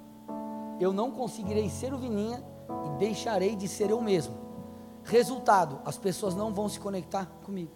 eu 0.80 0.92
não 0.92 1.10
conseguirei 1.10 1.68
ser 1.68 1.92
o 1.92 1.98
Vininha 1.98 2.42
e 2.86 2.98
deixarei 2.98 3.56
de 3.56 3.68
ser 3.68 3.90
eu 3.90 4.00
mesmo. 4.00 4.34
Resultado, 5.04 5.80
as 5.84 5.96
pessoas 5.96 6.34
não 6.34 6.52
vão 6.52 6.68
se 6.68 6.80
conectar 6.80 7.26
comigo. 7.44 7.72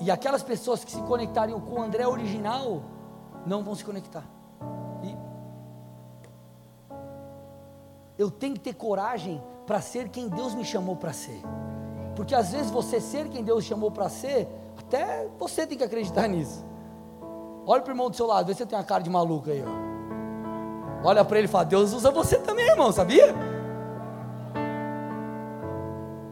E 0.00 0.10
aquelas 0.10 0.42
pessoas 0.42 0.84
que 0.84 0.90
se 0.90 1.00
conectariam 1.02 1.60
com 1.60 1.80
o 1.80 1.82
André 1.82 2.06
original, 2.06 2.82
não 3.46 3.62
vão 3.62 3.74
se 3.74 3.84
conectar. 3.84 4.24
E 5.02 5.16
eu 8.18 8.30
tenho 8.30 8.54
que 8.54 8.60
ter 8.60 8.74
coragem 8.74 9.42
para 9.66 9.80
ser 9.80 10.08
quem 10.08 10.28
Deus 10.28 10.54
me 10.54 10.64
chamou 10.64 10.96
para 10.96 11.12
ser. 11.12 11.40
Porque 12.16 12.34
às 12.34 12.50
vezes 12.52 12.70
você 12.70 13.00
ser 13.00 13.28
quem 13.28 13.42
Deus 13.42 13.64
chamou 13.64 13.90
para 13.90 14.08
ser, 14.08 14.48
até 14.76 15.28
você 15.38 15.66
tem 15.66 15.78
que 15.78 15.84
acreditar 15.84 16.26
nisso. 16.28 16.64
Olha 17.66 17.82
para 17.82 17.90
o 17.90 17.94
irmão 17.94 18.10
do 18.10 18.16
seu 18.16 18.26
lado, 18.26 18.46
vê 18.46 18.52
se 18.52 18.58
você 18.58 18.66
tem 18.66 18.78
uma 18.78 18.84
cara 18.84 19.02
de 19.02 19.10
maluco 19.10 19.50
aí. 19.50 19.62
Ó. 19.62 19.93
Olha 21.04 21.22
para 21.22 21.36
ele 21.38 21.46
e 21.46 21.50
fala: 21.50 21.64
Deus 21.64 21.92
usa 21.92 22.10
você 22.10 22.38
também, 22.38 22.66
irmão, 22.66 22.90
sabia? 22.90 23.34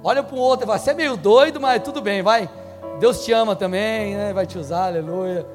Olha 0.03 0.23
para 0.23 0.35
o 0.35 0.39
outro 0.39 0.65
e 0.65 0.67
fala: 0.67 0.79
Você 0.79 0.91
é 0.91 0.95
meio 0.95 1.17
doido, 1.17 1.61
mas 1.61 1.83
tudo 1.83 2.01
bem, 2.01 2.23
vai. 2.23 2.51
Deus 2.99 3.23
te 3.23 3.33
ama 3.33 3.55
também, 3.55 4.17
né? 4.17 4.33
vai 4.33 4.47
te 4.47 4.59
usar, 4.59 4.87
aleluia. 4.87 5.47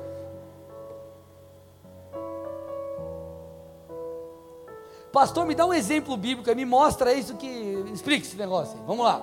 Pastor, 5.11 5.47
me 5.47 5.55
dá 5.55 5.65
um 5.65 5.73
exemplo 5.73 6.15
bíblico, 6.15 6.53
me 6.55 6.65
mostra 6.65 7.11
isso 7.11 7.35
que. 7.35 7.47
Explique 7.91 8.27
esse 8.27 8.37
negócio 8.37 8.77
aí. 8.77 8.83
Vamos 8.85 9.03
lá. 9.03 9.19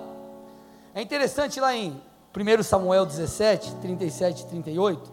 É 0.92 1.00
interessante 1.00 1.60
lá 1.60 1.74
em 1.74 2.00
1 2.36 2.62
Samuel 2.64 3.06
17, 3.06 3.76
37 3.76 4.42
e 4.42 4.46
38. 4.46 5.12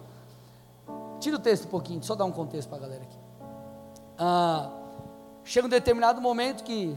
Tira 1.19 1.35
o 1.35 1.39
texto 1.39 1.65
um 1.65 1.69
pouquinho, 1.69 2.03
só 2.03 2.15
dá 2.15 2.25
um 2.25 2.31
contexto 2.31 2.67
para 2.67 2.79
a 2.79 2.81
galera 2.81 3.03
aqui. 3.03 3.20
Ah, 4.23 4.69
chega 5.43 5.65
um 5.65 5.69
determinado 5.69 6.21
momento 6.21 6.63
que 6.63 6.95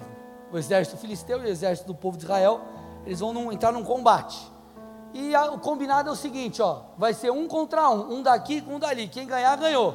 o 0.53 0.59
exército 0.59 0.99
filisteu 0.99 1.39
e 1.41 1.47
o 1.47 1.49
exército 1.49 1.87
do 1.87 1.95
povo 1.95 2.19
de 2.19 2.25
Israel, 2.25 2.61
eles 3.07 3.21
vão 3.21 3.33
num, 3.33 3.51
entrar 3.51 3.73
num 3.73 3.83
combate. 3.83 4.47
E 5.15 5.35
a, 5.35 5.51
o 5.53 5.59
combinado 5.59 6.11
é 6.11 6.13
o 6.13 6.17
seguinte, 6.17 6.61
ó, 6.61 6.83
vai 6.99 7.15
ser 7.15 7.33
um 7.33 7.49
contra 7.49 7.89
um, 7.89 8.17
um 8.17 8.23
daqui 8.23 8.61
com 8.61 8.75
um 8.75 8.79
dali. 8.79 9.09
Quem 9.09 9.27
ganhar, 9.27 9.57
ganhou. 9.57 9.95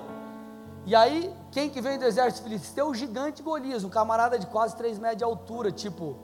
E 0.88 0.96
aí, 0.96 1.32
quem 1.52 1.70
que 1.70 1.80
vem 1.80 2.00
do 2.00 2.06
exército 2.06 2.42
filisteu? 2.42 2.88
O 2.88 2.96
gigante 2.96 3.44
Golias, 3.44 3.84
um 3.84 3.90
camarada 3.90 4.40
de 4.40 4.48
quase 4.48 4.76
3 4.76 4.98
metros 4.98 5.20
de 5.20 5.24
altura, 5.24 5.72
tipo, 5.72 6.18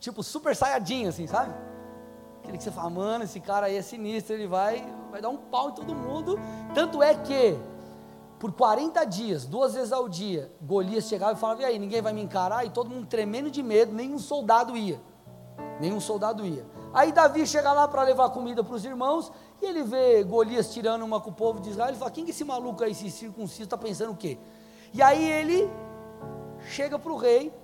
tipo 0.00 0.24
super 0.24 0.56
saiadinho, 0.56 1.08
assim, 1.08 1.28
sabe? 1.28 1.54
Aquele 2.42 2.58
que 2.58 2.64
você 2.64 2.72
fala, 2.72 2.90
mano, 2.90 3.22
esse 3.22 3.38
cara 3.38 3.66
aí 3.66 3.76
é 3.76 3.82
sinistro, 3.82 4.34
ele 4.34 4.48
vai, 4.48 4.84
vai 5.08 5.20
dar 5.20 5.28
um 5.28 5.36
pau 5.36 5.68
em 5.68 5.74
todo 5.74 5.94
mundo. 5.94 6.36
Tanto 6.74 7.00
é 7.00 7.14
que, 7.14 7.56
por 8.42 8.50
40 8.50 9.04
dias, 9.04 9.46
duas 9.46 9.74
vezes 9.74 9.92
ao 9.92 10.08
dia, 10.08 10.50
Golias 10.60 11.04
chegava 11.04 11.34
e 11.34 11.36
falava, 11.36 11.62
e 11.62 11.64
aí, 11.64 11.78
ninguém 11.78 12.02
vai 12.02 12.12
me 12.12 12.20
encarar? 12.20 12.66
E 12.66 12.70
todo 12.70 12.90
mundo 12.90 13.06
tremendo 13.06 13.48
de 13.48 13.62
medo, 13.62 13.94
nenhum 13.94 14.18
soldado 14.18 14.76
ia. 14.76 15.00
Nenhum 15.80 16.00
soldado 16.00 16.44
ia. 16.44 16.66
Aí 16.92 17.12
Davi 17.12 17.46
chega 17.46 17.72
lá 17.72 17.86
para 17.86 18.02
levar 18.02 18.30
comida 18.30 18.64
para 18.64 18.74
os 18.74 18.84
irmãos, 18.84 19.30
e 19.62 19.66
ele 19.66 19.84
vê 19.84 20.24
Golias 20.24 20.74
tirando 20.74 21.04
uma 21.04 21.20
com 21.20 21.30
o 21.30 21.32
povo 21.32 21.60
de 21.60 21.70
Israel, 21.70 21.90
ele 21.90 21.98
fala, 21.98 22.10
quem 22.10 22.24
que 22.24 22.32
esse 22.32 22.42
maluco 22.42 22.82
aí, 22.82 22.90
esse 22.90 23.08
circunciso, 23.12 23.62
está 23.62 23.78
pensando 23.78 24.10
o 24.10 24.16
quê? 24.16 24.36
E 24.92 25.00
aí 25.00 25.24
ele 25.24 25.70
chega 26.66 26.98
para 26.98 27.12
o 27.12 27.16
rei 27.16 27.54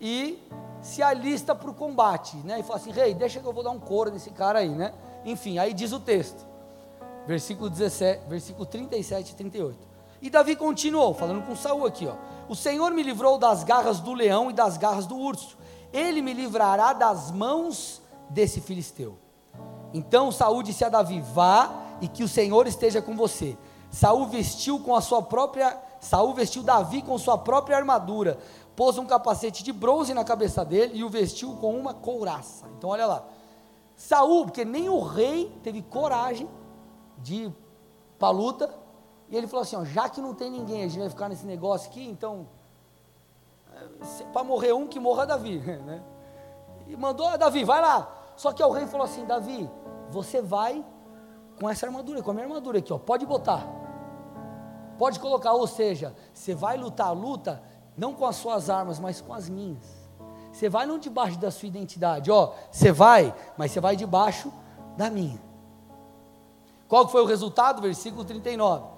e 0.00 0.40
se 0.80 1.02
alista 1.02 1.52
para 1.52 1.68
o 1.68 1.74
combate, 1.74 2.36
né? 2.44 2.60
E 2.60 2.62
fala 2.62 2.78
assim, 2.78 2.92
rei, 2.92 3.12
deixa 3.12 3.40
que 3.40 3.44
eu 3.44 3.52
vou 3.52 3.64
dar 3.64 3.72
um 3.72 3.80
couro 3.80 4.12
nesse 4.12 4.30
cara 4.30 4.60
aí, 4.60 4.68
né? 4.68 4.94
Enfim, 5.24 5.58
aí 5.58 5.74
diz 5.74 5.90
o 5.90 5.98
texto, 5.98 6.46
versículo 7.26 7.68
17, 7.68 8.28
versículo 8.28 8.64
37 8.66 9.32
e 9.32 9.34
38. 9.34 9.87
E 10.20 10.28
Davi 10.28 10.56
continuou, 10.56 11.14
falando 11.14 11.46
com 11.46 11.54
Saul 11.54 11.86
aqui, 11.86 12.06
ó. 12.06 12.14
O 12.48 12.56
Senhor 12.56 12.90
me 12.92 13.02
livrou 13.02 13.38
das 13.38 13.62
garras 13.62 14.00
do 14.00 14.14
leão 14.14 14.50
e 14.50 14.52
das 14.52 14.76
garras 14.76 15.06
do 15.06 15.16
urso. 15.16 15.56
Ele 15.92 16.22
me 16.22 16.32
livrará 16.32 16.92
das 16.92 17.30
mãos 17.30 18.02
desse 18.28 18.60
filisteu. 18.60 19.18
Então 19.92 20.32
Saul 20.32 20.62
disse 20.62 20.84
a 20.84 20.88
Davi: 20.88 21.20
Vá 21.20 21.70
e 22.00 22.08
que 22.08 22.22
o 22.22 22.28
Senhor 22.28 22.66
esteja 22.66 23.00
com 23.00 23.16
você. 23.16 23.56
Saul 23.90 24.26
vestiu 24.26 24.80
com 24.80 24.94
a 24.94 25.00
sua 25.00 25.22
própria 25.22 25.88
Saul 26.00 26.32
vestiu 26.32 26.62
Davi 26.62 27.02
com 27.02 27.18
sua 27.18 27.36
própria 27.36 27.76
armadura, 27.76 28.38
pôs 28.76 28.98
um 28.98 29.06
capacete 29.06 29.64
de 29.64 29.72
bronze 29.72 30.14
na 30.14 30.24
cabeça 30.24 30.64
dele 30.64 30.98
e 30.98 31.04
o 31.04 31.08
vestiu 31.08 31.54
com 31.56 31.76
uma 31.76 31.92
couraça. 31.92 32.66
Então 32.76 32.90
olha 32.90 33.06
lá. 33.06 33.24
Saul, 33.96 34.44
porque 34.44 34.64
nem 34.64 34.88
o 34.88 35.00
rei 35.00 35.52
teve 35.62 35.82
coragem 35.82 36.48
de 37.18 37.34
ir 37.34 37.52
para 38.16 38.28
a 38.28 38.30
luta, 38.30 38.72
e 39.30 39.36
ele 39.36 39.46
falou 39.46 39.62
assim: 39.62 39.76
ó, 39.76 39.84
já 39.84 40.08
que 40.08 40.20
não 40.20 40.34
tem 40.34 40.50
ninguém, 40.50 40.84
a 40.84 40.88
gente 40.88 40.98
vai 40.98 41.10
ficar 41.10 41.28
nesse 41.28 41.46
negócio 41.46 41.90
aqui, 41.90 42.06
então 42.06 42.46
é, 43.74 44.24
para 44.32 44.44
morrer 44.44 44.72
um 44.72 44.86
que 44.86 44.98
morra 44.98 45.26
Davi, 45.26 45.58
né? 45.84 46.02
E 46.86 46.96
mandou, 46.96 47.36
Davi, 47.36 47.64
vai 47.64 47.80
lá. 47.80 48.10
Só 48.36 48.52
que 48.52 48.62
o 48.62 48.70
rei 48.70 48.86
falou 48.86 49.04
assim: 49.04 49.24
Davi, 49.26 49.68
você 50.10 50.40
vai 50.40 50.84
com 51.60 51.68
essa 51.68 51.86
armadura, 51.86 52.22
com 52.22 52.30
a 52.30 52.34
minha 52.34 52.46
armadura 52.46 52.78
aqui, 52.78 52.92
ó, 52.92 52.98
pode 52.98 53.26
botar. 53.26 53.66
Pode 54.96 55.20
colocar, 55.20 55.52
ou 55.52 55.66
seja, 55.66 56.14
você 56.32 56.54
vai 56.54 56.76
lutar 56.76 57.08
a 57.08 57.12
luta 57.12 57.62
não 57.96 58.14
com 58.14 58.26
as 58.26 58.36
suas 58.36 58.70
armas, 58.70 58.98
mas 58.98 59.20
com 59.20 59.34
as 59.34 59.48
minhas. 59.48 59.98
Você 60.52 60.68
vai 60.68 60.86
não 60.86 60.98
debaixo 60.98 61.38
da 61.38 61.50
sua 61.50 61.68
identidade, 61.68 62.30
ó, 62.30 62.52
você 62.70 62.90
vai, 62.90 63.34
mas 63.56 63.70
você 63.70 63.80
vai 63.80 63.94
debaixo 63.94 64.52
da 64.96 65.10
minha. 65.10 65.40
Qual 66.88 67.06
foi 67.06 67.22
o 67.22 67.26
resultado? 67.26 67.82
Versículo 67.82 68.24
39. 68.24 68.97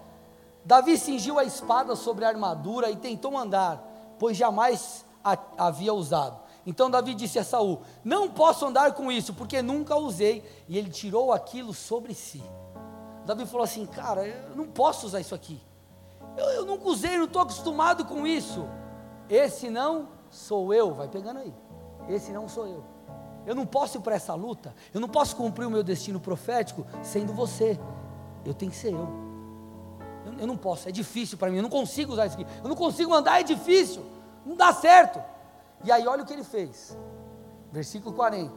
Davi 0.64 0.98
cingiu 0.98 1.38
a 1.38 1.44
espada 1.44 1.96
sobre 1.96 2.24
a 2.24 2.28
armadura 2.28 2.90
e 2.90 2.96
tentou 2.96 3.36
andar, 3.36 3.82
pois 4.18 4.36
jamais 4.36 5.04
a 5.24 5.38
havia 5.56 5.92
usado. 5.92 6.38
Então 6.66 6.90
Davi 6.90 7.14
disse 7.14 7.38
a 7.38 7.44
Saul: 7.44 7.80
Não 8.04 8.28
posso 8.28 8.66
andar 8.66 8.92
com 8.92 9.10
isso, 9.10 9.34
porque 9.34 9.62
nunca 9.62 9.96
usei. 9.96 10.44
E 10.68 10.76
ele 10.76 10.90
tirou 10.90 11.32
aquilo 11.32 11.72
sobre 11.72 12.14
si. 12.14 12.42
Davi 13.24 13.46
falou 13.46 13.64
assim: 13.64 13.86
Cara, 13.86 14.26
eu 14.26 14.54
não 14.54 14.66
posso 14.66 15.06
usar 15.06 15.20
isso 15.20 15.34
aqui. 15.34 15.60
Eu, 16.36 16.46
eu 16.50 16.66
nunca 16.66 16.88
usei, 16.88 17.16
não 17.16 17.24
estou 17.24 17.42
acostumado 17.42 18.04
com 18.04 18.26
isso. 18.26 18.68
Esse 19.28 19.70
não 19.70 20.08
sou 20.30 20.72
eu. 20.74 20.92
Vai 20.92 21.08
pegando 21.08 21.40
aí. 21.40 21.54
Esse 22.08 22.30
não 22.32 22.48
sou 22.48 22.66
eu. 22.66 22.84
Eu 23.46 23.54
não 23.54 23.64
posso 23.64 23.98
ir 23.98 24.00
para 24.00 24.14
essa 24.14 24.34
luta. 24.34 24.74
Eu 24.92 25.00
não 25.00 25.08
posso 25.08 25.34
cumprir 25.34 25.66
o 25.66 25.70
meu 25.70 25.82
destino 25.82 26.20
profético 26.20 26.86
sendo 27.02 27.32
você. 27.32 27.78
Eu 28.44 28.52
tenho 28.52 28.70
que 28.70 28.76
ser 28.76 28.92
eu. 28.92 29.29
Eu, 30.40 30.46
não 30.46 30.56
posso, 30.56 30.88
é 30.88 30.92
difícil 30.92 31.36
para 31.36 31.50
mim. 31.50 31.58
Eu 31.58 31.62
não 31.62 31.70
consigo 31.70 32.12
usar 32.12 32.26
isso 32.26 32.40
aqui. 32.40 32.46
Eu 32.62 32.68
não 32.68 32.76
consigo 32.76 33.12
andar, 33.12 33.40
é 33.40 33.42
difícil. 33.42 34.02
Não 34.44 34.56
dá 34.56 34.72
certo. 34.72 35.22
E 35.84 35.92
aí, 35.92 36.06
olha 36.06 36.22
o 36.22 36.26
que 36.26 36.32
ele 36.32 36.44
fez. 36.44 36.96
Versículo 37.70 38.14
40. 38.14 38.52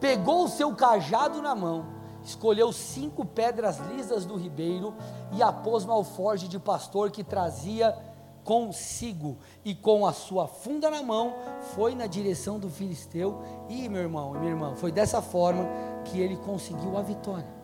Pegou 0.00 0.44
o 0.44 0.48
seu 0.48 0.74
cajado 0.74 1.42
na 1.42 1.54
mão, 1.54 1.84
escolheu 2.24 2.72
cinco 2.72 3.24
pedras 3.24 3.78
lisas 3.78 4.24
do 4.24 4.34
ribeiro 4.34 4.94
e 5.32 5.42
a 5.42 5.52
pôs 5.52 5.84
no 5.84 5.92
alforge 5.92 6.48
de 6.48 6.58
pastor 6.58 7.10
que 7.10 7.22
trazia 7.22 7.96
consigo, 8.42 9.36
e 9.64 9.74
com 9.74 10.06
a 10.06 10.12
sua 10.12 10.46
funda 10.46 10.90
na 10.90 11.02
mão, 11.02 11.34
foi 11.74 11.94
na 11.94 12.06
direção 12.06 12.58
do 12.58 12.70
filisteu. 12.70 13.42
E 13.68 13.88
meu 13.88 14.02
irmão 14.02 14.34
e 14.34 14.38
minha 14.38 14.52
irmã, 14.52 14.74
foi 14.74 14.90
dessa 14.90 15.20
forma 15.20 15.68
que 16.06 16.18
ele 16.18 16.36
conseguiu 16.36 16.96
a 16.96 17.02
vitória. 17.02 17.59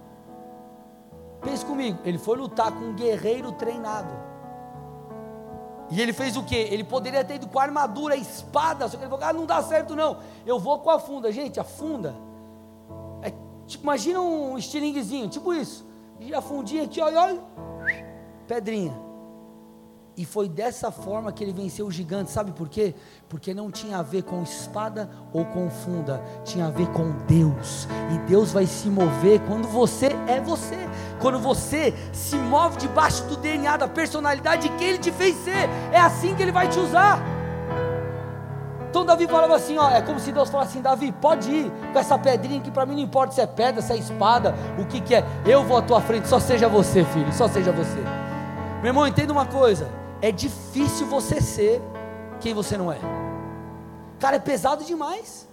Pense 1.43 1.65
comigo, 1.65 1.99
ele 2.05 2.19
foi 2.19 2.37
lutar 2.37 2.73
com 2.73 2.85
um 2.85 2.95
guerreiro 2.95 3.53
treinado. 3.53 4.13
E 5.91 6.01
ele 6.01 6.13
fez 6.13 6.37
o 6.37 6.43
que? 6.43 6.57
Ele 6.57 6.83
poderia 6.83 7.25
ter 7.25 7.37
ido 7.37 7.47
com 7.47 7.61
a 7.61 7.63
armadura, 7.63 8.15
a 8.15 8.17
espada, 8.17 8.89
só 8.89 8.97
que 8.97 9.05
ele 9.05 9.11
falou: 9.11 9.25
ah, 9.25 9.33
não 9.33 9.47
dá 9.47 9.63
certo 9.63 9.95
não, 9.95 10.19
eu 10.45 10.59
vou 10.59 10.81
com 10.81 10.91
a 10.91 10.99
funda. 10.99 11.31
Gente, 11.31 11.61
a 11.61 11.65
funda 11.65 12.15
é 13.23 13.33
tipo, 13.67 13.85
imagina 13.85 14.21
um 14.21 14.59
estilinguezinho, 14.59 15.29
tipo 15.29 15.55
isso. 15.55 15.87
E 16.19 16.35
a 16.35 16.41
fundinha 16.41 16.85
aqui, 16.85 17.01
olha, 17.01 17.21
olha, 17.21 17.41
pedrinha. 18.49 19.06
E 20.17 20.25
foi 20.25 20.49
dessa 20.49 20.91
forma 20.91 21.31
que 21.31 21.45
ele 21.45 21.53
venceu 21.53 21.87
o 21.87 21.91
gigante, 21.91 22.31
sabe 22.31 22.51
por 22.51 22.71
quê? 22.71 22.95
Porque 23.29 23.53
não 23.53 23.71
tinha 23.71 23.99
a 23.99 24.03
ver 24.03 24.23
com 24.23 24.43
espada 24.43 25.11
ou 25.31 25.45
com 25.45 25.69
funda, 25.69 26.23
tinha 26.43 26.67
a 26.67 26.71
ver 26.71 26.89
com 26.89 27.13
Deus. 27.27 27.87
E 28.15 28.19
Deus 28.21 28.51
vai 28.51 28.65
se 28.65 28.89
mover 28.89 29.41
quando 29.41 29.69
você 29.69 30.07
é 30.27 30.41
você, 30.41 30.79
quando 31.21 31.39
você 31.39 31.93
se 32.15 32.35
move 32.37 32.79
debaixo 32.79 33.25
do 33.25 33.37
DNA, 33.37 33.77
da 33.77 33.89
personalidade 33.89 34.71
que 34.71 34.85
Ele 34.85 34.97
te 34.97 35.13
fez 35.13 35.37
ser. 35.37 35.69
É 35.93 36.01
assim 36.01 36.35
que 36.35 36.43
Ele 36.43 36.53
vai 36.53 36.67
te 36.67 36.79
usar. 36.79 37.23
Então 38.89 39.05
Davi 39.05 39.27
falava 39.27 39.55
assim, 39.55 39.77
ó, 39.77 39.91
é 39.91 40.01
como 40.01 40.19
se 40.19 40.33
Deus 40.33 40.49
falasse 40.49 40.71
assim, 40.71 40.81
Davi, 40.81 41.13
pode 41.13 41.51
ir 41.51 41.71
com 41.93 41.99
essa 41.99 42.19
pedrinha 42.19 42.59
que 42.63 42.71
para 42.71 42.87
mim 42.87 42.95
não 42.95 43.03
importa 43.03 43.35
se 43.35 43.43
é 43.43 43.47
pedra, 43.47 43.83
se 43.83 43.93
é 43.93 43.97
espada, 43.99 44.55
o 44.79 44.87
que 44.87 45.03
que 45.03 45.15
é, 45.15 45.23
eu 45.45 45.63
vou 45.63 45.77
à 45.77 45.83
tua 45.83 46.01
frente, 46.01 46.27
só 46.27 46.41
seja 46.41 46.67
você, 46.67 47.05
filho, 47.05 47.31
só 47.35 47.47
seja 47.47 47.71
você. 47.71 48.01
Meu 48.81 48.87
irmão, 48.87 49.07
entenda 49.07 49.35
uma 49.35 49.45
coisa, 49.45 49.87
é 50.21 50.33
difícil 50.33 51.07
você 51.07 51.41
ser 51.41 51.81
quem 52.41 52.55
você 52.55 52.77
não 52.77 52.93
é. 52.93 52.99
Cara, 54.19 54.37
é 54.37 54.41
pesado 54.41 54.85
demais. 54.85 55.49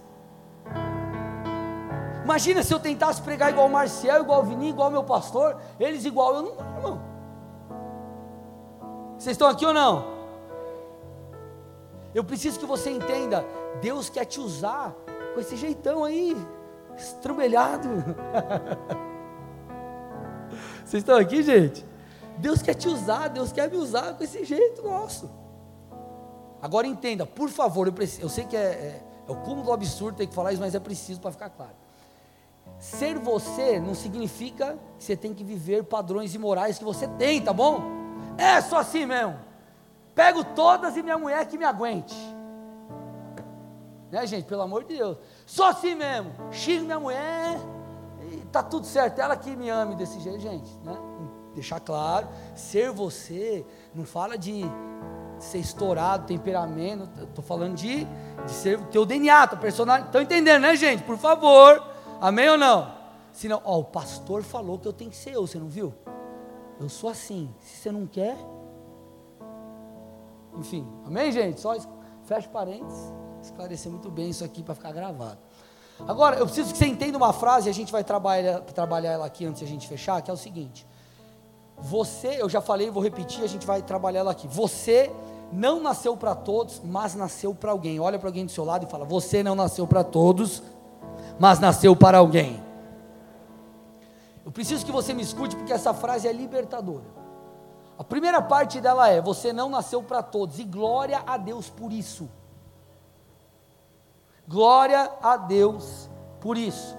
Imagina 2.24 2.62
se 2.62 2.72
eu 2.72 2.80
tentasse 2.80 3.20
pregar 3.20 3.50
igual 3.50 3.66
o 3.66 3.70
Marcial, 3.70 4.20
igual 4.20 4.42
o 4.42 4.62
igual 4.62 4.88
o 4.88 4.92
meu 4.92 5.04
pastor, 5.04 5.60
eles 5.78 6.06
igual 6.06 6.34
eu 6.34 6.42
não 6.42 6.56
dá, 6.56 6.64
irmão. 6.76 7.02
Vocês 9.18 9.34
estão 9.34 9.48
aqui 9.48 9.66
ou 9.66 9.74
não? 9.74 10.06
Eu 12.14 12.24
preciso 12.24 12.58
que 12.58 12.64
você 12.64 12.90
entenda, 12.90 13.44
Deus 13.82 14.08
quer 14.08 14.24
te 14.24 14.40
usar 14.40 14.94
com 15.34 15.40
esse 15.40 15.56
jeitão 15.56 16.04
aí, 16.04 16.34
estrambelhado. 16.96 17.88
Vocês 20.84 21.02
estão 21.02 21.16
aqui, 21.16 21.42
gente? 21.42 21.84
Deus 22.38 22.62
quer 22.62 22.74
te 22.74 22.88
usar, 22.88 23.28
Deus 23.28 23.52
quer 23.52 23.70
me 23.70 23.76
usar 23.76 24.14
com 24.14 24.24
esse 24.24 24.44
jeito 24.44 24.82
nosso. 24.82 25.30
Agora 26.60 26.86
entenda, 26.86 27.26
por 27.26 27.48
favor, 27.50 27.86
eu, 27.86 27.92
preciso, 27.92 28.22
eu 28.22 28.28
sei 28.28 28.44
que 28.44 28.56
é, 28.56 28.60
é, 28.60 29.02
é 29.28 29.32
o 29.32 29.36
cúmulo 29.36 29.64
do 29.64 29.72
absurdo 29.72 30.16
ter 30.16 30.26
que 30.26 30.34
falar 30.34 30.52
isso, 30.52 30.62
mas 30.62 30.74
é 30.74 30.80
preciso 30.80 31.20
para 31.20 31.30
ficar 31.30 31.50
claro. 31.50 31.74
Ser 32.78 33.18
você 33.18 33.78
não 33.78 33.94
significa 33.94 34.78
que 34.98 35.04
você 35.04 35.16
tem 35.16 35.34
que 35.34 35.44
viver 35.44 35.84
padrões 35.84 36.34
imorais 36.34 36.78
que 36.78 36.84
você 36.84 37.06
tem, 37.06 37.42
tá 37.42 37.52
bom? 37.52 37.82
É 38.36 38.60
só 38.60 38.78
assim 38.78 39.06
mesmo. 39.06 39.38
Pego 40.14 40.44
todas 40.44 40.96
e 40.96 41.02
minha 41.02 41.18
mulher 41.18 41.46
que 41.46 41.58
me 41.58 41.64
aguente. 41.64 42.16
Né, 44.10 44.26
gente? 44.26 44.44
Pelo 44.44 44.62
amor 44.62 44.84
de 44.84 44.96
Deus. 44.96 45.18
Só 45.44 45.70
assim 45.70 45.94
mesmo. 45.94 46.32
Xingo 46.52 46.84
minha 46.84 47.00
mulher. 47.00 47.58
E 48.30 48.36
tá 48.46 48.62
tudo 48.62 48.86
certo. 48.86 49.18
Ela 49.20 49.36
que 49.36 49.54
me 49.56 49.68
ame 49.68 49.96
desse 49.96 50.20
jeito, 50.20 50.38
gente. 50.38 50.70
Né? 50.84 50.96
Deixar 51.54 51.80
claro, 51.80 52.28
ser 52.54 52.90
você 52.90 53.64
não 53.94 54.04
fala 54.04 54.36
de 54.36 54.64
ser 55.38 55.58
estourado, 55.58 56.26
temperamento, 56.26 57.08
estou 57.22 57.44
falando 57.44 57.74
de, 57.74 58.04
de 58.04 58.50
ser 58.50 58.78
o 58.78 58.84
teu 58.86 59.04
DNA, 59.04 59.46
tua 59.46 59.58
personalidade. 59.58 60.08
Estão 60.08 60.22
entendendo, 60.22 60.62
né, 60.62 60.76
gente? 60.76 61.02
Por 61.02 61.18
favor. 61.18 61.82
Amém 62.20 62.48
ou 62.48 62.58
não? 62.58 62.92
Senão, 63.32 63.60
ó, 63.64 63.78
o 63.78 63.84
pastor 63.84 64.42
falou 64.42 64.78
que 64.78 64.86
eu 64.86 64.92
tenho 64.92 65.10
que 65.10 65.16
ser 65.16 65.34
eu, 65.34 65.46
você 65.46 65.58
não 65.58 65.68
viu? 65.68 65.92
Eu 66.80 66.88
sou 66.88 67.10
assim. 67.10 67.52
Se 67.60 67.76
você 67.76 67.92
não 67.92 68.06
quer. 68.06 68.36
Enfim, 70.56 70.86
amém, 71.04 71.32
gente? 71.32 71.60
Só 71.60 71.74
fecha 72.24 72.48
parênteses, 72.48 73.12
esclarecer 73.42 73.90
muito 73.90 74.10
bem 74.10 74.30
isso 74.30 74.44
aqui 74.44 74.62
para 74.62 74.74
ficar 74.74 74.92
gravado. 74.92 75.38
Agora, 76.06 76.36
eu 76.36 76.46
preciso 76.46 76.72
que 76.72 76.78
você 76.78 76.86
entenda 76.86 77.16
uma 77.16 77.32
frase, 77.32 77.68
a 77.68 77.72
gente 77.72 77.92
vai 77.92 78.02
trabalhar, 78.02 78.60
trabalhar 78.60 79.12
ela 79.12 79.26
aqui 79.26 79.44
antes 79.44 79.60
de 79.60 79.64
a 79.64 79.68
gente 79.68 79.86
fechar, 79.86 80.20
que 80.22 80.30
é 80.30 80.34
o 80.34 80.36
seguinte: 80.36 80.86
você, 81.84 82.40
eu 82.40 82.48
já 82.48 82.62
falei, 82.62 82.90
vou 82.90 83.02
repetir, 83.02 83.44
a 83.44 83.46
gente 83.46 83.66
vai 83.66 83.82
trabalhar 83.82 84.20
ela 84.20 84.30
aqui. 84.30 84.48
Você 84.48 85.12
não 85.52 85.82
nasceu 85.82 86.16
para 86.16 86.34
todos, 86.34 86.80
mas 86.82 87.14
nasceu 87.14 87.54
para 87.54 87.72
alguém. 87.72 88.00
Olha 88.00 88.18
para 88.18 88.28
alguém 88.28 88.46
do 88.46 88.50
seu 88.50 88.64
lado 88.64 88.86
e 88.86 88.90
fala: 88.90 89.04
Você 89.04 89.42
não 89.42 89.54
nasceu 89.54 89.86
para 89.86 90.02
todos, 90.02 90.62
mas 91.38 91.60
nasceu 91.60 91.94
para 91.94 92.16
alguém. 92.16 92.62
Eu 94.46 94.50
preciso 94.50 94.84
que 94.84 94.90
você 94.90 95.12
me 95.12 95.22
escute 95.22 95.54
porque 95.54 95.74
essa 95.74 95.92
frase 95.92 96.26
é 96.26 96.32
libertadora. 96.32 97.04
A 97.98 98.02
primeira 98.02 98.40
parte 98.40 98.80
dela 98.80 99.10
é: 99.10 99.20
Você 99.20 99.52
não 99.52 99.68
nasceu 99.68 100.02
para 100.02 100.22
todos, 100.22 100.58
e 100.58 100.64
glória 100.64 101.22
a 101.26 101.36
Deus 101.36 101.68
por 101.68 101.92
isso. 101.92 102.30
Glória 104.48 105.12
a 105.22 105.36
Deus 105.36 106.08
por 106.40 106.56
isso. 106.56 106.96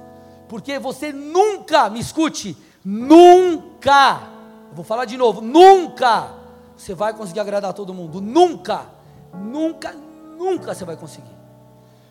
Porque 0.48 0.78
você 0.78 1.12
nunca, 1.12 1.90
me 1.90 2.00
escute, 2.00 2.56
nunca 2.84 4.35
Vou 4.76 4.84
falar 4.84 5.06
de 5.06 5.16
novo: 5.18 5.42
nunca 5.42 6.36
você 6.76 6.94
vai 6.94 7.14
conseguir 7.14 7.40
agradar 7.40 7.74
todo 7.74 7.94
mundo. 7.94 8.20
Nunca, 8.20 8.86
nunca, 9.34 9.94
nunca 9.94 10.76
você 10.76 10.84
vai 10.84 10.98
conseguir. 10.98 11.34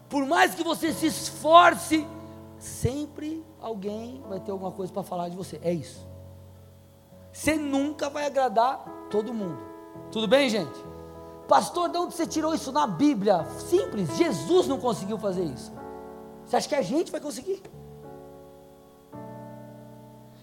Por 0.08 0.24
mais 0.26 0.54
que 0.54 0.64
você 0.64 0.92
se 0.92 1.06
esforce, 1.06 2.06
sempre 2.58 3.44
alguém 3.60 4.22
vai 4.28 4.40
ter 4.40 4.50
alguma 4.50 4.72
coisa 4.72 4.92
para 4.92 5.02
falar 5.02 5.28
de 5.28 5.36
você. 5.36 5.60
É 5.62 5.72
isso. 5.72 6.06
Você 7.30 7.56
nunca 7.56 8.08
vai 8.08 8.24
agradar 8.24 8.82
todo 9.10 9.34
mundo. 9.34 9.58
Tudo 10.10 10.26
bem, 10.26 10.48
gente? 10.48 10.84
Pastor, 11.46 11.90
de 11.90 11.98
onde 11.98 12.14
você 12.14 12.26
tirou 12.26 12.54
isso 12.54 12.72
na 12.72 12.86
Bíblia? 12.86 13.44
Simples, 13.58 14.16
Jesus 14.16 14.66
não 14.66 14.80
conseguiu 14.80 15.18
fazer 15.18 15.44
isso. 15.44 15.70
Você 16.46 16.56
acha 16.56 16.68
que 16.68 16.74
a 16.74 16.82
gente 16.82 17.12
vai 17.12 17.20
conseguir? 17.20 17.62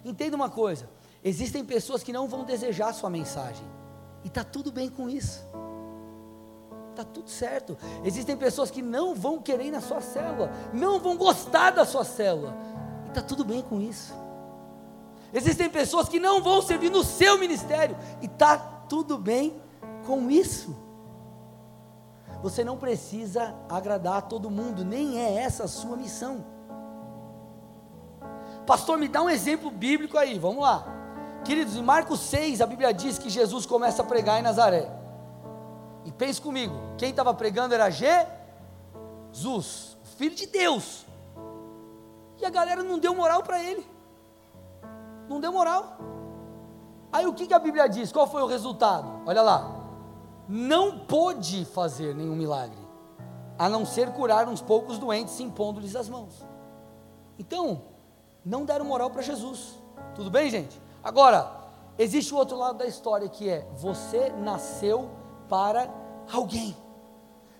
Entenda 0.06 0.36
uma 0.36 0.50
coisa: 0.50 0.88
Existem 1.24 1.64
pessoas 1.64 2.04
que 2.04 2.12
não 2.12 2.28
vão 2.28 2.44
desejar 2.44 2.90
a 2.90 2.94
sua 2.94 3.10
mensagem. 3.10 3.66
E 4.24 4.28
está 4.28 4.44
tudo 4.44 4.72
bem 4.72 4.90
com 4.90 5.10
isso. 5.10 5.46
Está 6.90 7.04
tudo 7.04 7.30
certo. 7.30 7.78
Existem 8.04 8.36
pessoas 8.36 8.70
que 8.70 8.82
não 8.82 9.16
vão 9.16 9.40
querer 9.40 9.66
ir 9.66 9.72
na 9.72 9.82
sua 9.82 10.02
célula, 10.02 10.52
não 10.74 11.00
vão 11.00 11.16
gostar 11.16 11.72
da 11.72 11.86
sua 11.86 12.04
célula. 12.04 12.56
E 13.06 13.10
está 13.10 13.22
tudo 13.22 13.46
bem 13.46 13.62
com 13.62 13.80
isso. 13.80 14.14
Existem 15.34 15.70
pessoas 15.70 16.10
que 16.10 16.20
não 16.20 16.42
vão 16.42 16.62
servir 16.62 16.90
no 16.90 17.04
seu 17.04 17.38
ministério. 17.38 17.96
E 18.22 18.26
está 18.26 18.58
tudo 18.58 19.18
bem 19.18 19.62
com 20.06 20.30
isso. 20.30 20.76
Você 22.42 22.64
não 22.64 22.78
precisa 22.78 23.56
agradar 23.70 24.18
a 24.18 24.22
todo 24.22 24.50
mundo, 24.50 24.84
nem 24.84 25.20
é 25.20 25.36
essa 25.36 25.66
a 25.66 25.68
sua 25.68 25.96
missão. 25.96 26.44
Pastor, 28.66 28.98
me 28.98 29.08
dá 29.08 29.22
um 29.22 29.30
exemplo 29.30 29.70
bíblico 29.70 30.18
aí, 30.18 30.38
vamos 30.38 30.64
lá. 30.64 31.01
Queridos, 31.44 31.76
em 31.76 31.82
Marcos 31.82 32.20
6, 32.20 32.62
a 32.62 32.66
Bíblia 32.66 32.94
diz 32.94 33.18
que 33.18 33.30
Jesus 33.30 33.66
começa 33.66 34.02
a 34.02 34.06
pregar 34.06 34.40
em 34.40 34.44
Nazaré. 34.44 34.90
E 36.06 36.12
pense 36.12 36.42
comigo, 36.42 36.76
quem 36.98 37.10
estava 37.10 37.34
pregando 37.34 37.74
era 37.74 37.90
Jesus, 37.90 39.98
o 40.04 40.08
Filho 40.18 40.36
de 40.36 40.48
Deus. 40.48 41.06
E 42.40 42.46
a 42.46 42.50
galera 42.50 42.84
não 42.84 43.00
deu 43.00 43.16
moral 43.16 43.44
para 43.44 43.62
ele. 43.62 43.86
Não 45.28 45.40
deu 45.40 45.52
moral. 45.52 45.98
Aí 47.12 47.26
o 47.26 47.34
que, 47.34 47.48
que 47.48 47.54
a 47.54 47.60
Bíblia 47.60 47.88
diz? 47.88 48.12
Qual 48.12 48.28
foi 48.28 48.42
o 48.42 48.48
resultado? 48.48 49.22
Olha 49.26 49.42
lá. 49.42 49.80
Não 50.48 51.00
pôde 51.00 51.66
fazer 51.66 52.16
nenhum 52.16 52.36
milagre, 52.36 52.78
a 53.58 53.70
não 53.70 53.86
ser 53.86 54.12
curar 54.12 54.48
uns 54.48 54.62
poucos 54.62 54.98
doentes 54.98 55.40
impondo-lhes 55.40 55.96
as 55.96 56.10
mãos. 56.10 56.46
Então, 57.40 57.84
não 58.44 58.66
deram 58.66 58.86
moral 58.86 59.10
para 59.10 59.22
Jesus. 59.22 59.80
Tudo 60.16 60.30
bem, 60.30 60.50
gente? 60.50 60.80
Agora, 61.04 61.52
existe 61.98 62.34
o 62.34 62.38
outro 62.38 62.58
lado 62.58 62.78
da 62.78 62.86
história 62.86 63.28
que 63.28 63.50
é: 63.50 63.68
você 63.76 64.30
nasceu 64.30 65.10
para 65.50 65.90
alguém. 66.32 66.76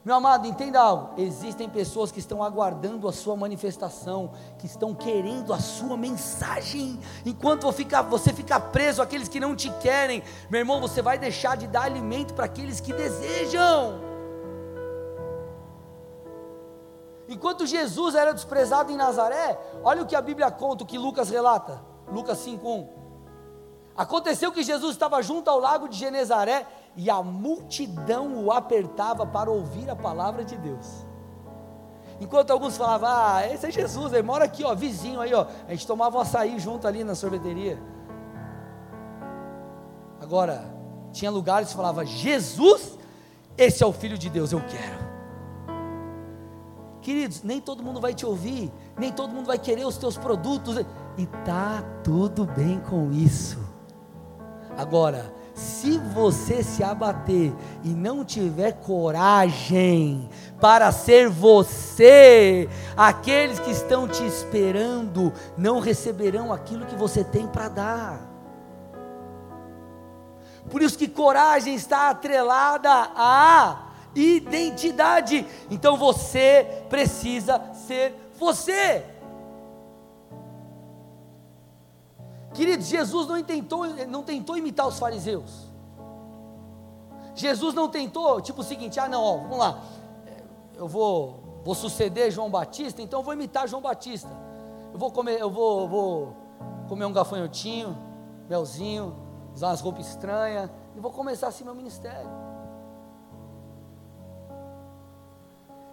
Meu 0.04 0.16
amado, 0.16 0.48
entenda 0.48 0.80
algo: 0.80 1.14
existem 1.20 1.70
pessoas 1.70 2.12
que 2.12 2.20
estão 2.20 2.44
aguardando 2.44 3.08
a 3.08 3.14
sua 3.14 3.36
manifestação, 3.36 4.32
que 4.58 4.66
estão 4.66 4.96
querendo 4.96 5.54
a 5.54 5.60
sua 5.60 5.96
mensagem. 5.96 7.00
Enquanto 7.26 7.72
você 8.10 8.34
ficar 8.34 8.60
preso 8.72 9.02
àqueles 9.02 9.28
que 9.28 9.40
não 9.40 9.56
te 9.56 9.70
querem, 9.80 10.24
meu 10.50 10.60
irmão, 10.60 10.82
você 10.82 11.02
vai 11.02 11.20
deixar 11.20 11.56
de 11.56 11.68
dar 11.68 11.84
alimento 11.84 12.34
para 12.34 12.46
aqueles 12.46 12.80
que 12.80 12.94
desejam. 12.94 14.12
Enquanto 17.28 17.66
Jesus 17.66 18.14
era 18.16 18.34
desprezado 18.34 18.92
em 18.92 18.98
Nazaré, 18.98 19.58
olha 19.84 20.02
o 20.02 20.06
que 20.06 20.16
a 20.16 20.22
Bíblia 20.22 20.52
conta, 20.52 20.84
o 20.84 20.88
que 20.88 20.98
Lucas 20.98 21.30
relata, 21.30 21.82
Lucas 22.12 22.40
5:1. 22.40 23.01
Aconteceu 23.96 24.52
que 24.52 24.64
Jesus 24.64 24.92
estava 24.92 25.22
junto 25.22 25.50
ao 25.50 25.60
lago 25.60 25.88
de 25.88 25.98
Genezaré 25.98 26.66
e 26.96 27.10
a 27.10 27.22
multidão 27.22 28.44
o 28.44 28.52
apertava 28.52 29.26
para 29.26 29.52
ouvir 29.52 29.90
a 29.90 29.96
palavra 29.96 30.44
de 30.44 30.58
Deus. 30.58 31.06
Enquanto 32.20 32.52
alguns 32.52 32.78
falavam, 32.78 33.10
ah, 33.10 33.48
esse 33.48 33.66
é 33.66 33.72
Jesus, 33.72 34.14
ele 34.14 34.22
mora 34.22 34.46
aqui, 34.46 34.64
ó, 34.64 34.76
vizinho 34.76 35.20
aí, 35.20 35.34
ó. 35.34 35.48
A 35.68 35.72
gente 35.72 35.88
tomava 35.88 36.18
um 36.18 36.22
açaí 36.22 36.60
junto 36.60 36.88
ali 36.88 37.04
na 37.04 37.16
sorveteria. 37.16 37.82
Agora, 40.22 40.64
tinha 41.12 41.32
lugares 41.32 41.70
que 41.70 41.76
falava, 41.76 42.06
Jesus, 42.06 42.98
esse 43.58 43.84
é 43.84 43.86
o 43.86 43.92
Filho 43.92 44.18
de 44.18 44.30
Deus, 44.30 44.52
eu 44.52 44.62
quero. 44.62 45.12
Queridos, 47.02 47.42
nem 47.42 47.60
todo 47.60 47.84
mundo 47.84 48.00
vai 48.00 48.14
te 48.14 48.24
ouvir, 48.26 48.72
nem 48.96 49.12
todo 49.12 49.34
mundo 49.34 49.48
vai 49.48 49.58
querer 49.58 49.86
os 49.86 49.98
teus 49.98 50.16
produtos, 50.16 50.78
e 51.18 51.26
tá 51.44 51.84
tudo 52.04 52.46
bem 52.46 52.80
com 52.80 53.12
isso. 53.12 53.71
Agora, 54.78 55.34
se 55.54 55.98
você 55.98 56.64
se 56.64 56.84
abater 56.84 57.54
e 57.84 57.90
não 57.90 58.24
tiver 58.24 58.72
coragem 58.74 60.30
para 60.60 60.92
ser 60.92 61.30
você, 61.30 62.70
aqueles 62.96 63.60
que 63.60 63.72
estão 63.72 64.08
te 64.08 64.26
esperando 64.26 65.32
não 65.58 65.80
receberão 65.80 66.52
aquilo 66.52 66.86
que 66.86 66.96
você 66.96 67.24
tem 67.24 67.48
para 67.48 67.70
dar. 67.70 68.32
Por 70.70 70.82
isso 70.82 70.98
que 70.98 71.08
coragem 71.08 71.76
está 71.76 72.10
atrelada 72.10 72.90
à 72.90 73.90
identidade. 74.16 75.46
Então 75.70 75.98
você 75.98 76.86
precisa 76.90 77.62
ser 77.88 78.16
você. 78.40 79.04
Queridos, 82.54 82.88
Jesus 82.88 83.28
não 83.28 83.42
tentou, 83.44 83.86
não 84.08 84.24
tentou 84.24 84.58
imitar 84.58 84.88
os 84.88 85.00
fariseus. 85.00 85.72
Jesus 87.34 87.74
não 87.74 87.88
tentou, 87.88 88.42
tipo 88.42 88.62
o 88.62 88.64
seguinte, 88.64 89.00
ah 89.00 89.08
não, 89.08 89.24
ó, 89.24 89.38
vamos 89.38 89.58
lá, 89.58 89.82
eu 90.76 90.88
vou, 90.88 91.62
vou 91.64 91.74
suceder 91.74 92.30
João 92.30 92.50
Batista, 92.50 93.02
então 93.02 93.20
eu 93.20 93.24
vou 93.24 93.34
imitar 93.34 93.68
João 93.68 93.82
Batista. 93.82 94.30
Eu 94.92 95.00
vou 95.00 95.12
comer, 95.12 95.40
eu 95.40 95.50
vou, 95.50 95.88
vou 95.88 96.36
comer 96.90 97.06
um 97.06 97.14
gafanhotinho, 97.14 97.98
melzinho, 98.50 99.16
usar 99.54 99.68
umas 99.68 99.80
roupas 99.80 100.08
estranhas, 100.10 100.70
e 100.96 101.00
vou 101.00 101.12
começar 101.12 101.48
assim 101.48 101.64
meu 101.64 101.74
ministério. 101.74 102.30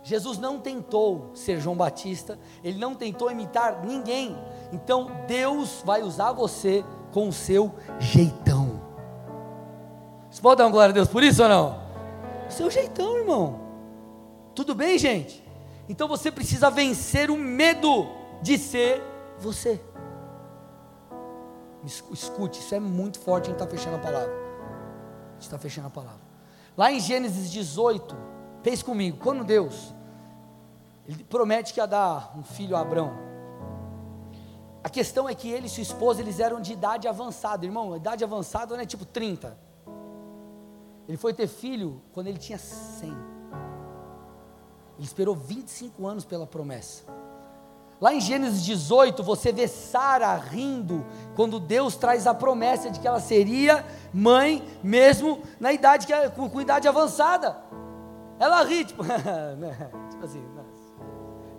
Jesus 0.09 0.39
não 0.39 0.59
tentou 0.59 1.33
ser 1.35 1.61
João 1.61 1.77
Batista, 1.77 2.39
ele 2.65 2.79
não 2.79 2.95
tentou 2.95 3.31
imitar 3.31 3.85
ninguém. 3.85 4.39
Então 4.73 5.11
Deus 5.27 5.83
vai 5.85 6.03
usar 6.03 6.33
você 6.33 6.83
com 7.13 7.29
o 7.29 7.33
seu 7.33 7.75
jeitão. 7.99 8.81
Você 10.31 10.41
pode 10.41 10.57
dar 10.57 10.65
uma 10.65 10.71
glória 10.71 10.93
a 10.93 10.95
Deus 10.95 11.09
por 11.09 11.23
isso 11.23 11.43
ou 11.43 11.49
não? 11.51 11.89
seu 12.49 12.71
jeitão, 12.71 13.19
irmão. 13.19 13.61
Tudo 14.55 14.75
bem, 14.75 14.97
gente? 14.97 15.45
Então 15.87 16.09
você 16.09 16.33
precisa 16.33 16.71
vencer 16.71 17.31
o 17.31 17.37
medo 17.37 18.07
de 18.41 18.57
ser 18.57 19.03
você. 19.39 19.79
Escute, 21.85 22.61
isso 22.61 22.75
é 22.75 22.81
muito 22.81 23.21
forte. 23.21 23.45
A 23.45 23.47
gente 23.49 23.63
está 23.63 23.67
fechando 23.67 23.97
a 23.97 23.99
palavra. 23.99 24.31
A 24.31 25.33
gente 25.35 25.43
está 25.43 25.59
fechando 25.59 25.89
a 25.89 25.91
palavra. 25.91 26.23
Lá 26.75 26.91
em 26.91 26.99
Gênesis 26.99 27.51
18, 27.51 28.17
pense 28.63 28.83
comigo, 28.83 29.19
quando 29.19 29.45
Deus 29.45 29.95
ele 31.09 31.25
promete 31.25 31.73
que 31.73 31.81
ia 31.81 31.87
dar 31.87 32.37
um 32.37 32.43
filho 32.43 32.77
a 32.77 32.81
Abraão. 32.81 33.13
A 34.85 34.91
questão 34.91 35.27
é 35.27 35.35
que 35.35 35.51
ele 35.51 35.67
e 35.67 35.71
sua 35.71 35.83
esposa, 35.83 36.21
eles 36.21 36.39
eram 36.39 36.61
de 36.61 36.75
idade 36.75 37.09
avançada, 37.09 37.65
irmão, 37.65 37.97
idade 37.97 38.23
avançada 38.23 38.77
não 38.77 38.83
é 38.83 38.87
tipo 38.87 39.07
30. 39.07 39.59
Ele 41.09 41.17
foi 41.17 41.33
ter 41.33 41.49
filho 41.49 42.03
quando 42.13 42.27
ele 42.27 42.39
tinha 42.39 42.59
100. 42.59 43.09
Ele 44.99 45.07
esperou 45.07 45.35
25 45.35 46.07
anos 46.07 46.27
pela 46.27 46.47
promessa. 46.47 47.05
Lá 48.01 48.13
em 48.13 48.21
Gênesis 48.21 48.63
18, 48.63 49.23
você 49.23 49.51
vê 49.51 49.67
Sara 49.67 50.37
rindo 50.37 51.05
quando 51.35 51.59
Deus 51.59 51.97
traz 51.97 52.27
a 52.27 52.35
promessa 52.35 52.91
de 52.91 53.01
que 53.01 53.09
ela 53.09 53.19
seria 53.19 53.85
mãe 54.13 54.63
mesmo 54.83 55.43
na 55.59 55.73
idade 55.73 56.07
que 56.07 56.13
com, 56.31 56.51
com 56.51 56.61
idade 56.61 56.87
avançada. 56.87 57.57
Ela 58.39 58.63
ri, 58.63 58.85
tipo, 58.85 59.03
né, 59.59 59.91
tipo 60.11 60.25
assim, 60.25 60.58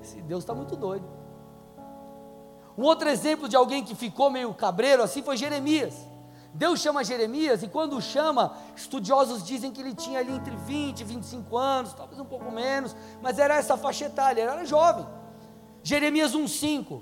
esse 0.02 0.22
Deus 0.22 0.44
está 0.44 0.54
muito 0.54 0.76
doido. 0.76 1.06
Um 2.78 2.84
outro 2.84 3.10
exemplo 3.10 3.50
de 3.50 3.56
alguém 3.56 3.84
que 3.84 3.94
ficou 3.94 4.30
meio 4.30 4.54
cabreiro 4.54 5.04
assim 5.04 5.22
foi 5.22 5.36
Jeremias. 5.36 5.94
Deus 6.54 6.80
chama 6.80 7.04
Jeremias 7.04 7.62
e 7.62 7.68
quando 7.68 8.02
chama, 8.02 8.54
estudiosos 8.76 9.44
dizem 9.44 9.72
que 9.72 9.82
ele 9.82 9.94
tinha 9.94 10.20
ali 10.20 10.34
entre 10.34 10.56
20 10.56 11.02
e 11.02 11.04
25 11.04 11.58
anos, 11.58 11.94
talvez 11.94 12.20
um 12.20 12.26
pouco 12.26 12.52
menos, 12.52 12.96
mas 13.22 13.38
era 13.38 13.56
essa 13.56 13.78
faixa 13.78 14.06
etária, 14.06 14.42
ele 14.42 14.50
era 14.50 14.66
jovem. 14.66 15.06
Jeremias 15.84 16.34
1,5: 16.34 17.02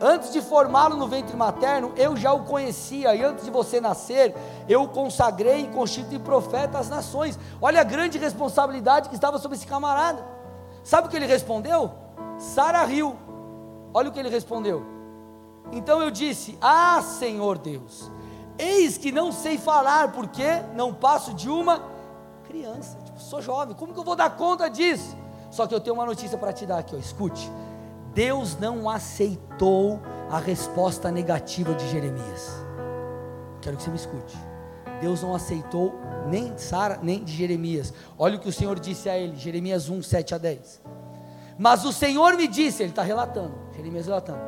Antes 0.00 0.32
de 0.32 0.40
formá-lo 0.40 0.96
no 0.96 1.08
ventre 1.08 1.36
materno, 1.36 1.92
eu 1.96 2.16
já 2.16 2.32
o 2.32 2.44
conhecia, 2.44 3.14
e 3.14 3.24
antes 3.24 3.44
de 3.44 3.50
você 3.50 3.80
nascer, 3.80 4.34
eu 4.68 4.84
o 4.84 4.88
consagrei 4.88 5.64
e 5.64 5.68
constituí 5.68 6.18
profeta 6.18 6.78
às 6.78 6.88
nações. 6.88 7.38
Olha 7.60 7.80
a 7.80 7.84
grande 7.84 8.18
responsabilidade 8.18 9.08
que 9.08 9.14
estava 9.14 9.38
sobre 9.38 9.56
esse 9.56 9.66
camarada. 9.66 10.24
Sabe 10.84 11.08
o 11.08 11.10
que 11.10 11.16
ele 11.16 11.26
respondeu? 11.26 12.05
Sara 12.38 12.84
riu. 12.84 13.16
Olha 13.92 14.08
o 14.08 14.12
que 14.12 14.18
ele 14.18 14.28
respondeu. 14.28 14.84
Então 15.72 16.02
eu 16.02 16.10
disse: 16.10 16.56
Ah, 16.60 17.02
Senhor 17.02 17.58
Deus, 17.58 18.10
eis 18.58 18.96
que 18.98 19.10
não 19.10 19.32
sei 19.32 19.58
falar, 19.58 20.12
porque 20.12 20.62
não 20.74 20.92
passo 20.92 21.34
de 21.34 21.48
uma 21.48 21.82
criança. 22.46 22.98
Tipo, 23.04 23.20
sou 23.20 23.42
jovem, 23.42 23.74
como 23.74 23.92
que 23.92 23.98
eu 23.98 24.04
vou 24.04 24.16
dar 24.16 24.30
conta 24.36 24.68
disso? 24.68 25.16
Só 25.50 25.66
que 25.66 25.74
eu 25.74 25.80
tenho 25.80 25.94
uma 25.94 26.06
notícia 26.06 26.36
para 26.36 26.52
te 26.52 26.66
dar 26.66 26.78
aqui, 26.78 26.94
ó. 26.94 26.98
escute. 26.98 27.50
Deus 28.12 28.58
não 28.58 28.88
aceitou 28.88 30.00
a 30.30 30.38
resposta 30.38 31.10
negativa 31.10 31.74
de 31.74 31.88
Jeremias. 31.88 32.52
Quero 33.60 33.76
que 33.76 33.82
você 33.82 33.90
me 33.90 33.96
escute. 33.96 34.36
Deus 35.00 35.22
não 35.22 35.34
aceitou 35.34 35.94
nem 36.26 36.56
Sara, 36.56 36.98
nem 37.02 37.22
de 37.22 37.32
Jeremias. 37.32 37.92
Olha 38.18 38.36
o 38.36 38.40
que 38.40 38.48
o 38.48 38.52
Senhor 38.52 38.78
disse 38.78 39.08
a 39.08 39.18
ele, 39.18 39.36
Jeremias 39.36 39.88
1, 39.90 40.02
7 40.02 40.34
a 40.34 40.38
10. 40.38 40.80
Mas 41.58 41.84
o 41.84 41.92
Senhor 41.92 42.34
me 42.34 42.46
disse, 42.46 42.82
ele 42.82 42.90
está 42.90 43.02
relatando, 43.02 43.54
Jeremias 43.74 44.06
relatando: 44.06 44.40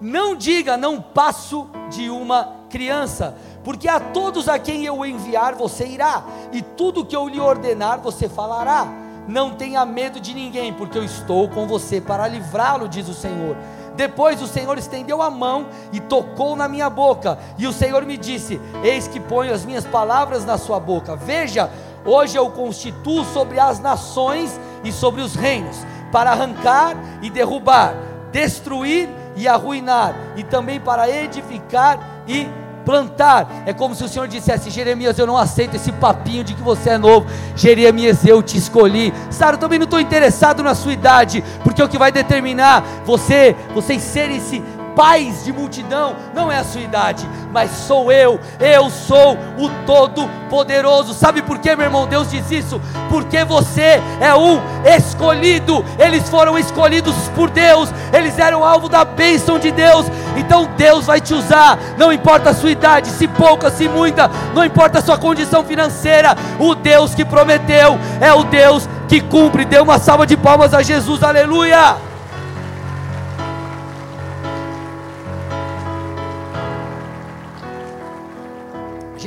Não 0.00 0.34
diga, 0.34 0.76
não 0.76 1.00
passo 1.00 1.68
de 1.88 2.10
uma 2.10 2.56
criança, 2.68 3.34
porque 3.64 3.88
a 3.88 3.98
todos 3.98 4.48
a 4.48 4.58
quem 4.58 4.84
eu 4.84 5.04
enviar 5.04 5.54
você 5.54 5.86
irá, 5.86 6.22
e 6.52 6.60
tudo 6.60 7.04
que 7.04 7.16
eu 7.16 7.28
lhe 7.28 7.40
ordenar 7.40 8.00
você 8.00 8.28
falará. 8.28 8.86
Não 9.26 9.54
tenha 9.54 9.84
medo 9.84 10.18
de 10.18 10.34
ninguém, 10.34 10.72
porque 10.72 10.98
eu 10.98 11.04
estou 11.04 11.48
com 11.48 11.66
você 11.66 12.00
para 12.00 12.26
livrá-lo, 12.26 12.88
diz 12.88 13.08
o 13.08 13.14
Senhor. 13.14 13.56
Depois 13.94 14.40
o 14.42 14.46
Senhor 14.46 14.76
estendeu 14.76 15.20
a 15.22 15.30
mão 15.30 15.68
e 15.92 16.00
tocou 16.00 16.56
na 16.56 16.66
minha 16.66 16.90
boca, 16.90 17.38
e 17.56 17.66
o 17.66 17.72
Senhor 17.72 18.04
me 18.04 18.16
disse: 18.16 18.60
Eis 18.82 19.08
que 19.08 19.20
ponho 19.20 19.54
as 19.54 19.64
minhas 19.64 19.86
palavras 19.86 20.44
na 20.44 20.58
sua 20.58 20.80
boca. 20.80 21.16
Veja, 21.16 21.70
hoje 22.04 22.36
eu 22.36 22.50
constituo 22.50 23.24
sobre 23.24 23.60
as 23.60 23.78
nações 23.78 24.58
e 24.82 24.90
sobre 24.90 25.20
os 25.20 25.34
reinos 25.34 25.78
para 26.10 26.30
arrancar 26.30 26.96
e 27.22 27.30
derrubar, 27.30 27.94
destruir 28.32 29.08
e 29.36 29.46
arruinar, 29.48 30.14
e 30.36 30.42
também 30.42 30.80
para 30.80 31.08
edificar 31.08 31.98
e 32.26 32.48
plantar. 32.84 33.62
É 33.66 33.72
como 33.72 33.94
se 33.94 34.04
o 34.04 34.08
Senhor 34.08 34.26
dissesse: 34.26 34.70
Jeremias, 34.70 35.18
eu 35.18 35.26
não 35.26 35.36
aceito 35.36 35.76
esse 35.76 35.92
papinho 35.92 36.42
de 36.42 36.54
que 36.54 36.62
você 36.62 36.90
é 36.90 36.98
novo. 36.98 37.26
Jeremias, 37.54 38.24
eu 38.24 38.42
te 38.42 38.56
escolhi. 38.56 39.12
Sara, 39.30 39.56
também 39.56 39.78
não 39.78 39.84
estou 39.84 40.00
interessado 40.00 40.62
na 40.62 40.74
sua 40.74 40.92
idade, 40.92 41.44
porque 41.62 41.82
o 41.82 41.88
que 41.88 41.98
vai 41.98 42.10
determinar 42.10 42.82
você, 43.04 43.54
vocês 43.74 44.02
serem 44.02 44.38
esse 44.38 44.62
pais 44.94 45.44
de 45.44 45.52
multidão, 45.52 46.16
não 46.34 46.50
é 46.50 46.58
a 46.58 46.64
sua 46.64 46.80
idade, 46.80 47.28
mas 47.52 47.70
sou 47.70 48.10
eu, 48.12 48.40
eu 48.58 48.90
sou 48.90 49.36
o 49.58 49.68
Todo-Poderoso. 49.86 51.14
Sabe 51.14 51.42
por 51.42 51.58
que, 51.58 51.74
meu 51.74 51.86
irmão? 51.86 52.06
Deus 52.06 52.30
diz 52.30 52.50
isso? 52.50 52.80
Porque 53.08 53.44
você 53.44 54.02
é 54.20 54.34
um 54.34 54.60
escolhido, 54.96 55.84
eles 55.98 56.28
foram 56.28 56.58
escolhidos 56.58 57.14
por 57.34 57.50
Deus, 57.50 57.90
eles 58.12 58.38
eram 58.38 58.64
alvo 58.64 58.88
da 58.88 59.04
bênção 59.04 59.58
de 59.58 59.70
Deus, 59.70 60.06
então 60.36 60.68
Deus 60.76 61.06
vai 61.06 61.20
te 61.20 61.34
usar, 61.34 61.78
não 61.96 62.12
importa 62.12 62.50
a 62.50 62.54
sua 62.54 62.70
idade, 62.70 63.08
se 63.08 63.26
pouca, 63.28 63.70
se 63.70 63.88
muita, 63.88 64.30
não 64.54 64.64
importa 64.64 64.98
a 64.98 65.02
sua 65.02 65.18
condição 65.18 65.64
financeira, 65.64 66.36
o 66.58 66.74
Deus 66.74 67.14
que 67.14 67.24
prometeu 67.24 67.98
é 68.20 68.32
o 68.32 68.44
Deus 68.44 68.88
que 69.08 69.20
cumpre. 69.20 69.64
Dê 69.64 69.78
uma 69.80 69.98
salva 69.98 70.26
de 70.26 70.36
palmas 70.36 70.72
a 70.72 70.82
Jesus, 70.82 71.22
aleluia! 71.22 72.09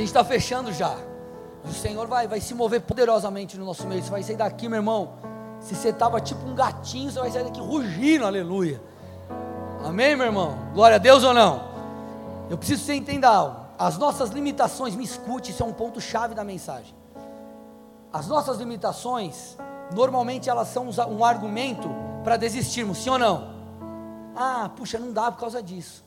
Gente 0.04 0.10
está 0.10 0.24
fechando 0.24 0.72
já. 0.72 0.96
O 1.64 1.72
Senhor 1.72 2.06
vai, 2.06 2.28
vai 2.28 2.40
se 2.40 2.54
mover 2.54 2.82
poderosamente 2.82 3.58
no 3.58 3.64
nosso 3.64 3.86
meio. 3.86 4.02
Você 4.02 4.10
vai 4.10 4.22
sair 4.22 4.36
daqui, 4.36 4.68
meu 4.68 4.78
irmão. 4.78 5.14
Se 5.60 5.74
você 5.74 5.88
estava 5.88 6.20
tipo 6.20 6.46
um 6.46 6.54
gatinho, 6.54 7.10
você 7.10 7.18
vai 7.18 7.30
sair 7.30 7.44
daqui 7.44 7.60
rugindo, 7.60 8.26
aleluia. 8.26 8.80
Amém, 9.82 10.14
meu 10.14 10.26
irmão? 10.26 10.58
Glória 10.74 10.96
a 10.96 10.98
Deus 10.98 11.24
ou 11.24 11.32
não? 11.32 11.72
Eu 12.50 12.58
preciso 12.58 12.80
que 12.80 12.86
você 12.86 12.94
entenda 12.94 13.28
algo. 13.28 13.64
As 13.78 13.96
nossas 13.96 14.30
limitações, 14.30 14.94
me 14.94 15.04
escute, 15.04 15.50
isso 15.50 15.62
é 15.62 15.66
um 15.66 15.72
ponto-chave 15.72 16.34
da 16.34 16.44
mensagem. 16.44 16.94
As 18.12 18.28
nossas 18.28 18.58
limitações, 18.58 19.56
normalmente 19.94 20.50
elas 20.50 20.68
são 20.68 20.88
um 21.10 21.24
argumento 21.24 21.88
para 22.22 22.36
desistirmos, 22.36 22.98
sim 22.98 23.10
ou 23.10 23.18
não? 23.18 23.54
Ah, 24.36 24.70
puxa, 24.76 24.98
não 24.98 25.12
dá 25.12 25.32
por 25.32 25.40
causa 25.40 25.62
disso 25.62 26.04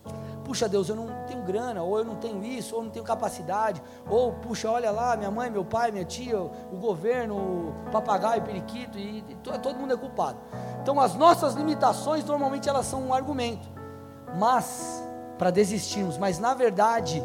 puxa 0.48 0.70
Deus, 0.70 0.88
eu 0.88 0.96
não 0.96 1.08
tenho 1.28 1.42
grana, 1.44 1.84
ou 1.84 1.98
eu 1.98 2.06
não 2.06 2.16
tenho 2.16 2.42
isso, 2.42 2.74
ou 2.74 2.82
eu 2.82 2.86
não 2.86 2.92
tenho 2.92 3.04
capacidade, 3.04 3.84
ou 4.10 4.32
puxa, 4.32 4.72
olha 4.72 4.90
lá, 4.90 5.18
minha 5.18 5.30
mãe, 5.30 5.50
meu 5.50 5.66
pai, 5.66 5.92
minha 5.92 6.06
tia, 6.06 6.40
o 6.40 6.78
governo, 6.80 7.36
o 7.36 7.92
papagaio, 7.92 8.42
o 8.42 8.46
periquito, 8.46 8.98
e, 8.98 9.26
e 9.28 9.36
todo 9.36 9.76
mundo 9.76 9.94
é 9.94 9.98
culpado. 9.98 10.38
Então 10.82 11.02
as 11.02 11.16
nossas 11.16 11.54
limitações 11.54 12.24
normalmente 12.24 12.70
elas 12.70 12.86
são 12.86 13.08
um 13.08 13.14
argumento, 13.14 13.68
mas 14.40 15.04
para 15.38 15.52
desistirmos, 15.52 16.18
mas 16.18 16.40
na 16.40 16.54
verdade 16.54 17.22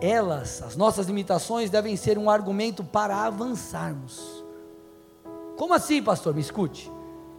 elas, 0.00 0.60
as 0.60 0.76
nossas 0.76 1.06
limitações 1.06 1.70
devem 1.70 1.96
ser 1.96 2.18
um 2.18 2.28
argumento 2.28 2.82
para 2.82 3.16
avançarmos. 3.16 4.44
Como 5.56 5.72
assim, 5.72 6.02
pastor? 6.02 6.34
Me 6.34 6.40
escute. 6.40 6.90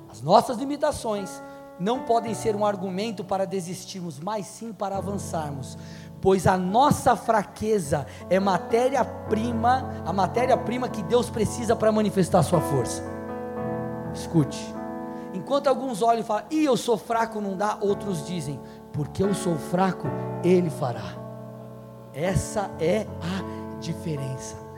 As 0.10 0.22
nossas 0.22 0.58
limitações 0.58 1.42
não 1.80 2.00
podem 2.00 2.34
ser 2.34 2.56
um 2.56 2.66
argumento 2.66 3.24
para 3.24 3.46
desistirmos, 3.46 4.20
mas 4.20 4.46
sim 4.46 4.74
para 4.74 4.98
avançarmos, 4.98 5.78
pois 6.22 6.46
a 6.46 6.58
nossa 6.58 7.16
fraqueza 7.16 8.06
é 8.30 8.40
matéria-prima, 8.40 10.04
a 10.06 10.12
matéria-prima 10.12 10.90
que 10.90 11.02
Deus 11.04 11.30
precisa 11.30 11.76
para 11.76 11.92
manifestar 11.92 12.44
sua 12.44 12.60
força. 12.60 13.02
Escute, 14.14 14.60
enquanto 15.34 15.68
alguns 15.68 16.02
olham 16.02 16.22
e 16.22 16.24
falam, 16.24 16.44
e 16.52 16.66
eu 16.66 16.76
sou 16.76 16.98
fraco, 16.98 17.40
não 17.40 17.56
dá, 17.56 17.78
outros 17.80 18.26
dizem, 18.26 18.60
porque 18.92 19.24
eu 19.24 19.34
sou 19.34 19.56
fraco, 19.56 20.08
Ele 20.44 20.70
fará. 20.70 21.18
Essa 22.14 22.70
é 22.80 23.06
a 23.22 23.80
diferença. 23.80 24.69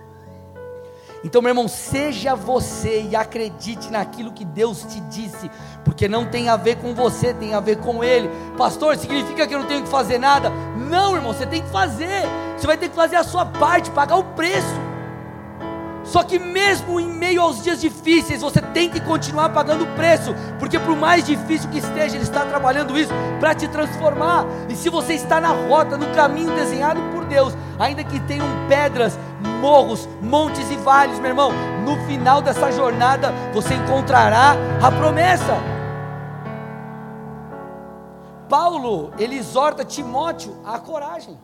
Então, 1.23 1.41
meu 1.41 1.51
irmão, 1.51 1.67
seja 1.67 2.33
você 2.33 3.07
e 3.09 3.15
acredite 3.15 3.91
naquilo 3.91 4.31
que 4.31 4.43
Deus 4.43 4.83
te 4.83 4.99
disse, 5.01 5.51
porque 5.85 6.07
não 6.07 6.25
tem 6.25 6.49
a 6.49 6.55
ver 6.55 6.77
com 6.77 6.95
você, 6.95 7.33
tem 7.33 7.53
a 7.53 7.59
ver 7.59 7.77
com 7.77 8.03
Ele. 8.03 8.29
Pastor, 8.57 8.97
significa 8.97 9.45
que 9.45 9.53
eu 9.53 9.59
não 9.59 9.67
tenho 9.67 9.83
que 9.83 9.89
fazer 9.89 10.17
nada? 10.17 10.49
Não, 10.89 11.15
irmão, 11.15 11.33
você 11.33 11.45
tem 11.45 11.61
que 11.61 11.69
fazer. 11.69 12.23
Você 12.57 12.65
vai 12.65 12.77
ter 12.77 12.89
que 12.89 12.95
fazer 12.95 13.17
a 13.17 13.23
sua 13.23 13.45
parte, 13.45 13.91
pagar 13.91 14.17
o 14.17 14.23
preço. 14.23 14.90
Só 16.11 16.23
que 16.23 16.37
mesmo 16.37 16.99
em 16.99 17.07
meio 17.07 17.41
aos 17.41 17.63
dias 17.63 17.79
difíceis, 17.79 18.41
você 18.41 18.61
tem 18.61 18.89
que 18.89 18.99
continuar 18.99 19.47
pagando 19.47 19.85
o 19.85 19.95
preço, 19.95 20.35
porque 20.59 20.77
por 20.77 20.93
mais 20.93 21.25
difícil 21.25 21.69
que 21.69 21.77
esteja, 21.77 22.17
Ele 22.17 22.25
está 22.25 22.43
trabalhando 22.43 22.99
isso 22.99 23.13
para 23.39 23.55
te 23.55 23.65
transformar. 23.69 24.45
E 24.67 24.75
se 24.75 24.89
você 24.89 25.13
está 25.13 25.39
na 25.39 25.47
rota, 25.47 25.95
no 25.95 26.13
caminho 26.13 26.53
desenhado 26.53 26.99
por 27.13 27.23
Deus, 27.23 27.55
ainda 27.79 28.03
que 28.03 28.19
tenham 28.19 28.45
pedras, 28.67 29.17
morros, 29.61 30.05
montes 30.21 30.69
e 30.69 30.75
vales, 30.75 31.17
meu 31.17 31.29
irmão, 31.29 31.53
no 31.85 31.95
final 32.05 32.41
dessa 32.41 32.69
jornada 32.73 33.31
você 33.53 33.73
encontrará 33.73 34.57
a 34.83 34.91
promessa. 34.91 35.55
Paulo, 38.49 39.13
ele 39.17 39.37
exorta 39.37 39.85
Timóteo 39.85 40.57
a 40.65 40.77
coragem. 40.77 41.39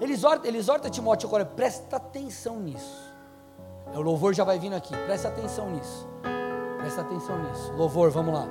Ele 0.00 0.14
exorta, 0.14 0.48
ele 0.48 0.58
exorta 0.58 0.88
Timóteo 0.88 1.28
agora, 1.28 1.44
presta 1.44 1.96
atenção 1.96 2.58
nisso. 2.58 3.10
É, 3.92 3.98
o 3.98 4.02
louvor 4.02 4.32
já 4.32 4.44
vai 4.44 4.58
vindo 4.58 4.74
aqui, 4.74 4.96
presta 5.04 5.28
atenção 5.28 5.70
nisso. 5.70 6.08
Presta 6.78 7.02
atenção 7.02 7.38
nisso. 7.42 7.72
Louvor, 7.72 8.10
vamos 8.10 8.34
lá. 8.34 8.46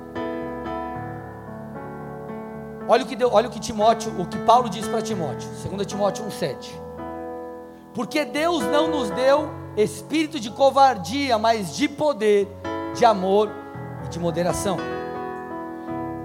Olha 2.88 3.04
o 3.04 3.06
que, 3.06 3.16
deu, 3.16 3.32
olha 3.32 3.48
o 3.48 3.50
que 3.50 3.60
Timóteo, 3.60 4.12
o 4.20 4.26
que 4.26 4.38
Paulo 4.38 4.68
diz 4.68 4.86
para 4.86 5.00
Timóteo, 5.00 5.48
2 5.62 5.86
Timóteo 5.86 6.24
1,7. 6.26 6.70
Porque 7.94 8.24
Deus 8.24 8.64
não 8.64 8.88
nos 8.88 9.10
deu 9.10 9.48
espírito 9.76 10.40
de 10.40 10.50
covardia, 10.50 11.38
mas 11.38 11.74
de 11.76 11.88
poder, 11.88 12.48
de 12.94 13.04
amor 13.04 13.48
e 14.04 14.08
de 14.08 14.18
moderação. 14.18 14.76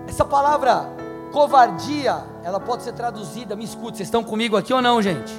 Essa 0.08 0.26
palavra 0.26 0.90
covardia, 1.32 2.24
ela 2.46 2.60
pode 2.60 2.84
ser 2.84 2.94
traduzida, 2.94 3.56
me 3.56 3.64
escute, 3.64 3.98
vocês 3.98 4.08
estão 4.08 4.24
comigo 4.24 4.56
aqui 4.56 4.72
ou 4.72 4.80
não, 4.80 5.02
gente? 5.02 5.34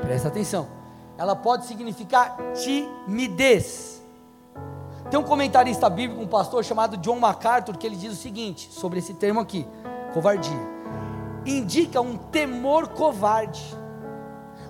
Presta 0.00 0.28
atenção. 0.28 0.68
Ela 1.18 1.34
pode 1.34 1.66
significar 1.66 2.36
timidez. 2.52 4.00
Tem 5.10 5.18
um 5.18 5.24
comentarista 5.24 5.90
bíblico, 5.90 6.22
um 6.22 6.28
pastor 6.28 6.64
chamado 6.64 6.96
John 6.98 7.18
MacArthur, 7.18 7.76
que 7.76 7.84
ele 7.84 7.96
diz 7.96 8.12
o 8.12 8.16
seguinte 8.16 8.72
sobre 8.72 9.00
esse 9.00 9.14
termo 9.14 9.40
aqui: 9.40 9.66
covardia. 10.12 10.56
Indica 11.44 12.00
um 12.00 12.16
temor 12.16 12.86
covarde. 12.90 13.76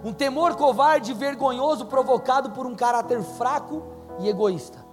Um 0.03 0.11
temor 0.11 0.57
covarde 0.57 1.11
e 1.11 1.15
vergonhoso 1.15 1.85
provocado 1.85 2.53
por 2.53 2.65
um 2.65 2.75
caráter 2.75 3.23
fraco 3.23 3.83
e 4.21 4.29
egoísta 4.31 4.84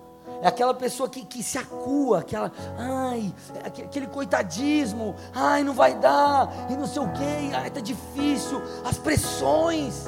é 0.41 0.47
aquela 0.47 0.73
pessoa 0.73 1.07
que, 1.07 1.23
que 1.23 1.43
se 1.43 1.57
acua, 1.57 2.19
aquela, 2.19 2.51
ai, 2.77 3.31
aquele 3.63 4.07
coitadismo, 4.07 5.15
ai, 5.33 5.63
não 5.63 5.73
vai 5.73 5.93
dar, 5.95 6.49
e 6.69 6.75
não 6.75 6.87
sei 6.87 7.01
o 7.01 7.11
que, 7.11 7.55
ai, 7.55 7.67
está 7.67 7.79
difícil, 7.79 8.59
as 8.83 8.97
pressões. 8.97 10.05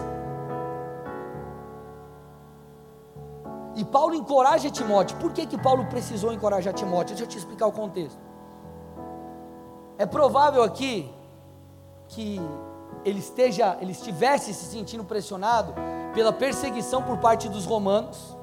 E 3.75 3.85
Paulo 3.85 4.15
encoraja 4.15 4.69
Timóteo. 4.69 5.17
Por 5.17 5.31
que, 5.31 5.45
que 5.45 5.57
Paulo 5.57 5.85
precisou 5.85 6.33
encorajar 6.33 6.73
Timóteo? 6.73 7.15
Deixa 7.15 7.23
eu 7.23 7.27
te 7.27 7.37
explicar 7.37 7.67
o 7.67 7.71
contexto. 7.71 8.19
É 9.97 10.05
provável 10.05 10.63
aqui 10.63 11.11
que 12.07 12.39
ele 13.05 13.19
esteja, 13.19 13.77
ele 13.81 13.91
estivesse 13.91 14.53
se 14.53 14.65
sentindo 14.65 15.03
pressionado 15.03 15.73
pela 16.13 16.31
perseguição 16.31 17.01
por 17.01 17.17
parte 17.17 17.49
dos 17.49 17.65
romanos 17.65 18.35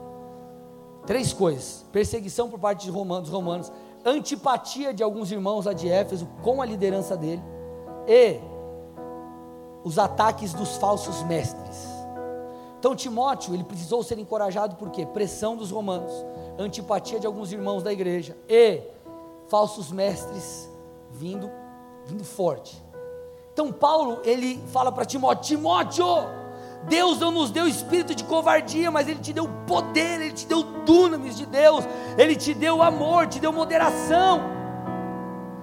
Três 1.11 1.33
coisas: 1.33 1.85
perseguição 1.91 2.49
por 2.49 2.61
parte 2.61 2.85
de 2.85 2.91
romanos, 2.93 3.31
romanos, 3.31 3.73
antipatia 4.05 4.95
de 4.95 5.03
alguns 5.03 5.33
irmãos 5.33 5.67
lá 5.67 5.73
de 5.73 5.89
Éfeso 5.89 6.25
com 6.41 6.63
a 6.63 6.65
liderança 6.65 7.17
dele 7.17 7.43
e 8.07 8.39
os 9.83 9.99
ataques 9.99 10.55
dos 10.55 10.77
falsos 10.77 11.25
mestres. 11.25 11.89
Então 12.79 12.95
Timóteo, 12.95 13.53
ele 13.55 13.65
precisou 13.65 14.05
ser 14.05 14.21
encorajado 14.21 14.77
por 14.77 14.91
quê? 14.91 15.05
Pressão 15.05 15.57
dos 15.57 15.73
romanos, 15.73 16.13
antipatia 16.57 17.19
de 17.19 17.27
alguns 17.27 17.51
irmãos 17.51 17.83
da 17.83 17.93
igreja 17.93 18.37
e 18.49 18.81
falsos 19.49 19.91
mestres 19.91 20.71
vindo 21.11 21.51
vindo 22.07 22.23
forte. 22.23 22.81
Então 23.53 23.73
Paulo, 23.73 24.21
ele 24.23 24.63
fala 24.69 24.93
para 24.93 25.05
Timóteo: 25.05 25.57
Timóteo, 25.57 26.07
Deus 26.85 27.19
não 27.19 27.31
nos 27.31 27.51
deu 27.51 27.67
espírito 27.67 28.15
de 28.15 28.25
covardia, 28.25 28.91
mas 28.91 29.09
Ele 29.09 29.21
te 29.21 29.33
deu 29.33 29.49
poder, 29.67 30.21
Ele 30.21 30.33
te 30.33 30.47
deu 30.47 30.63
dunamis 30.63 31.37
de 31.37 31.47
Deus, 31.47 31.85
Ele 32.17 32.35
te 32.37 32.55
deu 32.55 32.83
amor, 32.83 33.27
te 33.27 33.39
deu 33.39 33.53
moderação. 33.53 34.41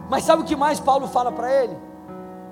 Mas 0.09 0.24
sabe 0.24 0.43
o 0.43 0.45
que 0.45 0.55
mais 0.55 0.80
Paulo 0.80 1.07
fala 1.07 1.32
para 1.32 1.51
ele? 1.51 1.78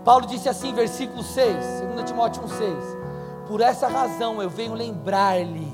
Paulo 0.03 0.27
disse 0.27 0.49
assim, 0.49 0.73
versículo 0.73 1.23
6, 1.23 1.55
2 1.95 2.03
Timóteo 2.05 2.43
1,6: 2.43 3.47
Por 3.47 3.61
essa 3.61 3.87
razão 3.87 4.41
eu 4.41 4.49
venho 4.49 4.73
lembrar-lhe 4.73 5.73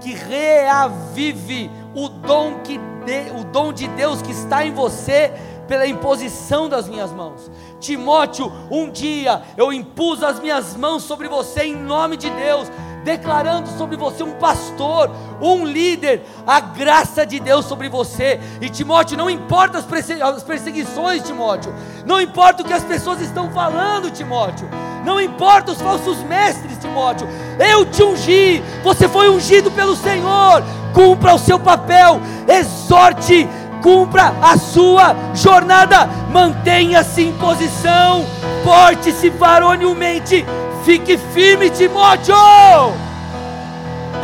que 0.00 0.14
reavive 0.14 1.70
o 1.94 2.08
dom, 2.08 2.60
que 2.62 2.78
de, 2.78 3.30
o 3.38 3.44
dom 3.44 3.72
de 3.72 3.88
Deus 3.88 4.20
que 4.20 4.32
está 4.32 4.64
em 4.64 4.72
você 4.72 5.32
pela 5.68 5.86
imposição 5.86 6.68
das 6.68 6.88
minhas 6.88 7.12
mãos. 7.12 7.48
Timóteo, 7.78 8.50
um 8.70 8.90
dia 8.90 9.42
eu 9.56 9.72
impus 9.72 10.22
as 10.22 10.40
minhas 10.40 10.74
mãos 10.76 11.04
sobre 11.04 11.28
você 11.28 11.62
em 11.64 11.76
nome 11.76 12.16
de 12.16 12.28
Deus 12.30 12.68
declarando 13.08 13.68
sobre 13.78 13.96
você 13.96 14.22
um 14.22 14.32
pastor, 14.32 15.10
um 15.40 15.64
líder, 15.64 16.22
a 16.46 16.60
graça 16.60 17.24
de 17.24 17.40
Deus 17.40 17.64
sobre 17.64 17.88
você. 17.88 18.38
E 18.60 18.68
Timóteo, 18.68 19.16
não 19.16 19.30
importa 19.30 19.78
as 19.78 20.42
perseguições, 20.42 21.22
Timóteo, 21.22 21.74
não 22.04 22.20
importa 22.20 22.62
o 22.62 22.66
que 22.66 22.72
as 22.72 22.84
pessoas 22.84 23.20
estão 23.22 23.50
falando, 23.50 24.10
Timóteo, 24.10 24.68
não 25.04 25.18
importa 25.18 25.72
os 25.72 25.80
falsos 25.80 26.18
mestres, 26.24 26.76
Timóteo, 26.78 27.26
eu 27.58 27.86
te 27.86 28.02
ungi, 28.02 28.62
você 28.82 29.08
foi 29.08 29.30
ungido 29.30 29.70
pelo 29.70 29.96
Senhor, 29.96 30.62
cumpra 30.92 31.34
o 31.34 31.38
seu 31.38 31.58
papel, 31.58 32.20
exorte, 32.46 33.48
cumpra 33.82 34.34
a 34.42 34.56
sua 34.56 35.14
jornada, 35.34 36.08
mantenha-se 36.30 37.22
em 37.22 37.32
posição, 37.32 38.24
porte-se 38.64 39.30
varonilmente, 39.30 40.44
Fique 40.88 41.18
firme, 41.18 41.68
Timóteo. 41.68 42.34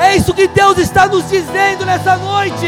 É 0.00 0.16
isso 0.16 0.32
que 0.32 0.48
Deus 0.48 0.78
está 0.78 1.07
nos 1.07 1.28
dizendo 1.28 1.84
nessa 1.84 2.16
noite. 2.16 2.66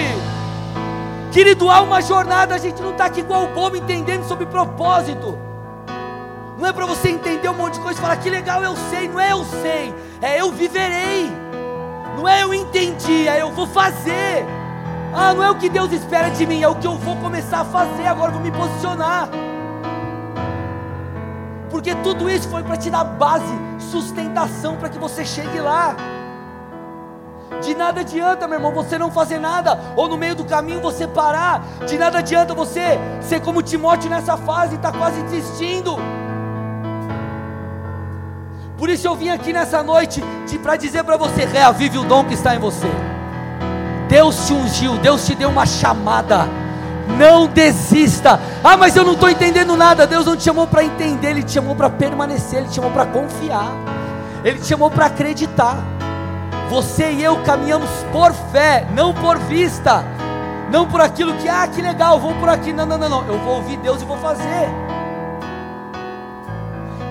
Querido, 1.32 1.70
há 1.70 1.80
uma 1.80 2.02
jornada, 2.02 2.54
a 2.54 2.58
gente 2.58 2.82
não 2.82 2.90
está 2.90 3.06
aqui 3.06 3.20
igual 3.20 3.44
o 3.44 3.54
bobo 3.54 3.74
entendendo 3.74 4.28
sobre 4.28 4.44
propósito. 4.44 5.38
Não 6.58 6.68
é 6.68 6.74
para 6.74 6.84
você 6.84 7.08
entender 7.08 7.48
um 7.48 7.54
monte 7.54 7.74
de 7.74 7.80
coisa 7.80 7.98
e 7.98 8.02
falar 8.02 8.18
que 8.18 8.28
legal 8.28 8.62
eu 8.62 8.76
sei, 8.90 9.08
não 9.08 9.18
é 9.18 9.32
eu 9.32 9.44
sei, 9.44 9.94
é 10.20 10.42
eu 10.42 10.52
viverei. 10.52 11.32
Não 12.18 12.28
é 12.28 12.42
eu 12.42 12.52
entendi, 12.52 13.26
é 13.26 13.40
eu 13.40 13.50
vou 13.50 13.66
fazer. 13.66 14.46
Ah, 15.14 15.34
não 15.34 15.42
é 15.42 15.50
o 15.50 15.56
que 15.56 15.68
Deus 15.68 15.92
espera 15.92 16.30
de 16.30 16.46
mim, 16.46 16.62
é 16.62 16.68
o 16.68 16.74
que 16.74 16.86
eu 16.86 16.96
vou 16.96 17.16
começar 17.16 17.60
a 17.60 17.64
fazer, 17.64 18.06
agora 18.06 18.30
vou 18.30 18.40
me 18.40 18.50
posicionar 18.50 19.28
porque 21.76 21.94
tudo 22.02 22.30
isso 22.30 22.48
foi 22.48 22.62
para 22.62 22.76
te 22.76 22.88
dar 22.88 23.04
base, 23.04 23.54
sustentação 23.78 24.76
para 24.76 24.88
que 24.88 24.98
você 24.98 25.24
chegue 25.24 25.60
lá. 25.60 25.94
De 27.62 27.74
nada 27.74 28.00
adianta, 28.00 28.48
meu 28.48 28.58
irmão, 28.58 28.72
você 28.72 28.98
não 28.98 29.10
fazer 29.10 29.38
nada, 29.38 29.78
ou 29.94 30.08
no 30.08 30.16
meio 30.16 30.34
do 30.34 30.44
caminho 30.44 30.80
você 30.80 31.06
parar. 31.06 31.62
De 31.86 31.98
nada 31.98 32.18
adianta 32.18 32.54
você 32.54 32.98
ser 33.20 33.40
como 33.40 33.62
Timóteo 33.62 34.10
nessa 34.10 34.36
fase, 34.36 34.76
está 34.76 34.90
quase 34.90 35.22
desistindo. 35.24 35.96
Por 38.78 38.88
isso 38.88 39.06
eu 39.06 39.14
vim 39.14 39.28
aqui 39.28 39.52
nessa 39.52 39.82
noite 39.82 40.24
para 40.62 40.76
dizer 40.76 41.04
para 41.04 41.16
você: 41.16 41.44
reavive 41.44 41.98
o 41.98 42.04
dom 42.04 42.24
que 42.24 42.34
está 42.34 42.56
em 42.56 42.58
você. 42.58 42.88
Deus 44.08 44.46
te 44.46 44.52
ungiu, 44.52 44.96
Deus 44.98 45.26
te 45.26 45.34
deu 45.34 45.48
uma 45.48 45.66
chamada. 45.66 46.48
Não 47.18 47.46
desista. 47.46 48.40
Ah, 48.62 48.76
mas 48.76 48.96
eu 48.96 49.04
não 49.04 49.12
estou 49.12 49.30
entendendo 49.30 49.76
nada. 49.76 50.06
Deus 50.06 50.26
não 50.26 50.36
te 50.36 50.42
chamou 50.42 50.66
para 50.66 50.84
entender, 50.84 51.28
Ele 51.28 51.42
te 51.42 51.52
chamou 51.52 51.74
para 51.74 51.88
permanecer, 51.88 52.60
Ele 52.60 52.68
te 52.68 52.74
chamou 52.74 52.90
para 52.90 53.06
confiar, 53.06 53.70
Ele 54.44 54.58
te 54.58 54.66
chamou 54.66 54.90
para 54.90 55.06
acreditar. 55.06 55.78
Você 56.68 57.12
e 57.12 57.22
eu 57.22 57.36
caminhamos 57.44 57.88
por 58.10 58.32
fé, 58.32 58.86
não 58.92 59.14
por 59.14 59.38
vista, 59.38 60.04
não 60.70 60.86
por 60.86 61.00
aquilo 61.00 61.34
que, 61.34 61.48
ah, 61.48 61.66
que 61.68 61.80
legal, 61.80 62.18
vou 62.18 62.34
por 62.34 62.48
aqui. 62.48 62.72
Não, 62.72 62.84
não, 62.84 62.98
não, 62.98 63.08
não. 63.08 63.26
Eu 63.26 63.38
vou 63.38 63.56
ouvir 63.56 63.76
Deus 63.76 64.02
e 64.02 64.04
vou 64.04 64.18
fazer. 64.18 64.68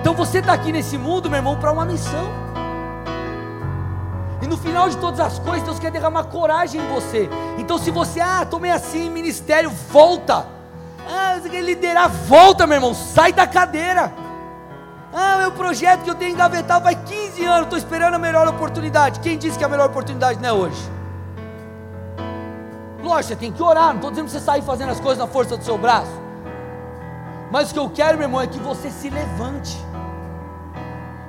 Então 0.00 0.14
você 0.14 0.38
está 0.38 0.52
aqui 0.52 0.72
nesse 0.72 0.96
mundo, 0.98 1.28
meu 1.28 1.38
irmão, 1.38 1.56
para 1.56 1.72
uma 1.72 1.84
missão. 1.84 2.45
E 4.42 4.46
no 4.46 4.56
final 4.56 4.88
de 4.88 4.96
todas 4.98 5.20
as 5.20 5.38
coisas, 5.38 5.62
Deus 5.62 5.78
quer 5.78 5.90
derramar 5.90 6.24
coragem 6.24 6.80
em 6.80 6.88
você. 6.88 7.28
Então, 7.58 7.78
se 7.78 7.90
você, 7.90 8.20
ah, 8.20 8.44
tomei 8.44 8.70
assim, 8.70 9.08
ministério, 9.08 9.70
volta. 9.70 10.46
Ah, 11.08 11.38
você 11.40 11.48
quer 11.48 11.62
liderar, 11.62 12.10
volta, 12.10 12.66
meu 12.66 12.76
irmão, 12.76 12.94
sai 12.94 13.32
da 13.32 13.46
cadeira. 13.46 14.12
Ah, 15.14 15.38
meu 15.38 15.52
projeto 15.52 16.02
que 16.02 16.10
eu 16.10 16.14
tenho 16.14 16.32
engavetado 16.32 16.84
vai 16.84 16.94
15 16.94 17.44
anos, 17.44 17.62
estou 17.62 17.78
esperando 17.78 18.14
a 18.14 18.18
melhor 18.18 18.46
oportunidade. 18.46 19.20
Quem 19.20 19.38
disse 19.38 19.56
que 19.56 19.64
a 19.64 19.68
melhor 19.68 19.88
oportunidade 19.88 20.38
não 20.40 20.48
é 20.48 20.52
hoje? 20.52 20.90
Lógico, 23.02 23.28
você 23.28 23.36
tem 23.36 23.52
que 23.52 23.62
orar, 23.62 23.88
não 23.88 23.96
estou 23.96 24.10
dizendo 24.10 24.26
que 24.26 24.32
você 24.32 24.40
sair 24.40 24.62
fazendo 24.62 24.90
as 24.90 25.00
coisas 25.00 25.18
na 25.18 25.26
força 25.26 25.56
do 25.56 25.64
seu 25.64 25.78
braço. 25.78 26.10
Mas 27.50 27.70
o 27.70 27.72
que 27.72 27.78
eu 27.78 27.88
quero, 27.88 28.18
meu 28.18 28.26
irmão, 28.26 28.40
é 28.40 28.46
que 28.46 28.58
você 28.58 28.90
se 28.90 29.08
levante. 29.08 29.78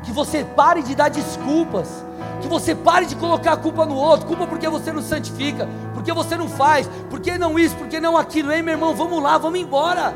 Que 0.03 0.11
você 0.11 0.43
pare 0.43 0.81
de 0.81 0.95
dar 0.95 1.09
desculpas 1.09 2.03
que 2.41 2.47
você 2.47 2.75
pare 2.75 3.05
de 3.05 3.15
colocar 3.15 3.53
a 3.53 3.57
culpa 3.57 3.85
no 3.85 3.95
outro, 3.95 4.27
culpa 4.27 4.47
porque 4.47 4.67
você 4.67 4.91
não 4.91 5.01
santifica, 5.01 5.67
porque 5.93 6.11
você 6.13 6.35
não 6.35 6.47
faz, 6.47 6.89
porque 7.09 7.37
não 7.37 7.57
isso, 7.57 7.75
porque 7.75 7.99
não 7.99 8.17
aquilo, 8.17 8.51
ei 8.51 8.61
meu 8.61 8.73
irmão, 8.73 8.95
vamos 8.95 9.21
lá, 9.21 9.37
vamos 9.37 9.59
embora. 9.59 10.13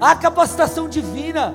Há 0.00 0.14
capacitação 0.16 0.88
divina. 0.88 1.54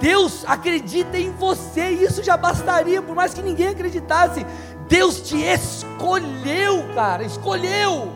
Deus 0.00 0.44
acredita 0.46 1.18
em 1.18 1.30
você, 1.32 1.88
isso 1.90 2.22
já 2.22 2.36
bastaria, 2.36 3.02
por 3.02 3.14
mais 3.14 3.34
que 3.34 3.42
ninguém 3.42 3.68
acreditasse. 3.68 4.46
Deus 4.88 5.20
te 5.20 5.36
escolheu, 5.36 6.84
cara, 6.94 7.24
escolheu. 7.24 8.12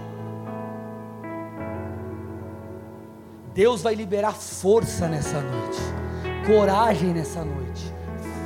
Deus 3.54 3.82
vai 3.82 3.94
liberar 3.94 4.32
força 4.32 5.06
nessa 5.06 5.40
noite, 5.40 5.78
coragem 6.46 7.12
nessa 7.12 7.44
noite, 7.44 7.61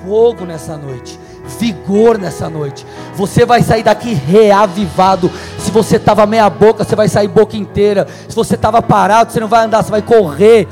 fogo 0.07 0.45
nessa 0.45 0.77
noite 0.77 1.19
vigor 1.59 2.19
nessa 2.19 2.51
noite. 2.51 2.87
Você 3.15 3.47
vai 3.47 3.63
sair 3.63 3.83
daqui 3.83 4.13
reavivado. 4.13 5.31
Se 5.59 5.71
você 5.71 5.97
estava 5.97 6.27
meia 6.27 6.49
boca, 6.51 6.85
você 6.85 6.97
vai 6.97 7.09
sair 7.09 7.29
boca 7.29 7.57
inteira. 7.57 8.07
Se 8.29 8.35
você 8.35 8.55
estava 8.55 8.83
parado, 8.83 9.33
você 9.33 9.41
não 9.41 9.49
vai 9.49 9.65
andar, 9.65 9.83
você 9.83 9.91
vai 9.91 10.03
correr. 10.03 10.67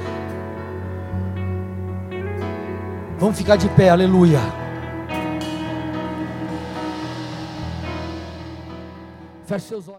Vamos 3.19 3.39
ficar 3.39 3.57
de 3.57 3.69
pé, 3.69 3.89
aleluia. 3.89 4.41
Feche 9.47 9.67
seus 9.67 9.89
olhos. 9.89 9.93